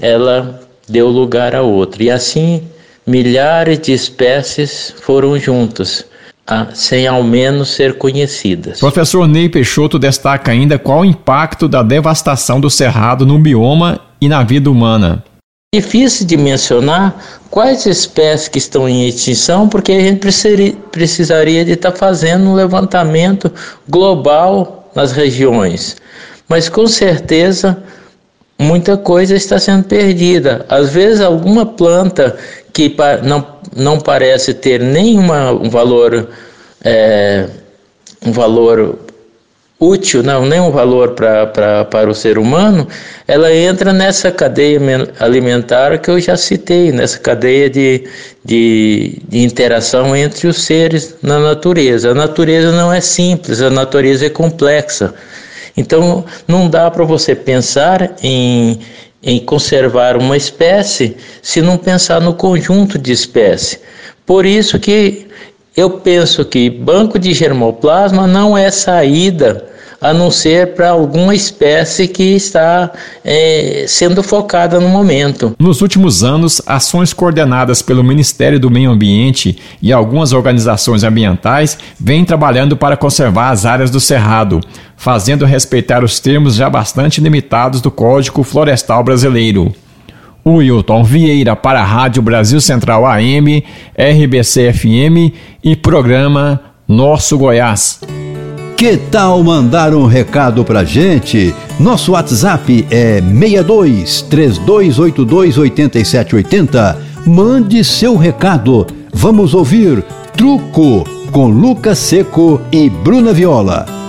ela 0.00 0.58
deu 0.88 1.08
lugar 1.08 1.54
a 1.54 1.60
outra. 1.60 2.02
E 2.02 2.10
assim, 2.10 2.62
milhares 3.06 3.78
de 3.78 3.92
espécies 3.92 4.94
foram 5.02 5.38
juntas 5.38 6.06
sem 6.74 7.06
ao 7.06 7.22
menos 7.22 7.70
ser 7.70 7.96
conhecidas. 7.96 8.80
Professor 8.80 9.26
Ney 9.26 9.48
Peixoto 9.48 9.98
destaca 9.98 10.52
ainda 10.52 10.78
qual 10.78 11.00
o 11.00 11.04
impacto 11.04 11.66
da 11.66 11.82
devastação 11.82 12.60
do 12.60 12.68
cerrado 12.68 13.24
no 13.24 13.38
bioma 13.38 14.00
e 14.20 14.28
na 14.28 14.42
vida 14.42 14.70
humana. 14.70 15.24
Difícil 15.74 16.26
de 16.26 16.36
mencionar 16.36 17.16
quais 17.50 17.84
espécies 17.86 18.46
que 18.46 18.58
estão 18.58 18.88
em 18.88 19.08
extinção, 19.08 19.68
porque 19.68 19.92
a 19.92 20.00
gente 20.00 20.20
precisaria 20.92 21.64
de 21.64 21.72
estar 21.72 21.92
fazendo 21.92 22.48
um 22.48 22.54
levantamento 22.54 23.50
global 23.88 24.88
nas 24.94 25.10
regiões. 25.10 25.96
Mas 26.48 26.68
com 26.68 26.86
certeza 26.86 27.82
muita 28.58 28.96
coisa 28.96 29.34
está 29.34 29.58
sendo 29.58 29.84
perdida. 29.84 30.64
Às 30.68 30.90
vezes 30.90 31.20
alguma 31.20 31.66
planta 31.66 32.36
que 32.72 32.94
não, 33.24 33.44
não 33.74 33.98
parece 33.98 34.54
ter 34.54 34.80
nenhuma 34.80 35.52
um 35.52 35.68
valor 35.68 36.28
é, 36.84 37.46
um 38.24 38.32
valor 38.32 38.98
útil, 39.78 40.22
não, 40.22 40.46
nem 40.46 40.60
um 40.60 40.70
valor 40.70 41.10
pra, 41.10 41.46
pra, 41.46 41.84
para 41.84 42.08
o 42.08 42.14
ser 42.14 42.38
humano, 42.38 42.86
ela 43.26 43.52
entra 43.52 43.92
nessa 43.92 44.30
cadeia 44.30 44.80
alimentar 45.18 45.98
que 45.98 46.10
eu 46.10 46.20
já 46.20 46.36
citei, 46.36 46.92
nessa 46.92 47.18
cadeia 47.18 47.68
de, 47.68 48.04
de, 48.44 49.20
de 49.28 49.38
interação 49.40 50.16
entre 50.16 50.46
os 50.46 50.64
seres 50.64 51.16
na 51.22 51.38
natureza. 51.38 52.10
A 52.10 52.14
natureza 52.14 52.72
não 52.72 52.92
é 52.92 53.00
simples, 53.00 53.60
a 53.60 53.70
natureza 53.70 54.26
é 54.26 54.30
complexa. 54.30 55.12
Então, 55.76 56.24
não 56.46 56.68
dá 56.68 56.90
para 56.90 57.04
você 57.04 57.34
pensar 57.34 58.14
em, 58.22 58.78
em 59.24 59.38
conservar 59.38 60.16
uma 60.16 60.36
espécie 60.36 61.16
se 61.42 61.62
não 61.62 61.76
pensar 61.76 62.20
no 62.20 62.34
conjunto 62.34 62.98
de 62.98 63.12
espécies. 63.12 63.80
Por 64.26 64.46
isso 64.46 64.78
que 64.78 65.26
eu 65.76 65.90
penso 65.90 66.44
que 66.44 66.70
banco 66.70 67.18
de 67.18 67.32
germoplasma 67.32 68.26
não 68.26 68.56
é 68.56 68.70
saída 68.70 69.74
a 70.04 70.12
não 70.12 70.30
ser 70.30 70.74
para 70.74 70.90
alguma 70.90 71.34
espécie 71.34 72.06
que 72.06 72.34
está 72.34 72.92
é, 73.24 73.86
sendo 73.88 74.22
focada 74.22 74.78
no 74.78 74.86
momento. 74.86 75.56
Nos 75.58 75.80
últimos 75.80 76.22
anos, 76.22 76.60
ações 76.66 77.14
coordenadas 77.14 77.80
pelo 77.80 78.04
Ministério 78.04 78.60
do 78.60 78.70
Meio 78.70 78.90
Ambiente 78.90 79.56
e 79.80 79.94
algumas 79.94 80.34
organizações 80.34 81.02
ambientais 81.04 81.78
vêm 81.98 82.22
trabalhando 82.22 82.76
para 82.76 82.98
conservar 82.98 83.48
as 83.48 83.64
áreas 83.64 83.90
do 83.90 83.98
Cerrado, 83.98 84.60
fazendo 84.96 85.44
respeitar 85.44 86.02
os 86.04 86.20
termos 86.20 86.54
já 86.54 86.68
bastante 86.68 87.20
limitados 87.20 87.80
do 87.80 87.90
Código 87.90 88.42
Florestal 88.42 89.02
Brasileiro. 89.02 89.74
Wilton 90.46 91.02
Vieira 91.04 91.56
para 91.56 91.80
a 91.80 91.84
Rádio 91.84 92.22
Brasil 92.22 92.60
Central 92.60 93.06
AM, 93.06 93.64
RBC 93.96 94.72
FM 94.72 95.34
e 95.62 95.74
programa 95.74 96.60
Nosso 96.86 97.38
Goiás. 97.38 98.00
Que 98.76 98.96
tal 98.96 99.42
mandar 99.42 99.94
um 99.94 100.04
recado 100.04 100.64
pra 100.64 100.84
gente? 100.84 101.54
Nosso 101.80 102.12
WhatsApp 102.12 102.86
é 102.90 103.22
62 103.22 104.22
3282 104.22 105.58
8780. 105.58 106.98
Mande 107.26 107.82
seu 107.82 108.16
recado. 108.16 108.86
Vamos 109.12 109.54
ouvir 109.54 110.04
Truco 110.36 111.04
com 111.30 111.48
Lucas 111.48 111.98
Seco 111.98 112.60
e 112.70 112.90
Bruna 112.90 113.32
Viola. 113.32 114.03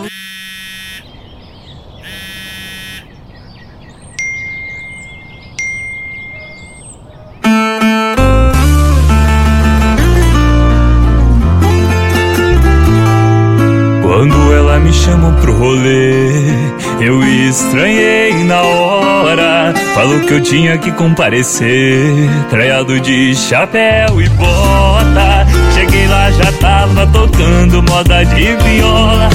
Tinha 20.75 20.77
que 20.77 20.91
comparecer. 20.91 22.29
Traiado 22.49 22.99
de 22.99 23.35
chapéu 23.35 24.21
e 24.21 24.29
bota. 24.29 25.45
Cheguei 25.73 26.07
lá, 26.07 26.31
já 26.31 26.51
tava 26.53 27.07
tocando 27.07 27.83
moda 27.83 28.23
de 28.25 28.55
viola. 28.55 29.29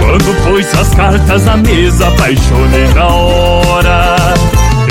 Quando 0.00 0.44
pôs 0.44 0.74
as 0.74 0.94
cartas 0.94 1.44
na 1.44 1.56
mesa, 1.56 2.08
apaixonei 2.08 2.88
na 2.94 3.06
hora. 3.06 4.16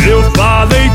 Eu 0.08 0.24
falei 0.32 0.90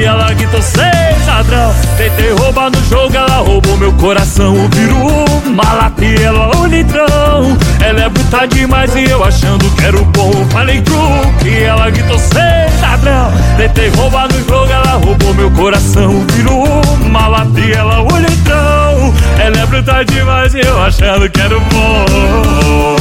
truque, 0.00 0.04
ela 0.04 0.32
gritou 0.32 0.62
seis 0.62 1.26
ladrão. 1.26 1.74
Tentei 1.96 2.32
roubar 2.32 2.70
no 2.70 2.84
jogo, 2.84 3.14
ela 3.14 3.36
roubou 3.38 3.76
meu 3.76 3.92
coração. 3.92 4.54
Virou 4.72 5.24
uma 5.46 5.72
lata 5.72 6.04
e 6.04 6.22
ela 6.22 6.56
um 6.56 6.66
litrão. 6.66 7.58
Ela 7.84 8.00
é 8.00 8.08
bruta 8.08 8.46
demais 8.48 8.94
e 8.94 9.04
eu 9.04 9.22
achando 9.22 9.68
que 9.76 9.84
era 9.84 9.96
o 9.96 10.04
bom. 10.06 10.32
Falei 10.50 10.80
truque, 10.82 11.62
ela 11.62 11.90
gritou 11.90 12.18
seis 12.18 12.80
ladrão. 12.80 13.32
Tentei 13.56 13.88
roubar 13.90 14.28
no 14.32 14.38
jogo, 14.48 14.72
ela 14.72 14.92
roubou 15.04 15.34
meu 15.34 15.50
coração. 15.52 16.24
Virou 16.32 16.66
uma 17.02 17.28
lata 17.28 17.60
e 17.60 17.72
ela 17.72 18.02
um 18.02 18.18
litrão. 18.18 19.14
Ela 19.38 19.58
é 19.58 19.66
bruta 19.66 20.04
demais 20.04 20.54
e 20.54 20.60
eu 20.60 20.82
achando 20.82 21.28
que 21.28 21.40
era 21.40 21.56
o 21.56 21.60
bom. 21.60 22.96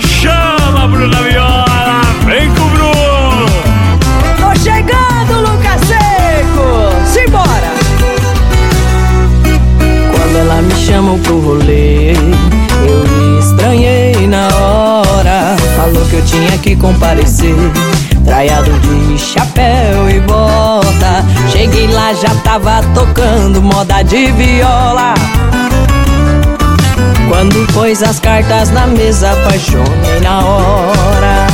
Chama 0.00 0.88
Bruna 0.88 1.22
Viola, 1.22 2.00
vem 2.24 2.50
com 2.54 2.75
Me 10.86 10.92
chamou 10.92 11.18
pro 11.18 11.40
rolê, 11.40 12.12
eu 12.12 13.38
estranhei 13.40 14.24
na 14.28 14.46
hora. 14.54 15.56
Falou 15.74 16.06
que 16.06 16.14
eu 16.14 16.24
tinha 16.24 16.56
que 16.58 16.76
comparecer. 16.76 17.56
Traiado 18.24 18.70
de 18.78 19.18
chapéu 19.18 20.08
e 20.08 20.20
bota. 20.20 21.24
Cheguei 21.50 21.88
lá, 21.88 22.14
já 22.14 22.32
tava 22.44 22.84
tocando 22.94 23.60
moda 23.60 24.02
de 24.04 24.30
viola. 24.30 25.14
Quando 27.28 27.66
pôs 27.72 28.00
as 28.04 28.20
cartas 28.20 28.70
na 28.70 28.86
mesa, 28.86 29.32
apaixonei 29.32 30.20
na 30.22 30.38
hora. 30.38 31.46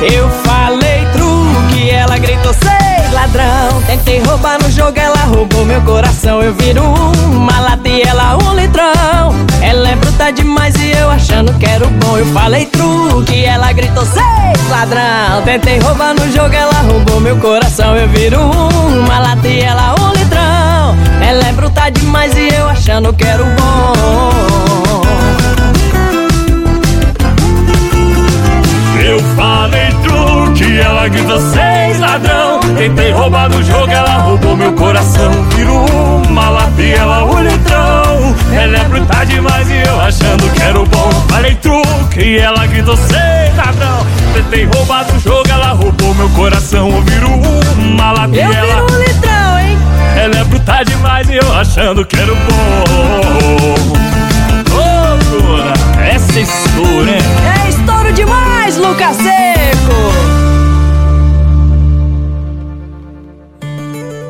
Eu 0.00 0.28
falei 0.42 1.06
truque, 1.12 1.90
ela 1.90 2.18
gritou 2.18 2.52
sei 2.52 2.83
ladrão. 3.24 3.82
Tentei 3.86 4.22
roubar 4.22 4.62
no 4.62 4.70
jogo, 4.70 4.98
ela 4.98 5.24
roubou 5.24 5.64
meu 5.64 5.80
coração. 5.82 6.42
Eu 6.42 6.54
viro 6.54 6.82
uma 6.82 7.58
lata 7.58 7.88
e 7.88 8.02
ela 8.02 8.36
um 8.36 8.54
litrão. 8.54 9.34
Ela 9.62 9.88
é 9.88 9.96
bruta 9.96 10.30
demais 10.30 10.74
e 10.76 10.90
eu 10.90 11.10
achando 11.10 11.52
que 11.54 11.64
era 11.64 11.86
o 11.86 11.90
bom. 11.90 12.18
Eu 12.18 12.26
falei 12.26 12.66
truque, 12.66 13.44
ela 13.44 13.72
gritou 13.72 14.04
sei 14.04 14.22
ladrão. 14.68 15.42
Tentei 15.44 15.78
roubar 15.78 16.14
no 16.14 16.30
jogo, 16.32 16.54
ela 16.54 16.82
roubou 16.82 17.20
meu 17.20 17.36
coração. 17.38 17.96
Eu 17.96 18.08
viro 18.08 18.40
uma 18.40 19.18
lata 19.18 19.48
e 19.48 19.60
ela 19.60 19.94
um 20.00 20.12
litrão. 20.12 20.96
Ela 21.26 21.48
é 21.48 21.52
bruta 21.52 21.90
demais 21.90 22.36
e 22.36 22.48
eu 22.54 22.68
achando 22.68 23.12
que 23.14 23.24
era 23.24 23.42
o 23.42 23.46
bom. 23.46 25.02
Eu 29.02 29.18
falei 29.36 30.03
truque, 30.74 30.78
ela 30.78 31.08
grita 31.08 31.40
seis 31.40 32.00
ladrão. 32.00 32.60
Tentei 32.76 33.12
roubar 33.12 33.48
no 33.48 33.62
jogo, 33.62 33.90
ela 33.90 34.18
roubou 34.18 34.56
meu 34.56 34.72
coração. 34.72 35.30
Virou 35.54 35.86
uma 36.28 36.50
lata 36.50 36.82
e 36.82 36.92
ela 36.92 37.24
o 37.24 37.40
litrão. 37.40 38.34
Ela 38.52 38.78
é 38.78 38.84
bruta 38.84 39.24
demais 39.24 39.68
e 39.70 39.82
eu 39.86 40.00
achando 40.00 40.50
que 40.52 40.62
era 40.62 40.80
o 40.80 40.86
bom. 40.86 41.10
Falei 41.28 41.54
truque, 41.56 42.38
ela 42.38 42.66
gritou 42.66 42.96
seis 42.96 43.56
ladrão. 43.56 44.06
tentei 44.34 44.64
roubar 44.66 45.04
do 45.04 45.18
jogo, 45.20 45.48
ela 45.48 45.72
roubou 45.72 46.14
meu 46.14 46.28
coração. 46.30 46.90
Eu 46.90 47.02
viro 47.02 47.28
uma 47.78 48.12
lapela. 48.12 48.54
Eu 48.54 48.86
viro 48.86 48.94
um 48.94 49.02
litrão, 49.02 49.58
hein? 49.58 49.78
Ela 50.16 50.36
é 50.36 50.44
bruta 50.44 50.84
demais 50.84 51.28
e 51.28 51.36
eu 51.36 51.52
achando 51.54 52.04
que 52.04 52.16
era 52.16 52.32
o 52.32 52.36
bom. 52.36 52.84
Ô, 54.74 55.16
Bruna, 55.24 55.72
essa 56.04 56.38
é 56.38 56.42
estouro, 56.42 57.08
hein? 57.08 57.18
É 57.64 57.68
estouro 57.68 58.12
demais, 58.12 58.76
Lucas 58.76 59.16
Seco! 59.16 60.33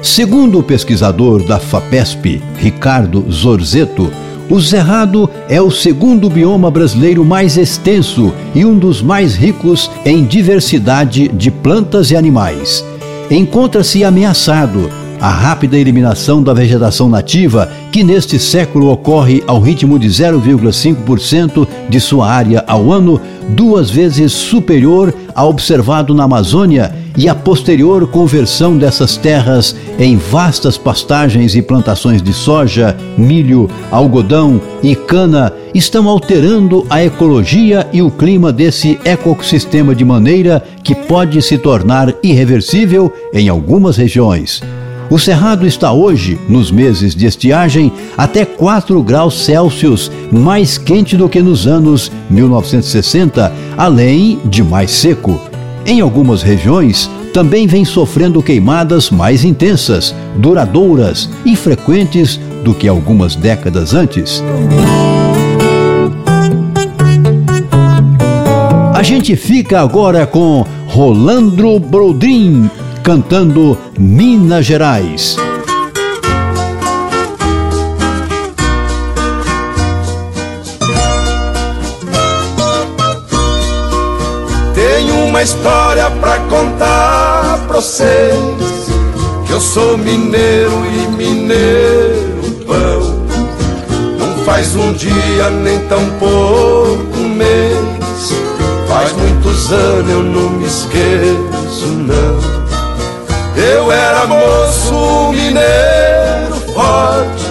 Segundo 0.05 0.59
o 0.59 0.63
pesquisador 0.63 1.43
da 1.45 1.59
FAPESP, 1.59 2.43
Ricardo 2.59 3.25
Zorzeto, 3.33 4.13
o 4.51 4.61
Cerrado 4.61 5.31
é 5.49 5.63
o 5.63 5.71
segundo 5.71 6.29
bioma 6.29 6.71
brasileiro 6.71 7.25
mais 7.25 7.57
extenso 7.57 8.31
e 8.55 8.67
um 8.67 8.79
dos 8.79 9.01
mais 9.01 9.35
ricos 9.35 9.91
em 10.05 10.23
diversidade 10.23 11.29
de 11.29 11.51
plantas 11.51 12.11
e 12.11 12.17
animais. 12.17 12.85
Encontra-se 13.31 14.05
ameaçado 14.05 14.91
a 15.19 15.31
rápida 15.31 15.79
eliminação 15.79 16.43
da 16.43 16.53
vegetação 16.53 17.09
nativa, 17.09 17.73
que 17.91 18.05
neste 18.05 18.39
século 18.39 18.91
ocorre 18.91 19.43
ao 19.47 19.59
ritmo 19.59 19.99
de 19.99 20.09
0,5% 20.09 21.67
de 21.89 21.99
sua 21.99 22.31
área 22.31 22.63
ao 22.67 22.93
ano, 22.93 23.19
duas 23.49 23.91
vezes 23.91 24.33
superior 24.33 25.15
ao 25.35 25.49
observado 25.49 26.13
na 26.13 26.25
Amazônia 26.25 27.04
e 27.17 27.29
a 27.29 27.35
posterior 27.35 28.07
conversão 28.09 28.77
dessas 28.77 29.17
terras 29.17 29.75
em 29.99 30.17
vastas 30.17 30.77
pastagens 30.77 31.55
e 31.55 31.63
plantações 31.63 32.21
de 32.21 32.33
soja, 32.33 32.97
milho, 33.17 33.71
algodão 33.91 34.61
e 34.83 34.97
cana 34.97 35.53
estão 35.75 36.09
alterando 36.09 36.87
a 36.91 37.05
ecologia 37.05 37.87
e 37.93 38.03
o 38.03 38.11
clima 38.11 38.53
desse 38.53 38.99
ecossistema 39.05 39.95
de 39.95 40.05
maneira 40.05 40.63
que 40.83 40.95
pode 40.95 41.41
se 41.43 41.59
tornar 41.59 42.15
irreversível 42.23 43.13
em 43.33 43.49
algumas 43.49 43.97
regiões. 43.97 44.63
O 45.11 45.19
Cerrado 45.19 45.67
está 45.67 45.93
hoje, 45.93 46.39
nos 46.49 46.71
meses 46.71 47.15
de 47.15 47.27
estiagem, 47.27 47.93
até 48.17 48.45
4 48.45 49.01
graus 49.03 49.45
Celsius 49.45 50.11
mais 50.33 50.79
quente 50.79 51.17
do 51.17 51.29
que 51.29 51.43
nos 51.43 51.67
anos 51.67 52.11
1960, 52.31 53.53
além 53.77 54.39
de 54.47 54.63
mais 54.63 54.91
seco. 54.91 55.54
Em 55.87 56.01
algumas 56.01 56.43
regiões, 56.43 57.11
também 57.33 57.67
vem 57.67 57.85
sofrendo 57.85 58.43
queimadas 58.43 59.11
mais 59.11 59.45
intensas, 59.45 60.15
duradouras 60.37 61.29
e 61.45 61.55
frequentes 61.55 62.41
do 62.63 62.73
que 62.73 62.89
algumas 62.89 63.37
décadas 63.37 63.93
antes. 63.93 64.43
A 68.95 69.03
gente 69.03 69.37
fica 69.37 69.81
agora 69.81 70.27
com 70.27 70.65
Rolandro 70.87 71.79
Brodrin 71.79 72.71
cantando 73.03 73.77
Minas 73.99 74.65
Gerais. 74.65 75.37
Uma 85.35 85.43
história 85.43 86.09
pra 86.21 86.39
contar 86.49 87.59
pra 87.67 87.81
vocês. 87.81 88.39
Que 89.45 89.53
eu 89.53 89.61
sou 89.61 89.99
mineiro 89.99 90.71
e 90.87 91.09
mineiro 91.09 92.65
pão. 92.65 93.27
Não 94.17 94.45
faz 94.45 94.77
um 94.77 94.93
dia 94.93 95.51
nem 95.51 95.81
tão 95.89 96.09
pouco 96.21 97.19
mês. 97.19 98.33
Faz 98.87 99.13
muitos 99.15 99.73
anos 99.73 100.09
eu 100.09 100.23
não 100.23 100.51
me 100.51 100.67
esqueço, 100.67 101.87
não. 101.89 102.55
Eu 103.61 103.91
era 103.91 104.29
moço 104.29 105.33
mineiro 105.33 106.55
forte, 106.73 107.45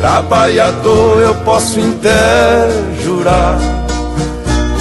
trabalhador 0.00 1.20
eu 1.22 1.34
posso 1.44 1.80
até 1.80 2.68
jurar. 3.02 3.69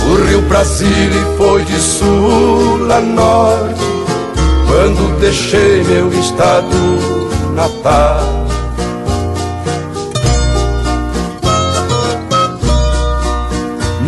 O 0.10 0.16
Rio 0.26 0.42
Brasília 0.42 1.24
foi 1.38 1.64
de 1.66 1.80
sul 1.80 2.92
a 2.92 3.00
norte, 3.00 3.80
quando 4.68 5.20
deixei 5.20 5.84
meu 5.84 6.10
estado 6.12 7.30
natal. 7.54 8.50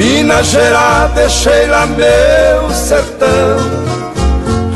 Minas 0.01 0.47
Gerais, 0.47 1.11
deixei 1.13 1.67
lá 1.67 1.85
meu 1.85 2.71
sertão 2.73 3.59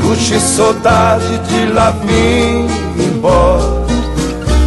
Trouxe 0.00 0.38
saudade 0.38 1.38
de 1.48 1.72
lá 1.72 1.90
vim 1.90 2.68
embora 3.02 3.84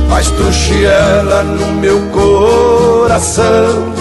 Mas 0.09 0.29
trouxe 0.31 0.83
ela 0.83 1.43
no 1.43 1.65
meu 1.75 2.01
coração 2.11 3.98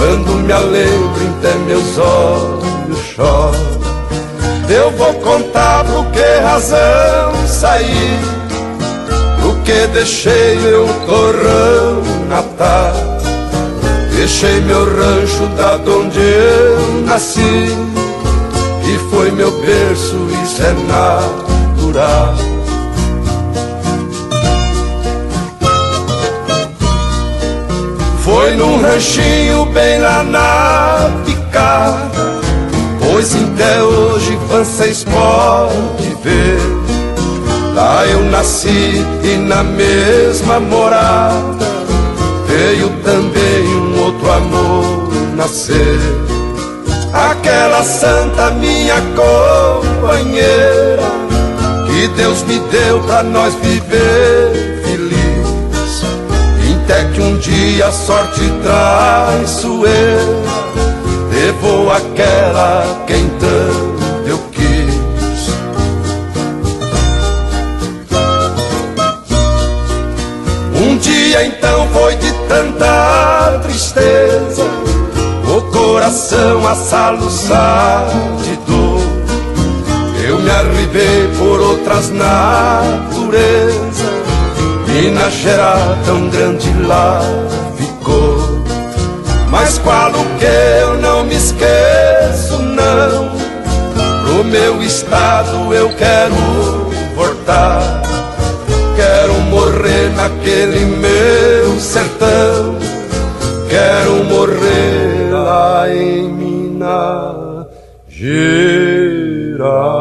Quando 0.00 0.32
me 0.32 0.52
lembro 0.54 1.20
até 1.38 1.54
meus 1.66 1.98
olhos 1.98 2.98
choram 3.14 3.80
Eu 4.66 4.90
vou 4.92 5.12
contar 5.16 5.84
por 5.84 6.06
que 6.06 6.40
razão 6.42 7.46
saí 7.46 8.18
Por 9.42 9.58
que 9.58 9.86
deixei 9.88 10.56
meu 10.60 10.86
torrão 11.06 12.02
natal 12.30 12.94
Deixei 14.16 14.62
meu 14.62 14.86
rancho 14.86 15.46
da 15.54 15.74
onde 15.76 16.18
eu 16.18 17.02
nasci 17.04 17.76
e 18.82 18.98
foi 19.10 19.30
meu 19.30 19.52
berço, 19.60 20.16
isso 20.42 20.62
é 20.62 20.72
natural. 20.88 22.34
Foi 28.30 28.54
num 28.54 28.80
ranchinho 28.80 29.64
bem 29.66 29.98
lá 29.98 30.22
na 30.22 31.10
picada, 31.24 32.38
pois 33.00 33.34
até 33.34 33.82
hoje 33.82 34.38
vocês 34.48 35.02
podem 35.02 36.14
ver. 36.22 36.60
Lá 37.74 38.06
eu 38.06 38.22
nasci 38.26 39.04
e 39.24 39.36
na 39.36 39.64
mesma 39.64 40.60
morada 40.60 41.66
veio 42.46 42.88
também 43.02 43.66
um 43.66 44.04
outro 44.04 44.30
amor 44.30 45.10
nascer 45.34 45.98
aquela 47.12 47.82
santa 47.82 48.52
minha 48.52 49.02
companheira 49.16 51.02
que 51.84 52.06
Deus 52.16 52.44
me 52.44 52.60
deu 52.70 53.00
pra 53.00 53.24
nós 53.24 53.54
viver. 53.56 54.79
Até 56.90 57.04
que 57.12 57.20
um 57.20 57.36
dia 57.38 57.86
a 57.86 57.92
sorte 57.92 58.40
traiçoeira 58.64 60.26
levou 61.32 61.88
aquela 61.88 63.04
quem 63.06 63.28
tanto 63.38 64.26
eu 64.26 64.36
quis. 64.50 65.50
Um 70.74 70.96
dia 70.96 71.46
então 71.46 71.88
foi 71.92 72.16
de 72.16 72.32
tanta 72.48 73.60
tristeza 73.62 74.68
coração 75.70 76.66
a 76.66 76.74
soluçar 76.74 78.06
de 78.42 78.56
dor. 78.66 79.00
Eu 80.26 80.40
me 80.40 80.50
arribei 80.50 81.28
por 81.38 81.60
outras 81.60 82.10
naturezas, 82.10 83.89
Minas 85.00 85.32
Gerais 85.32 85.96
tão 86.04 86.28
grande 86.28 86.70
lá 86.82 87.22
ficou. 87.74 88.36
Mas 89.48 89.78
qual 89.78 90.10
o 90.10 90.38
que 90.38 90.44
eu 90.44 90.98
não 91.00 91.24
me 91.24 91.36
esqueço, 91.36 92.58
não. 92.58 93.30
Pro 94.22 94.44
meu 94.44 94.82
estado 94.82 95.72
eu 95.72 95.88
quero 95.96 96.34
voltar. 97.16 98.02
Quero 98.94 99.32
morrer 99.48 100.10
naquele 100.14 100.84
meu 100.84 101.80
sertão. 101.80 102.76
Quero 103.70 104.22
morrer 104.24 105.30
lá 105.32 105.88
em 105.88 106.28
Minas 106.28 107.66
Gerais. 108.06 109.99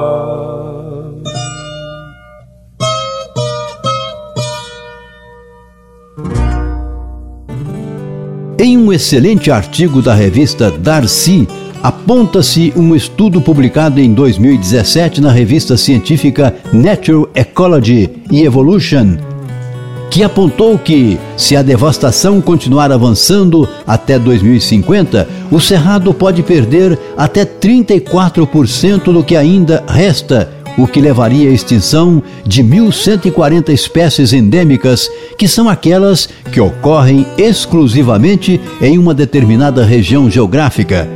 Excelente 9.00 9.50
artigo 9.50 10.02
da 10.02 10.14
revista 10.14 10.70
Darcy, 10.70 11.48
aponta-se 11.82 12.74
um 12.76 12.94
estudo 12.94 13.40
publicado 13.40 14.02
em 14.02 14.14
2017 14.14 15.22
na 15.22 15.32
revista 15.32 15.78
científica 15.78 16.54
Natural 16.74 17.30
Ecology 17.34 18.10
e 18.30 18.44
Evolution 18.44 19.18
que 20.10 20.24
apontou 20.24 20.78
que, 20.78 21.20
se 21.38 21.56
a 21.56 21.62
devastação 21.62 22.42
continuar 22.42 22.92
avançando 22.92 23.70
até 23.86 24.18
2050, 24.18 25.28
o 25.52 25.60
Cerrado 25.60 26.14
pode 26.14 26.42
perder 26.42 26.98
até 27.16 27.46
34% 27.46 29.14
do 29.14 29.24
que 29.24 29.36
ainda 29.36 29.84
resta, 29.88 30.52
o 30.78 30.88
que 30.88 31.02
levaria 31.02 31.50
à 31.50 31.54
extinção 31.54 32.22
de 32.46 32.64
1.140 32.64 33.70
espécies 33.70 34.34
endêmicas, 34.34 35.10
que 35.38 35.48
são 35.48 35.70
aquelas 35.70 36.30
que 36.52 36.62
ocorrem 36.62 37.26
exclusivamente 37.38 38.60
em 38.82 38.98
uma 38.98 39.14
determinada 39.14 39.84
região 39.84 40.30
geográfica. 40.30 41.08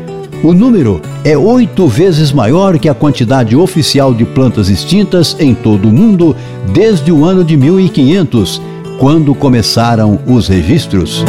O 0.44 0.52
número 0.52 1.02
é 1.24 1.38
oito 1.38 1.88
vezes 1.88 2.34
maior 2.34 2.78
que 2.78 2.90
a 2.90 2.94
quantidade 2.94 3.56
oficial 3.56 4.14
de 4.14 4.26
plantas 4.26 4.68
extintas 4.68 5.38
em 5.40 5.56
todo 5.56 5.88
o 5.88 5.92
mundo 5.92 6.36
desde 6.74 7.14
o 7.14 7.24
ano 7.24 7.46
de 7.46 7.56
1500 7.56 8.62
quando 9.00 9.34
começaram 9.34 10.20
os 10.28 10.48
registros. 10.48 11.24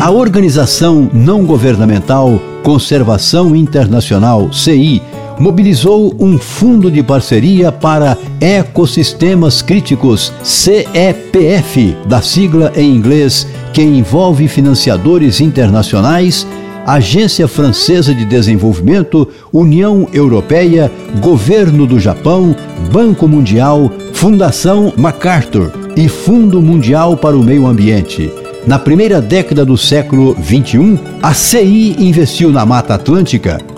A 0.00 0.10
organização 0.10 1.08
não 1.12 1.44
governamental 1.44 2.40
Conservação 2.62 3.54
Internacional, 3.54 4.52
CI, 4.52 5.02
mobilizou 5.42 6.14
um 6.20 6.38
fundo 6.38 6.88
de 6.88 7.02
parceria 7.02 7.72
para 7.72 8.16
ecossistemas 8.40 9.60
críticos, 9.60 10.32
CEPF, 10.40 11.96
da 12.06 12.22
sigla 12.22 12.72
em 12.76 12.94
inglês, 12.94 13.44
que 13.72 13.82
envolve 13.82 14.46
financiadores 14.46 15.40
internacionais 15.40 16.46
Agência 16.86 17.48
Francesa 17.48 18.14
de 18.14 18.24
Desenvolvimento, 18.24 19.28
União 19.52 20.08
Europeia, 20.12 20.90
Governo 21.20 21.86
do 21.86 21.98
Japão, 21.98 22.54
Banco 22.92 23.26
Mundial, 23.26 23.90
Fundação 24.12 24.92
MacArthur 24.96 25.72
e 25.96 26.08
Fundo 26.08 26.62
Mundial 26.62 27.16
para 27.16 27.36
o 27.36 27.42
Meio 27.42 27.66
Ambiente. 27.66 28.32
Na 28.64 28.78
primeira 28.78 29.20
década 29.20 29.64
do 29.64 29.76
século 29.76 30.36
XXI, 30.40 31.00
a 31.20 31.34
CI 31.34 31.96
investiu 31.98 32.50
na 32.50 32.64
Mata 32.64 32.94
Atlântica. 32.94 33.71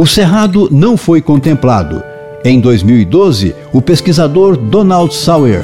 O 0.00 0.06
Cerrado 0.06 0.66
não 0.72 0.96
foi 0.96 1.20
contemplado. 1.20 2.02
Em 2.42 2.58
2012, 2.58 3.54
o 3.70 3.82
pesquisador 3.82 4.56
Donald 4.56 5.14
Sauer 5.14 5.62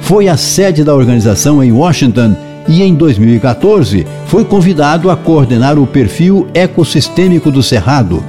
foi 0.00 0.26
à 0.26 0.36
sede 0.36 0.82
da 0.82 0.92
organização 0.92 1.62
em 1.62 1.70
Washington 1.70 2.34
e 2.66 2.82
em 2.82 2.96
2014 2.96 4.04
foi 4.26 4.44
convidado 4.44 5.08
a 5.08 5.16
coordenar 5.16 5.78
o 5.78 5.86
perfil 5.86 6.48
ecossistêmico 6.52 7.48
do 7.48 7.62
Cerrado. 7.62 8.24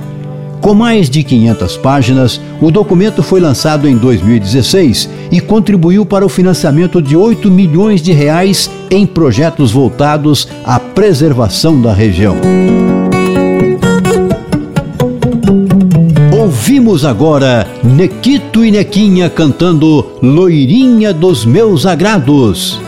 Com 0.61 0.75
mais 0.75 1.09
de 1.09 1.23
500 1.23 1.75
páginas, 1.77 2.39
o 2.61 2.69
documento 2.69 3.23
foi 3.23 3.39
lançado 3.39 3.89
em 3.89 3.97
2016 3.97 5.09
e 5.31 5.41
contribuiu 5.41 6.05
para 6.05 6.23
o 6.23 6.29
financiamento 6.29 7.01
de 7.01 7.17
8 7.17 7.49
milhões 7.49 7.99
de 7.99 8.11
reais 8.11 8.69
em 8.91 9.07
projetos 9.07 9.71
voltados 9.71 10.47
à 10.63 10.79
preservação 10.79 11.81
da 11.81 11.91
região. 11.91 12.37
Ouvimos 16.81 17.05
agora 17.05 17.67
Nequito 17.83 18.65
e 18.65 18.71
Nequinha 18.71 19.29
cantando 19.29 20.13
Loirinha 20.19 21.13
dos 21.13 21.45
Meus 21.45 21.85
Agrados. 21.85 22.81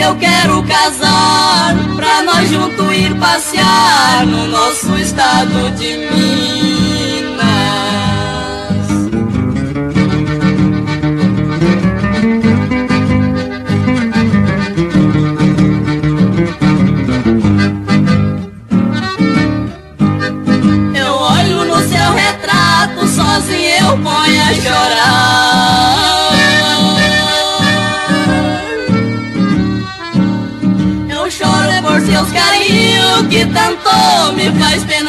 Eu 0.00 0.16
quero 0.16 0.62
casar 0.64 1.74
Pra 1.96 2.22
nós 2.22 2.48
junto 2.48 2.92
ir 2.92 3.14
passear 3.16 4.26
No 4.26 4.46
nosso 4.48 4.96
estado 4.96 5.70
de 5.76 5.96
Minas. 5.96 7.40
Eu 20.94 21.14
olho 21.14 21.64
no 21.64 21.88
seu 21.88 22.12
retrato 22.14 23.06
Sozinho 23.06 23.90
eu 23.90 23.98
ponho 23.98 24.42
a 24.42 24.54
chorar 24.54 25.39
que 33.30 33.46
tanto 33.46 34.32
me 34.34 34.50
faz 34.58 34.84
penar. 34.84 35.08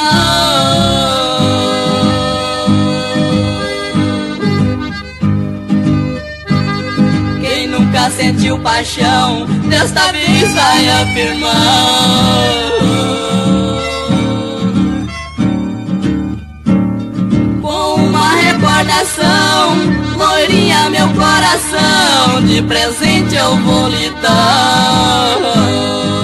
Quem 7.41 7.67
nunca 7.67 8.09
sentiu 8.11 8.59
paixão, 8.59 9.47
desta 9.67 10.11
vez 10.11 10.53
vai 10.53 10.89
afirmar. 11.01 11.51
Com 17.59 17.95
uma 17.95 18.35
recordação, 18.35 19.75
loirinha 20.15 20.91
meu 20.91 21.09
coração, 21.09 22.45
de 22.45 22.61
presente 22.61 23.35
eu 23.35 23.57
vou 23.57 23.89
lhe 23.89 24.11
dar. 24.21 26.20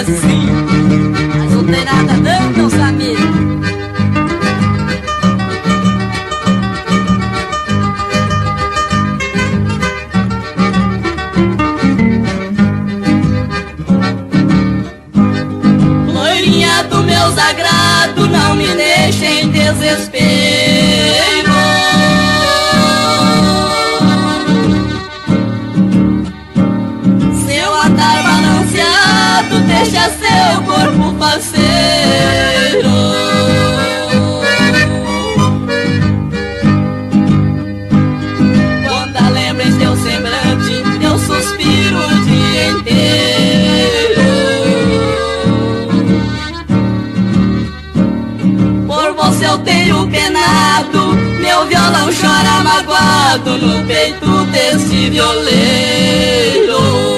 Assim 0.00 0.46
Mas 1.36 1.52
não 1.52 1.64
tem 1.64 1.84
nada 1.84 2.14
não, 2.14 2.50
meus 2.50 2.74
amigos 2.74 3.20
Loirinha 16.06 16.82
do 16.84 17.02
meus 17.02 17.36
agrado 17.38 18.26
Não 18.28 18.54
me 18.54 18.68
deixe 18.68 19.26
em 19.26 19.50
parceiro. 31.20 32.88
Quando 38.86 39.20
lembra 39.34 39.64
em 39.64 39.72
seu 39.78 39.94
semblante, 39.96 40.82
eu 41.02 41.18
suspiro 41.18 41.98
o 41.98 42.24
dia 42.24 42.70
inteiro. 42.70 44.22
Por 48.86 49.12
você 49.14 49.46
eu 49.46 49.58
tenho 49.58 50.08
penado, 50.08 51.14
meu 51.40 51.66
violão 51.66 52.08
chora 52.12 52.62
magoado 52.64 53.58
no 53.58 53.84
peito 53.86 54.44
desse 54.46 55.10
violeiro. 55.10 57.09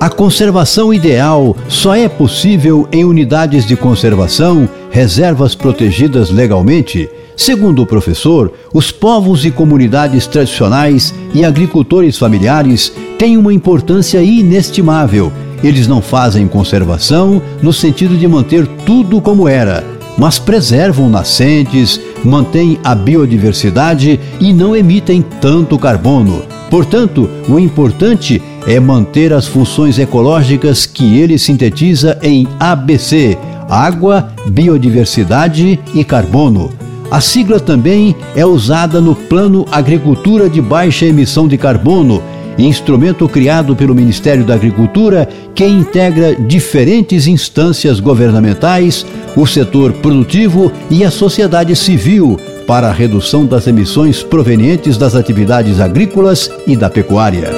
A 0.00 0.08
conservação 0.08 0.94
ideal 0.94 1.54
só 1.68 1.94
é 1.94 2.08
possível 2.08 2.88
em 2.90 3.04
unidades 3.04 3.66
de 3.66 3.76
conservação, 3.76 4.66
reservas 4.90 5.54
protegidas 5.54 6.30
legalmente. 6.30 7.06
Segundo 7.36 7.82
o 7.82 7.86
professor, 7.86 8.50
os 8.72 8.90
povos 8.90 9.44
e 9.44 9.50
comunidades 9.50 10.26
tradicionais 10.26 11.14
e 11.34 11.44
agricultores 11.44 12.16
familiares 12.16 12.90
têm 13.18 13.36
uma 13.36 13.52
importância 13.52 14.22
inestimável. 14.22 15.30
Eles 15.62 15.86
não 15.86 16.00
fazem 16.00 16.48
conservação 16.48 17.42
no 17.62 17.70
sentido 17.70 18.16
de 18.16 18.26
manter 18.26 18.66
tudo 18.86 19.20
como 19.20 19.46
era, 19.46 19.84
mas 20.16 20.38
preservam 20.38 21.10
nascentes, 21.10 22.00
mantêm 22.24 22.80
a 22.82 22.94
biodiversidade 22.94 24.18
e 24.40 24.50
não 24.50 24.74
emitem 24.74 25.22
tanto 25.42 25.78
carbono. 25.78 26.59
Portanto, 26.70 27.28
o 27.48 27.58
importante 27.58 28.40
é 28.66 28.78
manter 28.78 29.32
as 29.32 29.46
funções 29.46 29.98
ecológicas 29.98 30.86
que 30.86 31.18
ele 31.18 31.36
sintetiza 31.38 32.18
em 32.22 32.46
ABC: 32.58 33.36
água, 33.68 34.32
biodiversidade 34.46 35.80
e 35.92 36.04
carbono. 36.04 36.70
A 37.10 37.20
sigla 37.20 37.58
também 37.58 38.14
é 38.36 38.46
usada 38.46 39.00
no 39.00 39.16
Plano 39.16 39.66
Agricultura 39.72 40.48
de 40.48 40.62
Baixa 40.62 41.06
Emissão 41.06 41.48
de 41.48 41.58
Carbono 41.58 42.22
instrumento 42.58 43.28
criado 43.28 43.74
pelo 43.74 43.94
Ministério 43.94 44.44
da 44.44 44.54
Agricultura 44.54 45.28
que 45.54 45.64
integra 45.64 46.34
diferentes 46.34 47.26
instâncias 47.26 48.00
governamentais, 48.00 49.06
o 49.36 49.46
setor 49.46 49.92
produtivo 49.94 50.70
e 50.90 51.04
a 51.04 51.10
sociedade 51.10 51.74
civil 51.74 52.38
para 52.70 52.86
a 52.86 52.92
redução 52.92 53.44
das 53.44 53.66
emissões 53.66 54.22
provenientes 54.22 54.96
das 54.96 55.16
atividades 55.16 55.80
agrícolas 55.80 56.48
e 56.68 56.76
da 56.76 56.88
pecuária. 56.88 57.50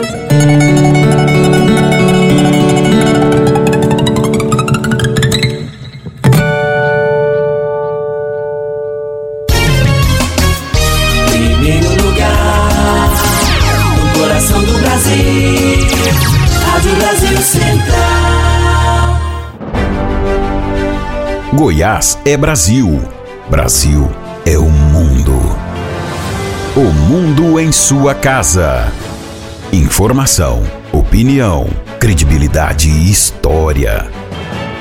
Goiás 21.52 22.18
é 22.24 22.34
Brasil. 22.34 23.02
Brasil 23.50 24.21
é 24.44 24.58
o 24.58 24.68
mundo. 24.68 25.56
O 26.74 26.80
mundo 26.80 27.60
em 27.60 27.70
sua 27.70 28.14
casa. 28.14 28.92
Informação, 29.72 30.62
opinião, 30.92 31.68
credibilidade 32.00 32.88
e 32.88 33.10
história. 33.10 34.10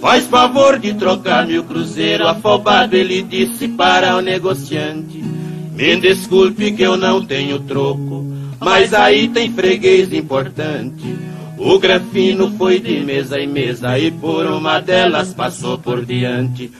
Faz 0.00 0.26
favor 0.26 0.76
de 0.80 0.92
trocar 0.94 1.46
meu 1.46 1.62
cruzeiro 1.62 2.26
afobado, 2.26 2.96
ele 2.96 3.22
disse 3.22 3.68
para 3.68 4.16
o 4.16 4.20
negociante. 4.20 5.43
Me 5.74 5.96
desculpe 5.96 6.70
que 6.72 6.82
eu 6.82 6.96
não 6.96 7.24
tenho 7.24 7.58
troco, 7.58 8.24
mas 8.60 8.94
aí 8.94 9.26
tem 9.28 9.52
freguês 9.52 10.12
importante. 10.12 11.16
O 11.58 11.78
grafino 11.78 12.52
foi 12.56 12.78
de 12.78 13.00
mesa 13.00 13.40
em 13.40 13.48
mesa 13.48 13.98
e 13.98 14.10
por 14.10 14.46
uma 14.46 14.80
delas 14.80 15.34
passou 15.34 15.76
por 15.76 16.04
diante. 16.04 16.70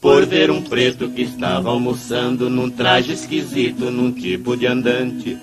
Por 0.00 0.26
ver 0.26 0.50
um 0.50 0.62
preto 0.62 1.08
que 1.08 1.22
estava 1.22 1.70
almoçando 1.70 2.48
num 2.50 2.70
traje 2.70 3.12
esquisito, 3.12 3.90
num 3.90 4.12
tipo 4.12 4.56
de 4.56 4.66
andante. 4.66 5.36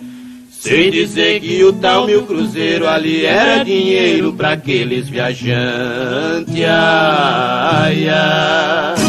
Sem 0.52 0.92
dizer 0.92 1.40
que 1.42 1.64
o 1.64 1.74
tal 1.74 2.06
mil 2.06 2.24
cruzeiro 2.24 2.88
ali 2.88 3.26
era 3.26 3.64
dinheiro 3.64 4.32
para 4.34 4.52
aqueles 4.52 5.10
viajantes. 5.10 6.64
Ai, 6.64 8.08
ai. 8.08 9.01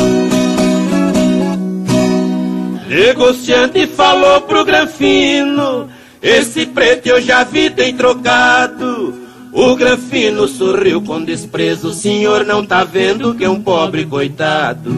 Negociante 2.93 3.87
falou 3.87 4.43
pro 4.43 4.67
Granfino, 4.67 5.89
esse 6.21 6.67
preto 6.67 7.07
eu 7.07 7.23
já 7.23 7.43
vi 7.43 7.71
tem 7.71 7.97
trocado. 7.97 9.15
O 9.51 9.75
Granfino 9.75 10.47
sorriu 10.47 11.01
com 11.01 11.25
desprezo, 11.25 11.89
o 11.89 11.95
senhor 11.95 12.45
não 12.45 12.63
tá 12.67 12.85
vendo 12.85 13.35
que 13.35 13.47
é 13.47 13.49
um 13.49 13.63
pobre 13.63 14.05
coitado. 14.05 14.95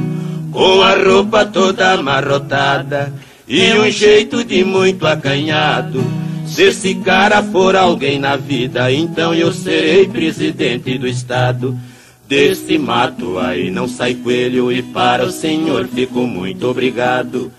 Com 0.50 0.82
a 0.82 0.96
roupa 0.96 1.46
toda 1.46 1.92
amarrotada 1.92 3.12
e 3.46 3.72
um 3.74 3.88
jeito 3.88 4.42
de 4.42 4.64
muito 4.64 5.06
acanhado. 5.06 6.02
Se 6.48 6.64
esse 6.64 6.96
cara 6.96 7.44
for 7.44 7.76
alguém 7.76 8.18
na 8.18 8.34
vida, 8.34 8.90
então 8.90 9.32
eu 9.32 9.52
serei 9.52 10.08
presidente 10.08 10.98
do 10.98 11.06
estado. 11.06 11.78
Desse 12.26 12.76
mato 12.76 13.38
aí 13.38 13.70
não 13.70 13.86
sai 13.86 14.14
coelho 14.14 14.72
e 14.72 14.82
para 14.82 15.24
o 15.24 15.30
senhor 15.30 15.86
fico 15.86 16.26
muito 16.26 16.66
obrigado. 16.66 17.52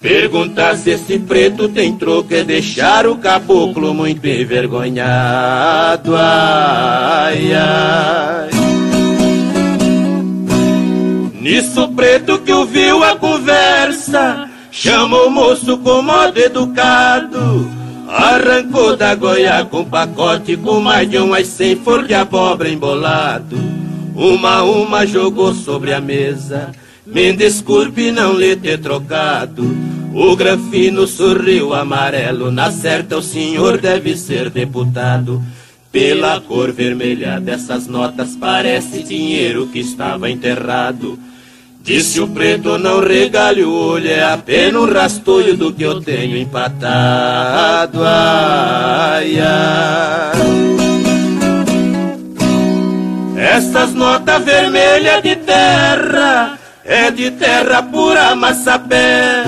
Perguntar 0.00 0.76
se 0.76 0.90
esse 0.90 1.18
preto 1.18 1.68
tem 1.68 1.96
troco 1.96 2.32
é 2.32 2.44
deixar 2.44 3.04
o 3.04 3.16
caboclo 3.16 3.92
muito 3.92 4.24
envergonhado. 4.28 6.14
Ai, 6.14 7.52
ai. 7.52 8.50
Nisso 11.40 11.88
preto 11.88 12.38
que 12.38 12.52
ouviu 12.52 13.02
a 13.02 13.16
conversa, 13.16 14.48
chamou 14.70 15.26
o 15.26 15.30
moço 15.30 15.76
com 15.78 16.00
modo 16.00 16.38
educado. 16.38 17.68
Arrancou 18.08 18.96
da 18.96 19.16
goia 19.16 19.64
com 19.64 19.84
pacote 19.84 20.56
com 20.56 20.80
mais 20.80 21.10
de 21.10 21.18
umas 21.18 21.48
cem 21.48 21.74
for 21.74 22.06
de 22.06 22.14
abóbora 22.14 22.68
embolado. 22.68 23.56
Uma 24.14 24.58
a 24.58 24.62
uma 24.62 25.04
jogou 25.04 25.52
sobre 25.52 25.92
a 25.92 26.00
mesa. 26.00 26.70
Me 27.12 27.32
desculpe 27.32 28.12
não 28.12 28.34
lhe 28.34 28.54
ter 28.54 28.78
trocado. 28.78 29.64
O 30.14 30.36
grafino 30.36 31.06
sorriu 31.06 31.72
amarelo. 31.72 32.50
Na 32.50 32.70
certa 32.70 33.16
o 33.16 33.22
senhor 33.22 33.78
deve 33.78 34.14
ser 34.14 34.50
deputado. 34.50 35.42
Pela 35.90 36.38
cor 36.38 36.70
vermelha 36.70 37.40
dessas 37.40 37.86
notas 37.86 38.36
parece 38.36 39.02
dinheiro 39.02 39.68
que 39.68 39.78
estava 39.78 40.28
enterrado. 40.28 41.18
Disse 41.82 42.20
o 42.20 42.28
preto, 42.28 42.76
não 42.76 43.00
regale 43.00 43.64
o 43.64 43.72
olho, 43.72 44.10
é 44.10 44.22
apenas 44.22 44.82
um 44.82 44.92
rastolho 44.92 45.56
do 45.56 45.72
que 45.72 45.82
eu 45.82 46.02
tenho 46.02 46.36
empatado. 46.36 48.00
Ai, 48.04 49.40
ai. 49.40 50.32
Essas 53.38 53.94
notas 53.94 54.44
vermelhas 54.44 55.22
de 55.22 55.36
terra 55.36 56.57
é 56.88 57.10
de 57.10 57.30
terra 57.32 57.82
pura 57.82 58.34
massapé. 58.34 59.44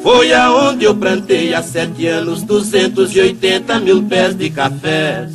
Foi 0.00 0.32
aonde 0.32 0.84
eu 0.84 0.94
plantei 0.94 1.52
há 1.52 1.60
sete 1.60 2.06
anos 2.06 2.44
280 2.44 3.80
mil 3.80 4.04
pés 4.04 4.36
de 4.36 4.48
cafés. 4.48 5.32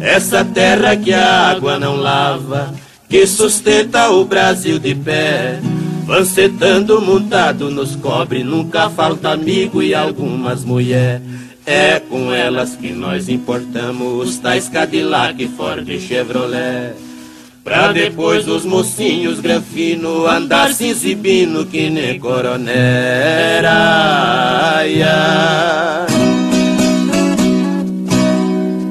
Essa 0.00 0.44
terra 0.44 0.96
que 0.96 1.12
a 1.12 1.48
água 1.48 1.78
não 1.78 1.94
lava, 1.94 2.74
que 3.08 3.24
sustenta 3.24 4.10
o 4.10 4.24
Brasil 4.24 4.80
de 4.80 4.94
pé. 4.96 5.60
Lancetando 6.08 7.00
montado 7.00 7.70
nos 7.70 7.94
cobre, 7.94 8.42
nunca 8.42 8.90
falta 8.90 9.30
amigo 9.30 9.80
e 9.80 9.94
algumas 9.94 10.64
mulher. 10.64 11.22
É 11.64 12.00
com 12.00 12.32
elas 12.32 12.74
que 12.74 12.90
nós 12.90 13.28
importamos 13.28 14.28
os 14.28 14.38
tais 14.38 14.68
Cadillac, 14.68 15.46
Ford 15.56 15.88
e 15.88 16.00
Chevrolet. 16.00 17.09
Pra 17.70 17.92
depois 17.92 18.48
os 18.48 18.64
mocinhos 18.64 19.38
granfino 19.38 20.26
andar 20.26 20.74
se 20.74 20.88
exibindo 20.88 21.64
que 21.64 21.88
nem 21.88 22.20
ai. 23.64 25.04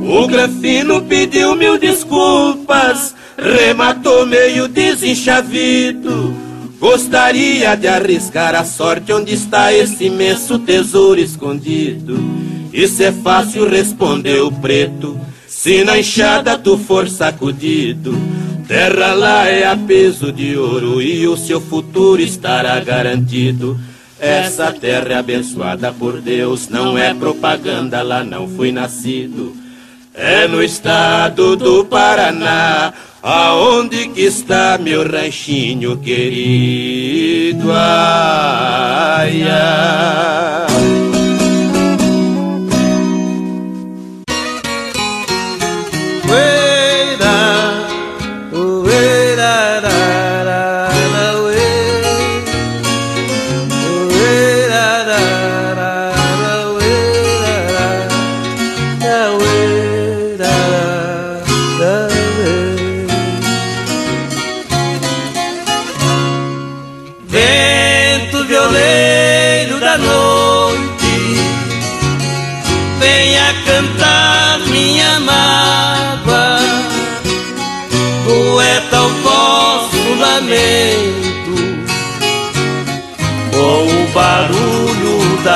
O 0.02 0.26
grafino 0.28 1.02
pediu 1.02 1.58
mil 1.58 1.78
desculpas, 1.78 3.14
rematou 3.38 4.26
meio 4.26 4.70
desenchavido. 4.70 6.34
Gostaria 6.80 7.76
de 7.76 7.86
arriscar 7.86 8.56
a 8.56 8.64
sorte 8.64 9.12
onde 9.12 9.34
está 9.34 9.74
esse 9.74 10.06
imenso 10.06 10.58
tesouro 10.58 11.20
escondido. 11.20 12.18
Isso 12.72 13.04
é 13.04 13.12
fácil, 13.12 13.68
respondeu 13.68 14.48
o 14.48 14.52
preto. 14.54 15.20
Se 15.62 15.84
na 15.84 16.00
enxada 16.00 16.58
tu 16.58 16.78
for 16.78 17.10
sacudido, 17.10 18.18
Terra 18.66 19.14
lá 19.14 19.46
é 19.46 19.68
a 19.68 19.76
peso 19.76 20.32
de 20.32 20.56
ouro 20.56 21.02
e 21.02 21.28
o 21.28 21.36
seu 21.36 21.60
futuro 21.60 22.22
estará 22.22 22.80
garantido. 22.80 23.78
Essa 24.18 24.72
terra 24.72 25.16
é 25.16 25.18
abençoada 25.18 25.92
por 25.92 26.22
Deus, 26.22 26.70
não 26.70 26.98
é 26.98 27.14
propaganda, 27.14 28.02
lá 28.02 28.24
não 28.24 28.48
fui 28.48 28.72
nascido. 28.72 29.54
É 30.14 30.48
no 30.48 30.64
estado 30.64 31.58
do 31.58 31.84
Paraná, 31.84 32.94
aonde 33.22 34.08
que 34.08 34.22
está 34.22 34.78
meu 34.82 35.06
ranchinho 35.06 35.98
querido. 35.98 37.70
Ai, 37.70 39.44
ai. 39.44 40.99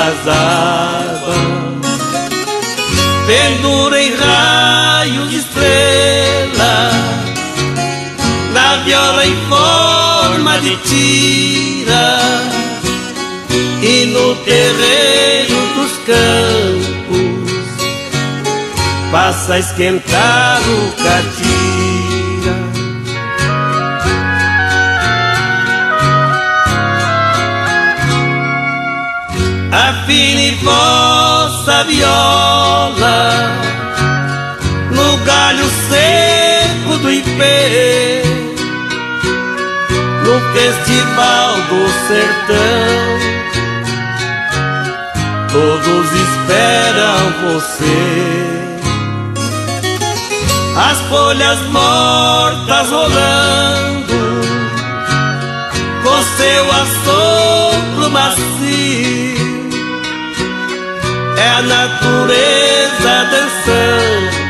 Das 0.04 0.28
águas. 0.28 1.84
Pendura 3.26 4.02
em 4.02 4.14
raio 4.14 5.26
de 5.28 5.38
estrela, 5.38 6.90
na 8.52 8.76
viola 8.84 9.26
em 9.26 9.36
forma 9.48 10.60
de 10.60 10.76
tira, 10.76 12.18
e 13.82 14.06
no 14.12 14.36
terreiro 14.36 15.56
dos 15.74 15.92
campos 16.06 17.54
passa 19.10 19.54
a 19.54 19.58
esquentar 19.58 20.60
o 20.60 20.92
catira. 21.02 21.93
Afine 30.04 30.50
vossa 30.62 31.84
viola 31.84 33.32
no 34.90 35.16
galho 35.24 35.64
seco 35.88 36.98
do 36.98 37.10
ipê, 37.10 38.22
no 40.24 40.40
festival 40.52 41.54
do 41.70 41.88
sertão. 42.06 43.14
Todos 45.50 46.12
esperam 46.12 47.22
você. 47.42 48.00
As 50.76 51.00
folhas 51.08 51.60
mortas 51.70 52.90
rolando, 52.90 54.20
com 56.02 56.22
seu 56.36 56.64
assopro 56.72 58.10
macio 58.10 58.63
é 61.44 61.50
a 61.50 61.62
natureza 61.62 63.14
dançando 63.30 64.44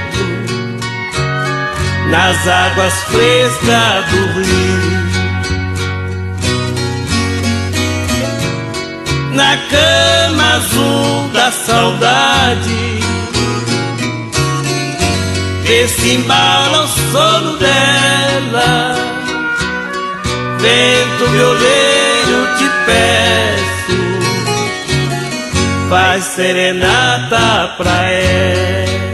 nas 2.09 2.47
águas 2.47 2.95
frescas 3.11 4.05
do 4.11 4.21
rio. 4.41 4.95
Na 9.33 9.57
cama 9.57 10.55
azul 10.55 11.29
da 11.33 11.51
saudade, 11.51 13.01
vê 15.65 15.89
se 15.89 16.11
embala 16.15 16.85
o 16.85 16.89
sono 17.11 17.57
dela. 17.59 18.95
Vento 20.61 21.27
violeiro 21.33 22.39
te 22.57 22.71
peço 22.87 23.64
faz 25.95 26.25
serenata 26.25 27.69
pra 27.77 28.11
ela. 28.11 29.14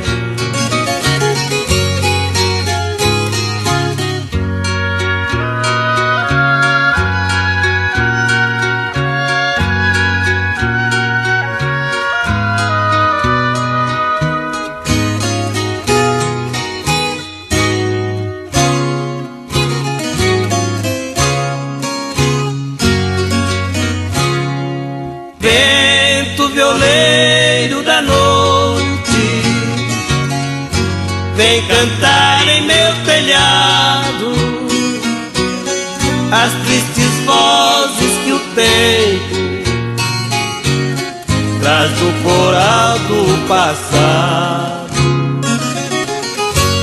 Passado. 43.50 44.90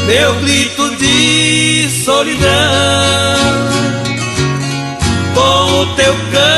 Meu 0.06 0.36
grito 0.42 0.98
de 0.98 1.90
solidão 2.04 2.50
com 5.34 5.82
o 5.82 5.96
teu 5.96 6.14
canto 6.14 6.57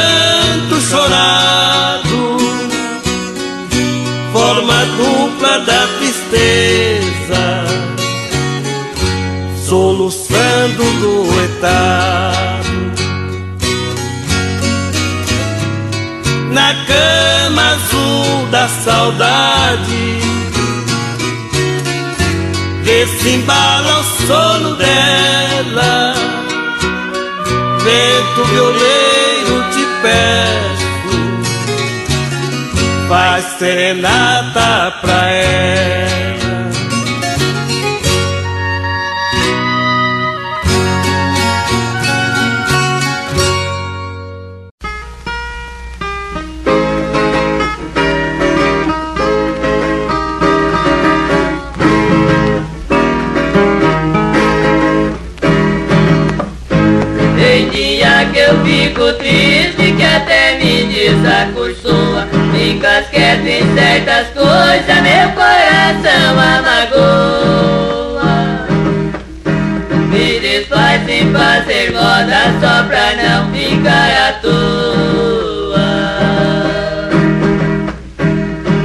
embala 23.27 23.99
o 23.99 24.03
sono 24.25 24.75
dela 24.75 26.13
vento 27.83 28.43
violeiro 28.45 29.63
te 29.71 29.85
peço, 30.01 30.87
faz 33.07 33.45
serenata 33.57 34.91
pra 35.01 35.31
ela. 35.31 35.38
Fico 58.89 59.13
triste 59.13 59.93
que 59.93 60.03
até 60.03 60.57
me 60.57 60.85
desacostumar 60.85 62.27
Fica 62.53 63.03
quieto 63.11 63.45
em 63.45 63.75
certas 63.75 64.27
coisas, 64.29 65.01
meu 65.01 65.29
coração 65.33 66.39
amagoa 66.39 67.87
Me 70.09 70.39
desfaz 70.39 71.05
sem 71.05 71.31
fazer 71.31 71.91
moda 71.91 72.53
só 72.59 72.83
pra 72.83 73.15
não 73.15 73.51
ficar 73.53 74.09
à 74.27 74.33
toa. 74.41 75.89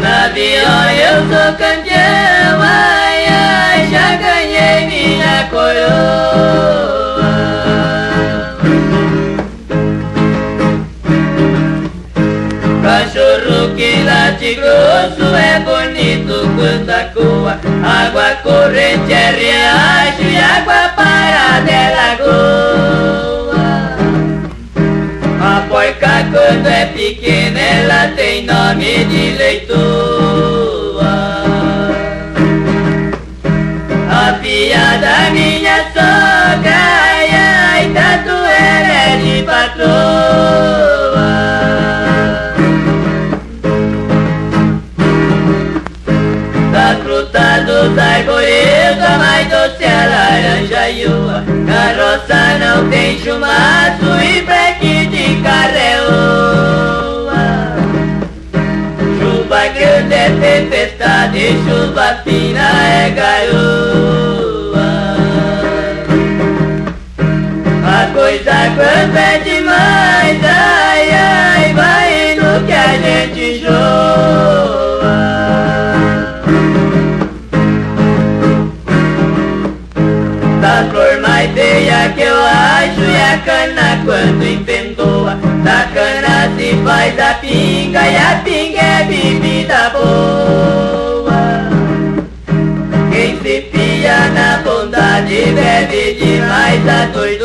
Na 0.01 0.29
viola 0.29 0.93
eu 0.95 1.21
sou 1.23 1.53
campeão, 1.57 2.61
ai 2.61 3.27
ai, 3.27 3.89
já 3.91 4.17
ganhei 4.17 4.87
minha 4.87 5.49
coroa 5.51 6.94
grosso 14.75 15.35
é 15.35 15.61
bonito 15.61 16.51
quando 16.57 16.91
a 16.91 17.05
coa 17.15 17.61
Água 17.85 18.37
corrente 18.43 19.13
é 19.13 19.31
riacho 19.31 20.23
e 20.23 20.37
água 20.37 20.89
parada 20.97 21.71
é 21.71 21.95
lagoa. 21.97 23.65
A 25.41 25.61
porca 25.69 26.27
quando 26.33 26.67
é 26.67 26.87
pequena 26.87 27.61
ela 27.61 28.09
tem 28.17 28.45
nome 28.45 29.05
de 29.05 29.31
leitoa. 29.37 31.15
A 34.11 34.33
piada 34.41 35.31
minha 35.31 35.85
sogra, 35.93 36.81
ai 37.05 37.29
ai, 37.33 37.91
tanto 37.95 38.31
ela 38.31 38.93
é 38.93 39.17
de 39.23 39.43
patroa 39.43 40.84
uva. 50.65 51.45
Carroça 51.67 52.59
não 52.59 52.89
tem 52.89 53.19
chumaço 53.19 54.07
e 54.23 54.43
breque 54.43 55.07
de 55.07 55.43
carreoa. 55.43 56.55
Chuva 59.19 59.69
grande 59.69 60.15
é 60.15 60.31
tempestade, 60.41 61.59
chuva 61.65 62.21
fina 62.25 62.69
é 62.89 63.11
garoa. 63.11 63.95
A 67.87 68.07
coisa 68.15 68.53
quando 68.77 69.17
é 69.17 69.39
demais, 69.39 70.41
ai 70.45 71.11
ai, 71.13 71.75
vai 71.75 72.35
no 72.37 72.67
que 72.67 72.73
a 72.73 72.97
gente 72.97 73.61
joa. 73.61 74.74
Feia 81.55 82.13
que 82.15 82.23
eu 82.23 82.37
acho 82.45 83.01
e 83.01 83.17
a 83.23 83.39
cana 83.39 84.03
quando 84.05 84.43
empendoa. 84.43 85.39
Da 85.65 85.89
cana 85.95 86.51
se 86.57 86.77
faz 86.85 87.19
a 87.19 87.35
pinga 87.35 88.03
e 88.03 88.17
a 88.17 88.41
pinga 88.45 88.81
é 88.81 89.05
bebida 89.05 89.91
boa. 89.91 91.45
Quem 93.11 93.39
se 93.41 93.69
fia 93.73 94.29
na 94.31 94.59
bondade 94.65 95.47
bebe 95.55 96.15
demais 96.21 96.89
a 96.89 97.07
doidoa 97.07 97.44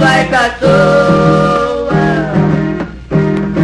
pessoal 0.00 0.24
caçoa. 0.30 1.92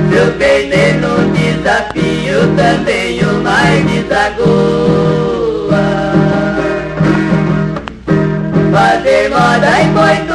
Se 0.08 0.16
eu 0.16 0.32
perder 0.32 1.00
no 1.00 1.32
desafio, 1.32 2.54
também 2.54 3.20
o 3.24 3.42
mais 3.42 3.84
desagoa. 3.86 4.46
Fazer 8.70 9.30
moda 9.30 9.82
emboitoada, 9.82 10.25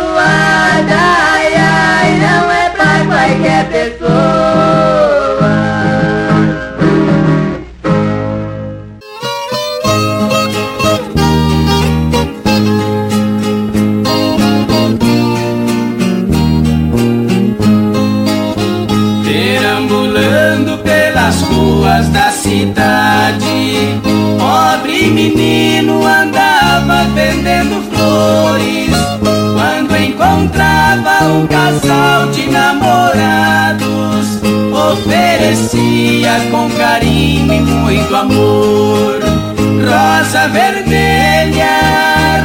oferecia 35.01 36.31
com 36.51 36.69
carinho 36.71 37.53
e 37.53 37.59
muito 37.61 38.15
amor. 38.15 39.19
Rosa 39.83 40.47
vermelha, 40.49 41.65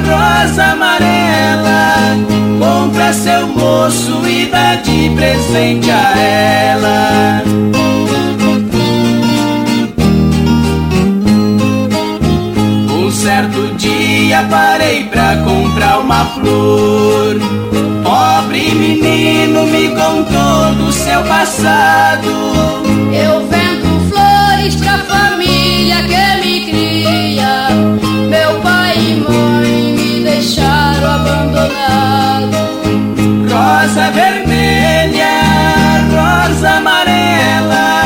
rosa 0.06 0.64
amarela, 0.64 1.94
compra 2.58 3.12
seu 3.12 3.46
moço 3.48 4.26
e 4.26 4.46
dá 4.46 4.76
de 4.76 5.10
presente 5.10 5.90
a 5.90 6.18
ela. 6.18 7.42
certo 12.98 13.10
certo 13.10 13.74
dia 13.76 14.46
parei 14.50 15.04
pra 15.04 15.36
comprar 15.38 15.98
uma 15.98 16.24
flor. 16.26 17.55
Menino 19.16 19.64
me 19.64 19.88
contou 19.88 20.74
do 20.74 20.92
seu 20.92 21.22
passado. 21.22 22.28
Eu 23.10 23.46
vendo 23.48 24.10
flores 24.10 24.76
pra 24.76 24.98
família 24.98 26.02
que 26.02 26.46
me 26.46 26.66
cria. 26.66 27.70
Meu 28.28 28.60
pai 28.60 28.94
e 28.98 29.14
mãe 29.26 29.94
me 29.96 30.22
deixaram 30.22 31.12
abandonado. 31.12 32.56
Rosa 33.50 34.10
vermelha, 34.10 35.32
rosa 36.12 36.72
amarela. 36.72 38.02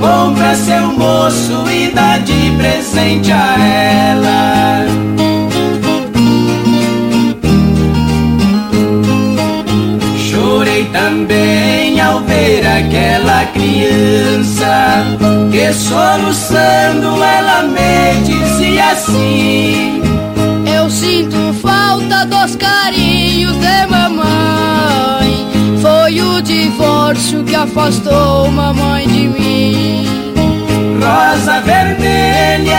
Compra 0.00 0.56
seu 0.56 0.88
moço 0.88 1.64
e 1.70 1.92
dá 1.92 2.18
de 2.18 2.50
presente 2.58 3.30
a 3.30 3.56
ela. 3.56 4.49
Aquela 12.80 13.44
criança 13.46 15.04
que 15.50 15.72
soluçando 15.72 17.22
ela 17.22 17.62
me 17.62 18.22
dizia 18.24 18.92
assim. 18.92 20.02
Eu 20.66 20.88
sinto 20.88 21.52
falta 21.60 22.24
dos 22.24 22.56
carinhos 22.56 23.56
de 23.56 23.86
mamãe. 23.86 25.46
Foi 25.80 26.20
o 26.20 26.40
divórcio 26.40 27.44
que 27.44 27.54
afastou 27.54 28.50
mamãe 28.50 29.06
de 29.06 29.28
mim. 29.28 30.06
Rosa 31.00 31.60
vermelha, 31.60 32.78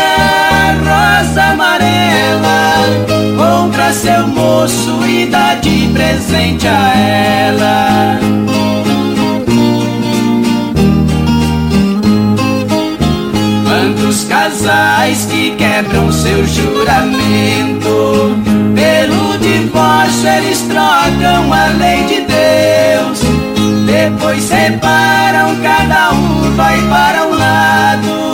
rosa 0.79 1.43
amarela, 1.43 2.83
compra 3.37 3.93
seu 3.93 4.27
moço 4.27 5.05
e 5.07 5.25
dá 5.27 5.55
de 5.55 5.87
presente 5.93 6.67
a 6.67 6.97
ela. 6.97 7.90
Casais 15.01 15.25
que 15.25 15.55
quebram 15.55 16.11
seu 16.11 16.45
juramento, 16.45 18.37
pelo 18.75 19.37
divórcio 19.39 20.29
eles 20.29 20.61
trocam 20.61 21.51
a 21.51 21.65
lei 21.77 22.03
de 22.05 22.21
Deus. 22.21 23.19
Depois 23.85 24.43
separam, 24.43 25.55
cada 25.61 26.11
um 26.11 26.55
vai 26.55 26.79
para 26.81 27.25
um 27.25 27.35
lado. 27.35 28.31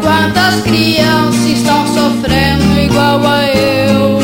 Quantas 0.00 0.62
crianças 0.62 1.44
estão 1.44 1.86
sofrendo 1.88 2.78
igual 2.78 3.26
a 3.26 3.44
eu? 3.46 4.18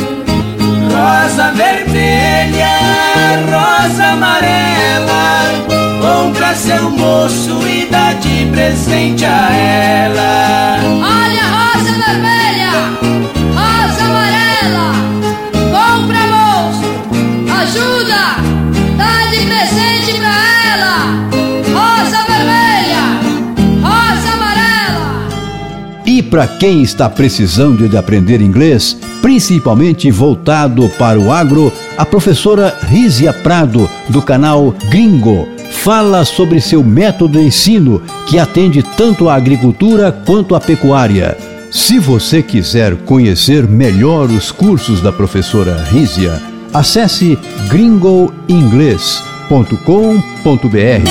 Rosa 0.93 1.51
vermelha, 1.53 2.69
rosa 3.51 4.05
amarela, 4.05 5.51
compra 6.01 6.55
seu 6.55 6.91
moço 6.91 7.67
e 7.67 7.87
dá 7.91 8.13
de 8.13 8.47
presente 8.53 9.25
a 9.25 9.53
ela. 9.53 11.22
Pra 20.73 20.77
ela. 20.77 21.29
Rosa 21.73 22.25
vermelha, 22.27 23.21
rosa 23.83 24.33
amarela. 24.33 25.29
E 26.07 26.23
para 26.23 26.47
quem 26.47 26.83
está 26.83 27.09
precisando 27.09 27.89
de 27.89 27.97
aprender 27.97 28.41
inglês, 28.41 28.97
principalmente 29.21 30.11
voltado 30.11 30.89
para 30.99 31.19
o 31.19 31.33
agro, 31.33 31.73
a 31.97 32.05
professora 32.05 32.77
Rízia 32.89 33.33
Prado, 33.33 33.89
do 34.09 34.23
canal 34.23 34.75
Gringo, 34.91 35.49
fala 35.71 36.25
sobre 36.25 36.61
seu 36.61 36.83
método 36.83 37.39
de 37.39 37.47
ensino 37.47 38.03
que 38.27 38.39
atende 38.39 38.83
tanto 38.83 39.29
a 39.29 39.35
agricultura 39.35 40.13
quanto 40.13 40.55
a 40.55 40.61
pecuária. 40.61 41.37
Se 41.71 41.99
você 41.99 42.43
quiser 42.43 42.97
conhecer 42.97 43.67
melhor 43.67 44.31
os 44.31 44.53
cursos 44.53 45.01
da 45.01 45.11
professora 45.11 45.83
Rízia, 45.91 46.39
acesse 46.73 47.39
gringoinglês.com.br. 49.49 51.09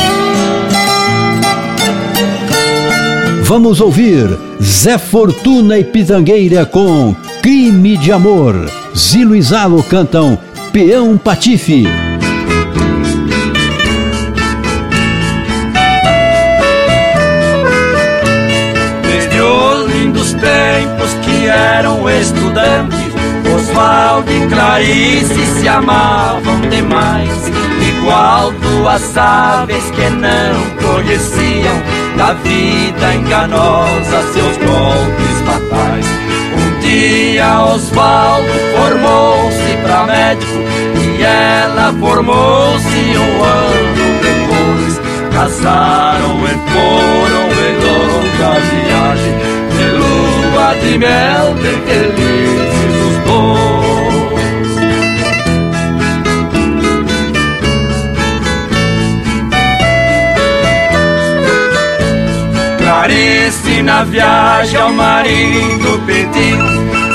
Vamos 3.44 3.82
ouvir 3.82 4.30
Zé 4.62 4.98
Fortuna 4.98 5.78
e 5.78 5.84
Pitangueira 5.84 6.66
com 6.66 7.16
Crime 7.42 7.98
de 7.98 8.12
Amor. 8.12 8.70
Zilo 8.96 9.36
e 9.36 9.42
Zalo 9.42 9.84
cantam 9.84 10.38
Peão 10.72 11.18
Patife. 11.18 11.86
Desde 19.04 19.42
os 19.42 19.92
lindos 19.92 20.34
tempos 20.34 21.14
que 21.24 21.48
eram 21.48 22.10
estudantes, 22.10 23.00
Oswaldo 23.54 24.32
e 24.32 24.48
Clarice 24.48 25.46
se 25.60 25.68
amavam 25.68 26.62
demais. 26.70 27.71
Igual 27.98 28.52
duas 28.54 29.18
aves 29.18 29.92
que 29.92 30.10
não 30.10 30.94
conheciam 30.94 31.82
da 32.18 32.34
vida 32.34 33.16
enganosa 33.16 34.22
seus 34.34 34.58
golpes 34.58 35.42
fatais. 35.46 36.06
Um 36.54 36.80
dia 36.80 37.62
Oswaldo 37.64 38.48
formou-se 38.76 39.78
pra 39.84 40.06
médico 40.06 40.60
e 40.98 41.24
ela 41.24 41.94
formou-se 42.00 43.18
um 43.18 43.44
ano 43.44 44.20
depois. 44.22 45.02
Casaram 45.34 46.40
e 46.46 46.54
foram 46.72 47.46
em 47.62 47.76
longa 47.86 48.60
viagem 48.60 49.36
de 49.72 49.86
lua 49.98 50.76
de 50.82 50.98
mel, 50.98 51.54
bem 51.62 51.82
felizes 51.86 52.72
os 53.08 53.18
dois. 53.26 53.71
Clarice 63.02 63.82
na 63.82 64.04
viagem 64.04 64.80
ao 64.80 64.94
marido 64.94 66.00
pediu 66.06 66.60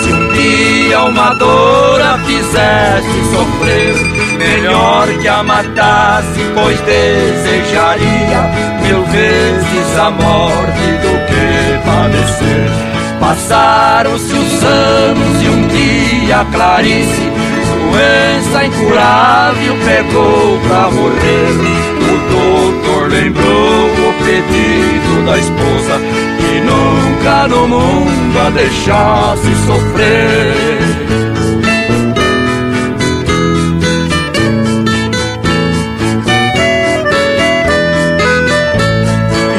Se 0.02 0.12
um 0.12 0.32
dia 0.32 1.00
uma 1.02 1.32
dor 1.34 2.00
a 2.00 2.18
fizesse 2.26 3.30
sofrer 3.30 3.94
Melhor 4.36 5.06
que 5.06 5.28
a 5.28 5.44
matasse, 5.44 6.40
pois 6.54 6.80
desejaria 6.80 8.50
Mil 8.82 9.04
vezes 9.04 9.98
a 9.98 10.10
morte 10.10 10.90
do 11.02 11.24
que 11.26 11.86
padecer. 11.86 12.68
Passaram-se 13.20 14.32
os 14.32 14.64
anos 14.64 15.40
e 15.40 15.48
um 15.48 15.68
dia 15.68 16.44
Clarice 16.50 17.30
Doença 17.92 18.64
incurável 18.64 19.76
pegou 19.84 20.58
pra 20.66 20.90
morrer. 20.90 21.52
O 22.02 22.82
doutor 22.82 23.08
lembrou 23.08 23.86
pedido 24.26 25.24
da 25.24 25.38
esposa 25.38 26.00
Que 26.38 26.60
nunca 26.60 27.46
no 27.48 27.68
mundo 27.68 28.38
a 28.44 28.50
deixasse 28.50 29.54
sofrer. 29.64 30.76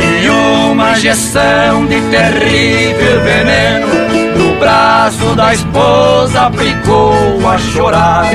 E 0.03 0.29
uma 0.29 0.91
injeção 0.91 1.85
de 1.85 2.01
terrível 2.01 3.21
veneno 3.23 3.87
No 4.35 4.59
braço 4.59 5.35
da 5.35 5.53
esposa 5.53 6.47
aplicou 6.47 7.15
a 7.47 7.57
chorar 7.57 8.25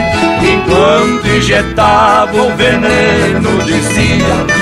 Enquanto 0.40 1.26
injetava 1.28 2.36
o 2.36 2.56
veneno 2.56 3.62
dizia 3.64 4.61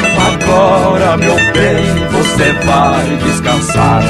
Agora 0.50 1.16
meu 1.16 1.36
bem 1.52 2.06
você 2.10 2.52
vai 2.66 3.16
descansar. 3.24 4.02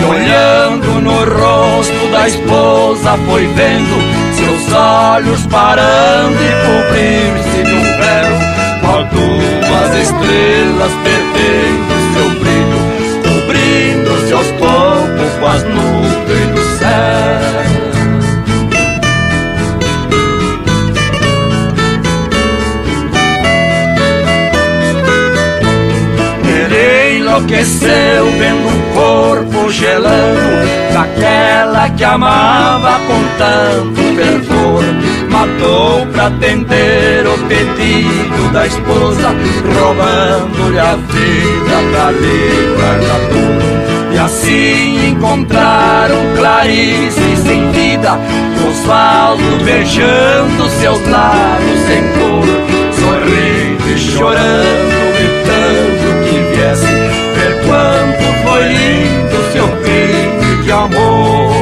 E 0.00 0.04
olhando 0.04 1.02
no 1.02 1.12
rosto 1.12 2.10
da 2.10 2.26
esposa 2.26 3.18
foi 3.26 3.46
vendo 3.48 4.34
Seus 4.34 4.72
olhos 4.72 5.46
parando 5.46 6.38
e 6.42 6.52
cobrir-se 6.66 7.62
de 7.62 7.74
um 7.74 7.82
véu. 7.82 8.32
Qual 8.80 9.04
duas 9.04 9.94
estrelas 10.02 10.92
perdendo 11.04 11.92
seu 12.14 12.30
brilho 12.40 12.80
Cobrindo-se 13.22 14.32
aos 14.32 14.46
poucos 14.52 15.32
com 15.38 15.46
as 15.46 15.62
nuvens 15.64 16.48
do 16.54 16.78
céu 16.78 17.71
enlouqueceu 27.42 28.30
vendo 28.38 28.68
um 28.68 28.94
corpo 28.94 29.70
gelando 29.70 30.72
Aquela 30.96 31.88
que 31.90 32.04
amava 32.04 33.00
com 33.06 33.22
tanto 33.38 34.00
fervor. 34.14 34.84
Matou 35.30 36.06
pra 36.06 36.26
atender 36.26 37.26
o 37.26 37.38
pedido 37.48 38.52
da 38.52 38.66
esposa 38.66 39.34
Roubando-lhe 39.74 40.78
a 40.78 40.94
vida 40.96 41.76
pra 41.90 42.10
livrar 42.12 42.98
da 43.00 43.18
dor. 43.28 44.14
E 44.14 44.18
assim 44.18 45.08
encontraram 45.08 46.16
Clarice 46.36 47.36
sem 47.44 47.70
vida 47.72 48.18
Osvaldo 48.68 49.64
beijando 49.64 50.68
seus 50.80 51.00
lábios 51.08 51.80
sem 51.86 52.02
cor 52.12 52.82
Sorrindo 53.00 53.90
e 53.90 53.98
chorando, 53.98 55.11
lindo 58.68 59.52
seu 59.52 59.68
crime 59.82 60.62
de 60.62 60.72
amor 60.72 61.61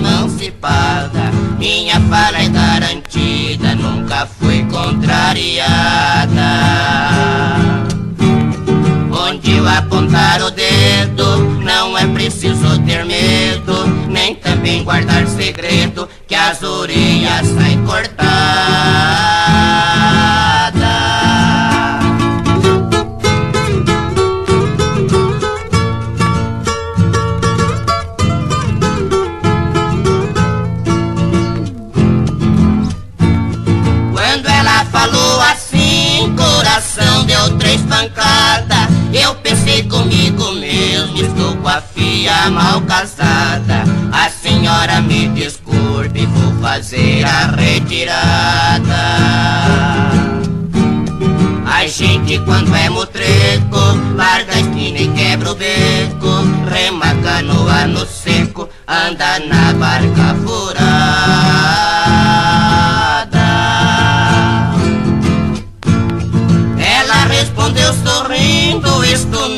emancipada. 0.00 1.30
Minha 1.58 2.00
fala 2.00 2.38
é 2.38 2.48
garantida, 2.48 3.74
nunca 3.74 4.26
foi 4.26 4.64
contrariada. 4.64 5.60
Onde 9.12 9.56
eu 9.56 9.68
apontar 9.68 10.42
o 10.42 10.50
dedo, 10.50 11.60
não 11.62 11.96
é 11.96 12.06
preciso 12.06 12.78
ter 12.84 13.04
medo 13.04 13.86
nem 14.08 14.34
também 14.34 14.82
guardar 14.82 15.26
segredo 15.26 16.08
que 16.26 16.34
as 16.34 16.62
orelhas 16.62 17.46
saem 17.46 17.84
cortadas. 17.84 19.49
Comigo 40.00 40.52
mesmo, 40.52 41.20
estou 41.20 41.56
com 41.56 41.68
a 41.68 41.80
filha 41.80 42.50
mal 42.50 42.80
casada. 42.82 43.84
A 44.12 44.30
senhora 44.30 45.00
me 45.02 45.28
desculpe, 45.28 46.26
vou 46.26 46.54
fazer 46.62 47.24
a 47.24 47.48
retirada. 47.54 49.00
A 51.66 51.86
gente 51.86 52.38
quando 52.40 52.74
é 52.74 52.88
mutreco, 52.88 53.78
larga 54.16 54.54
a 54.54 54.60
esquina 54.60 54.98
e 54.98 55.08
quebra 55.08 55.52
o 55.52 55.54
beco. 55.54 56.30
Rema 56.70 57.14
canoa 57.22 57.86
no 57.86 58.06
seco, 58.06 58.68
anda 58.86 59.38
na 59.40 59.72
barca 59.74 60.34
furada. 60.44 61.00
Ela 66.78 67.24
respondeu 67.26 67.92
sorrindo, 67.94 69.04
isto 69.04 69.48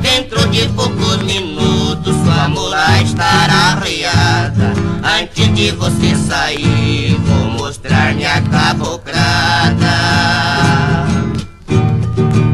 Dentro 0.00 0.48
de 0.48 0.68
poucos 0.68 1.22
minutos 1.22 2.14
sua 2.24 2.48
mula 2.48 3.02
estará 3.02 3.76
arriada. 3.76 4.72
Antes 5.02 5.54
de 5.54 5.70
você 5.72 6.14
sair, 6.16 7.16
vou 7.20 7.50
mostrar 7.52 8.14
minha 8.14 8.40
cabocrada. 8.42 9.94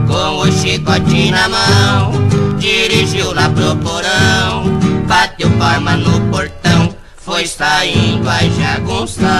Com 0.06 0.38
o 0.38 0.52
chicote 0.52 1.30
na 1.30 1.48
mão, 1.48 2.12
dirigiu 2.58 3.32
lá 3.32 3.48
pro 3.48 3.76
porão. 3.76 4.78
Bateu 5.06 5.50
palma 5.58 5.96
no 5.96 6.20
portão, 6.30 6.94
foi 7.16 7.46
saindo 7.46 8.28
a 8.28 8.38
jagunçada. 8.42 9.30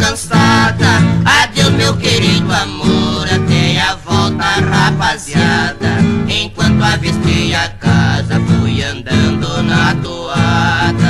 Cansada. 0.00 0.88
Adeus, 1.24 1.72
meu 1.72 1.96
querido 1.96 2.52
amor, 2.52 3.26
até 3.26 3.80
a 3.80 3.94
volta, 3.96 4.44
rapaziada. 4.44 5.98
Enquanto 6.28 6.82
avistei 6.82 7.54
a 7.54 7.68
casa, 7.68 8.40
fui 8.40 8.82
andando 8.82 9.62
na 9.62 9.94
toada. 9.96 11.00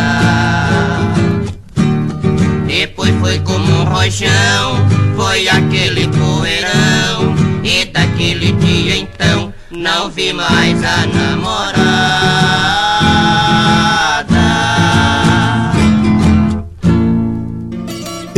Depois 2.67 3.15
foi 3.21 3.39
como 3.41 3.71
um 3.73 3.85
rojão, 3.85 4.87
foi 5.17 5.49
aquele 5.49 6.09
poeirão. 6.09 7.35
E 7.63 7.85
daquele 7.87 8.53
dia 8.53 8.97
então, 8.97 9.53
não 9.71 10.11
vi 10.11 10.33
mais 10.33 10.83
a 10.83 11.07
namorada. 11.07 11.80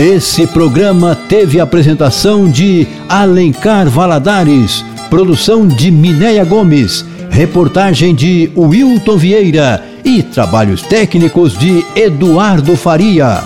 Esse 0.03 0.49
programa 0.49 1.15
teve 1.15 1.61
apresentação 1.61 2.51
de 2.51 2.89
Alencar 3.09 3.89
Valadares, 3.89 4.85
produção 5.09 5.65
de 5.65 5.93
Minéia 5.93 6.45
Gomes, 6.45 7.05
reportagem 7.31 8.13
de 8.13 8.51
Wilton 8.57 9.17
Vieira 9.17 9.81
e 10.05 10.21
trabalhos 10.21 10.83
técnicos 10.83 11.57
de 11.57 11.87
Eduardo 11.95 12.77
Faria. 12.77 13.45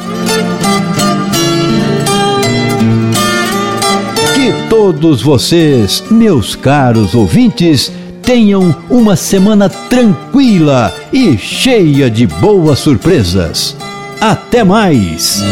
Que 4.35 4.70
todos 4.70 5.20
vocês, 5.20 6.03
meus 6.11 6.57
caros 6.57 7.15
ouvintes, 7.15 7.93
tenham 8.23 8.74
uma 8.89 9.15
semana 9.15 9.69
tranquila 9.69 10.91
e 11.12 11.37
cheia 11.37 12.11
de 12.11 12.27
boas 12.27 12.78
surpresas. 12.78 13.77
Até 14.19 14.65
mais! 14.65 15.45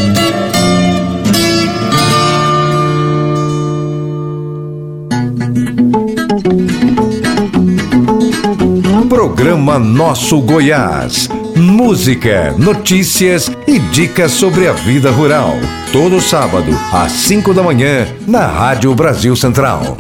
Programa 9.34 9.80
Nosso 9.80 10.40
Goiás. 10.40 11.28
Música, 11.56 12.54
notícias 12.56 13.50
e 13.66 13.80
dicas 13.80 14.30
sobre 14.30 14.68
a 14.68 14.72
vida 14.72 15.10
rural. 15.10 15.54
Todo 15.92 16.20
sábado, 16.20 16.70
às 16.92 17.10
5 17.10 17.52
da 17.52 17.60
manhã, 17.60 18.06
na 18.28 18.46
Rádio 18.46 18.94
Brasil 18.94 19.34
Central. 19.34 19.96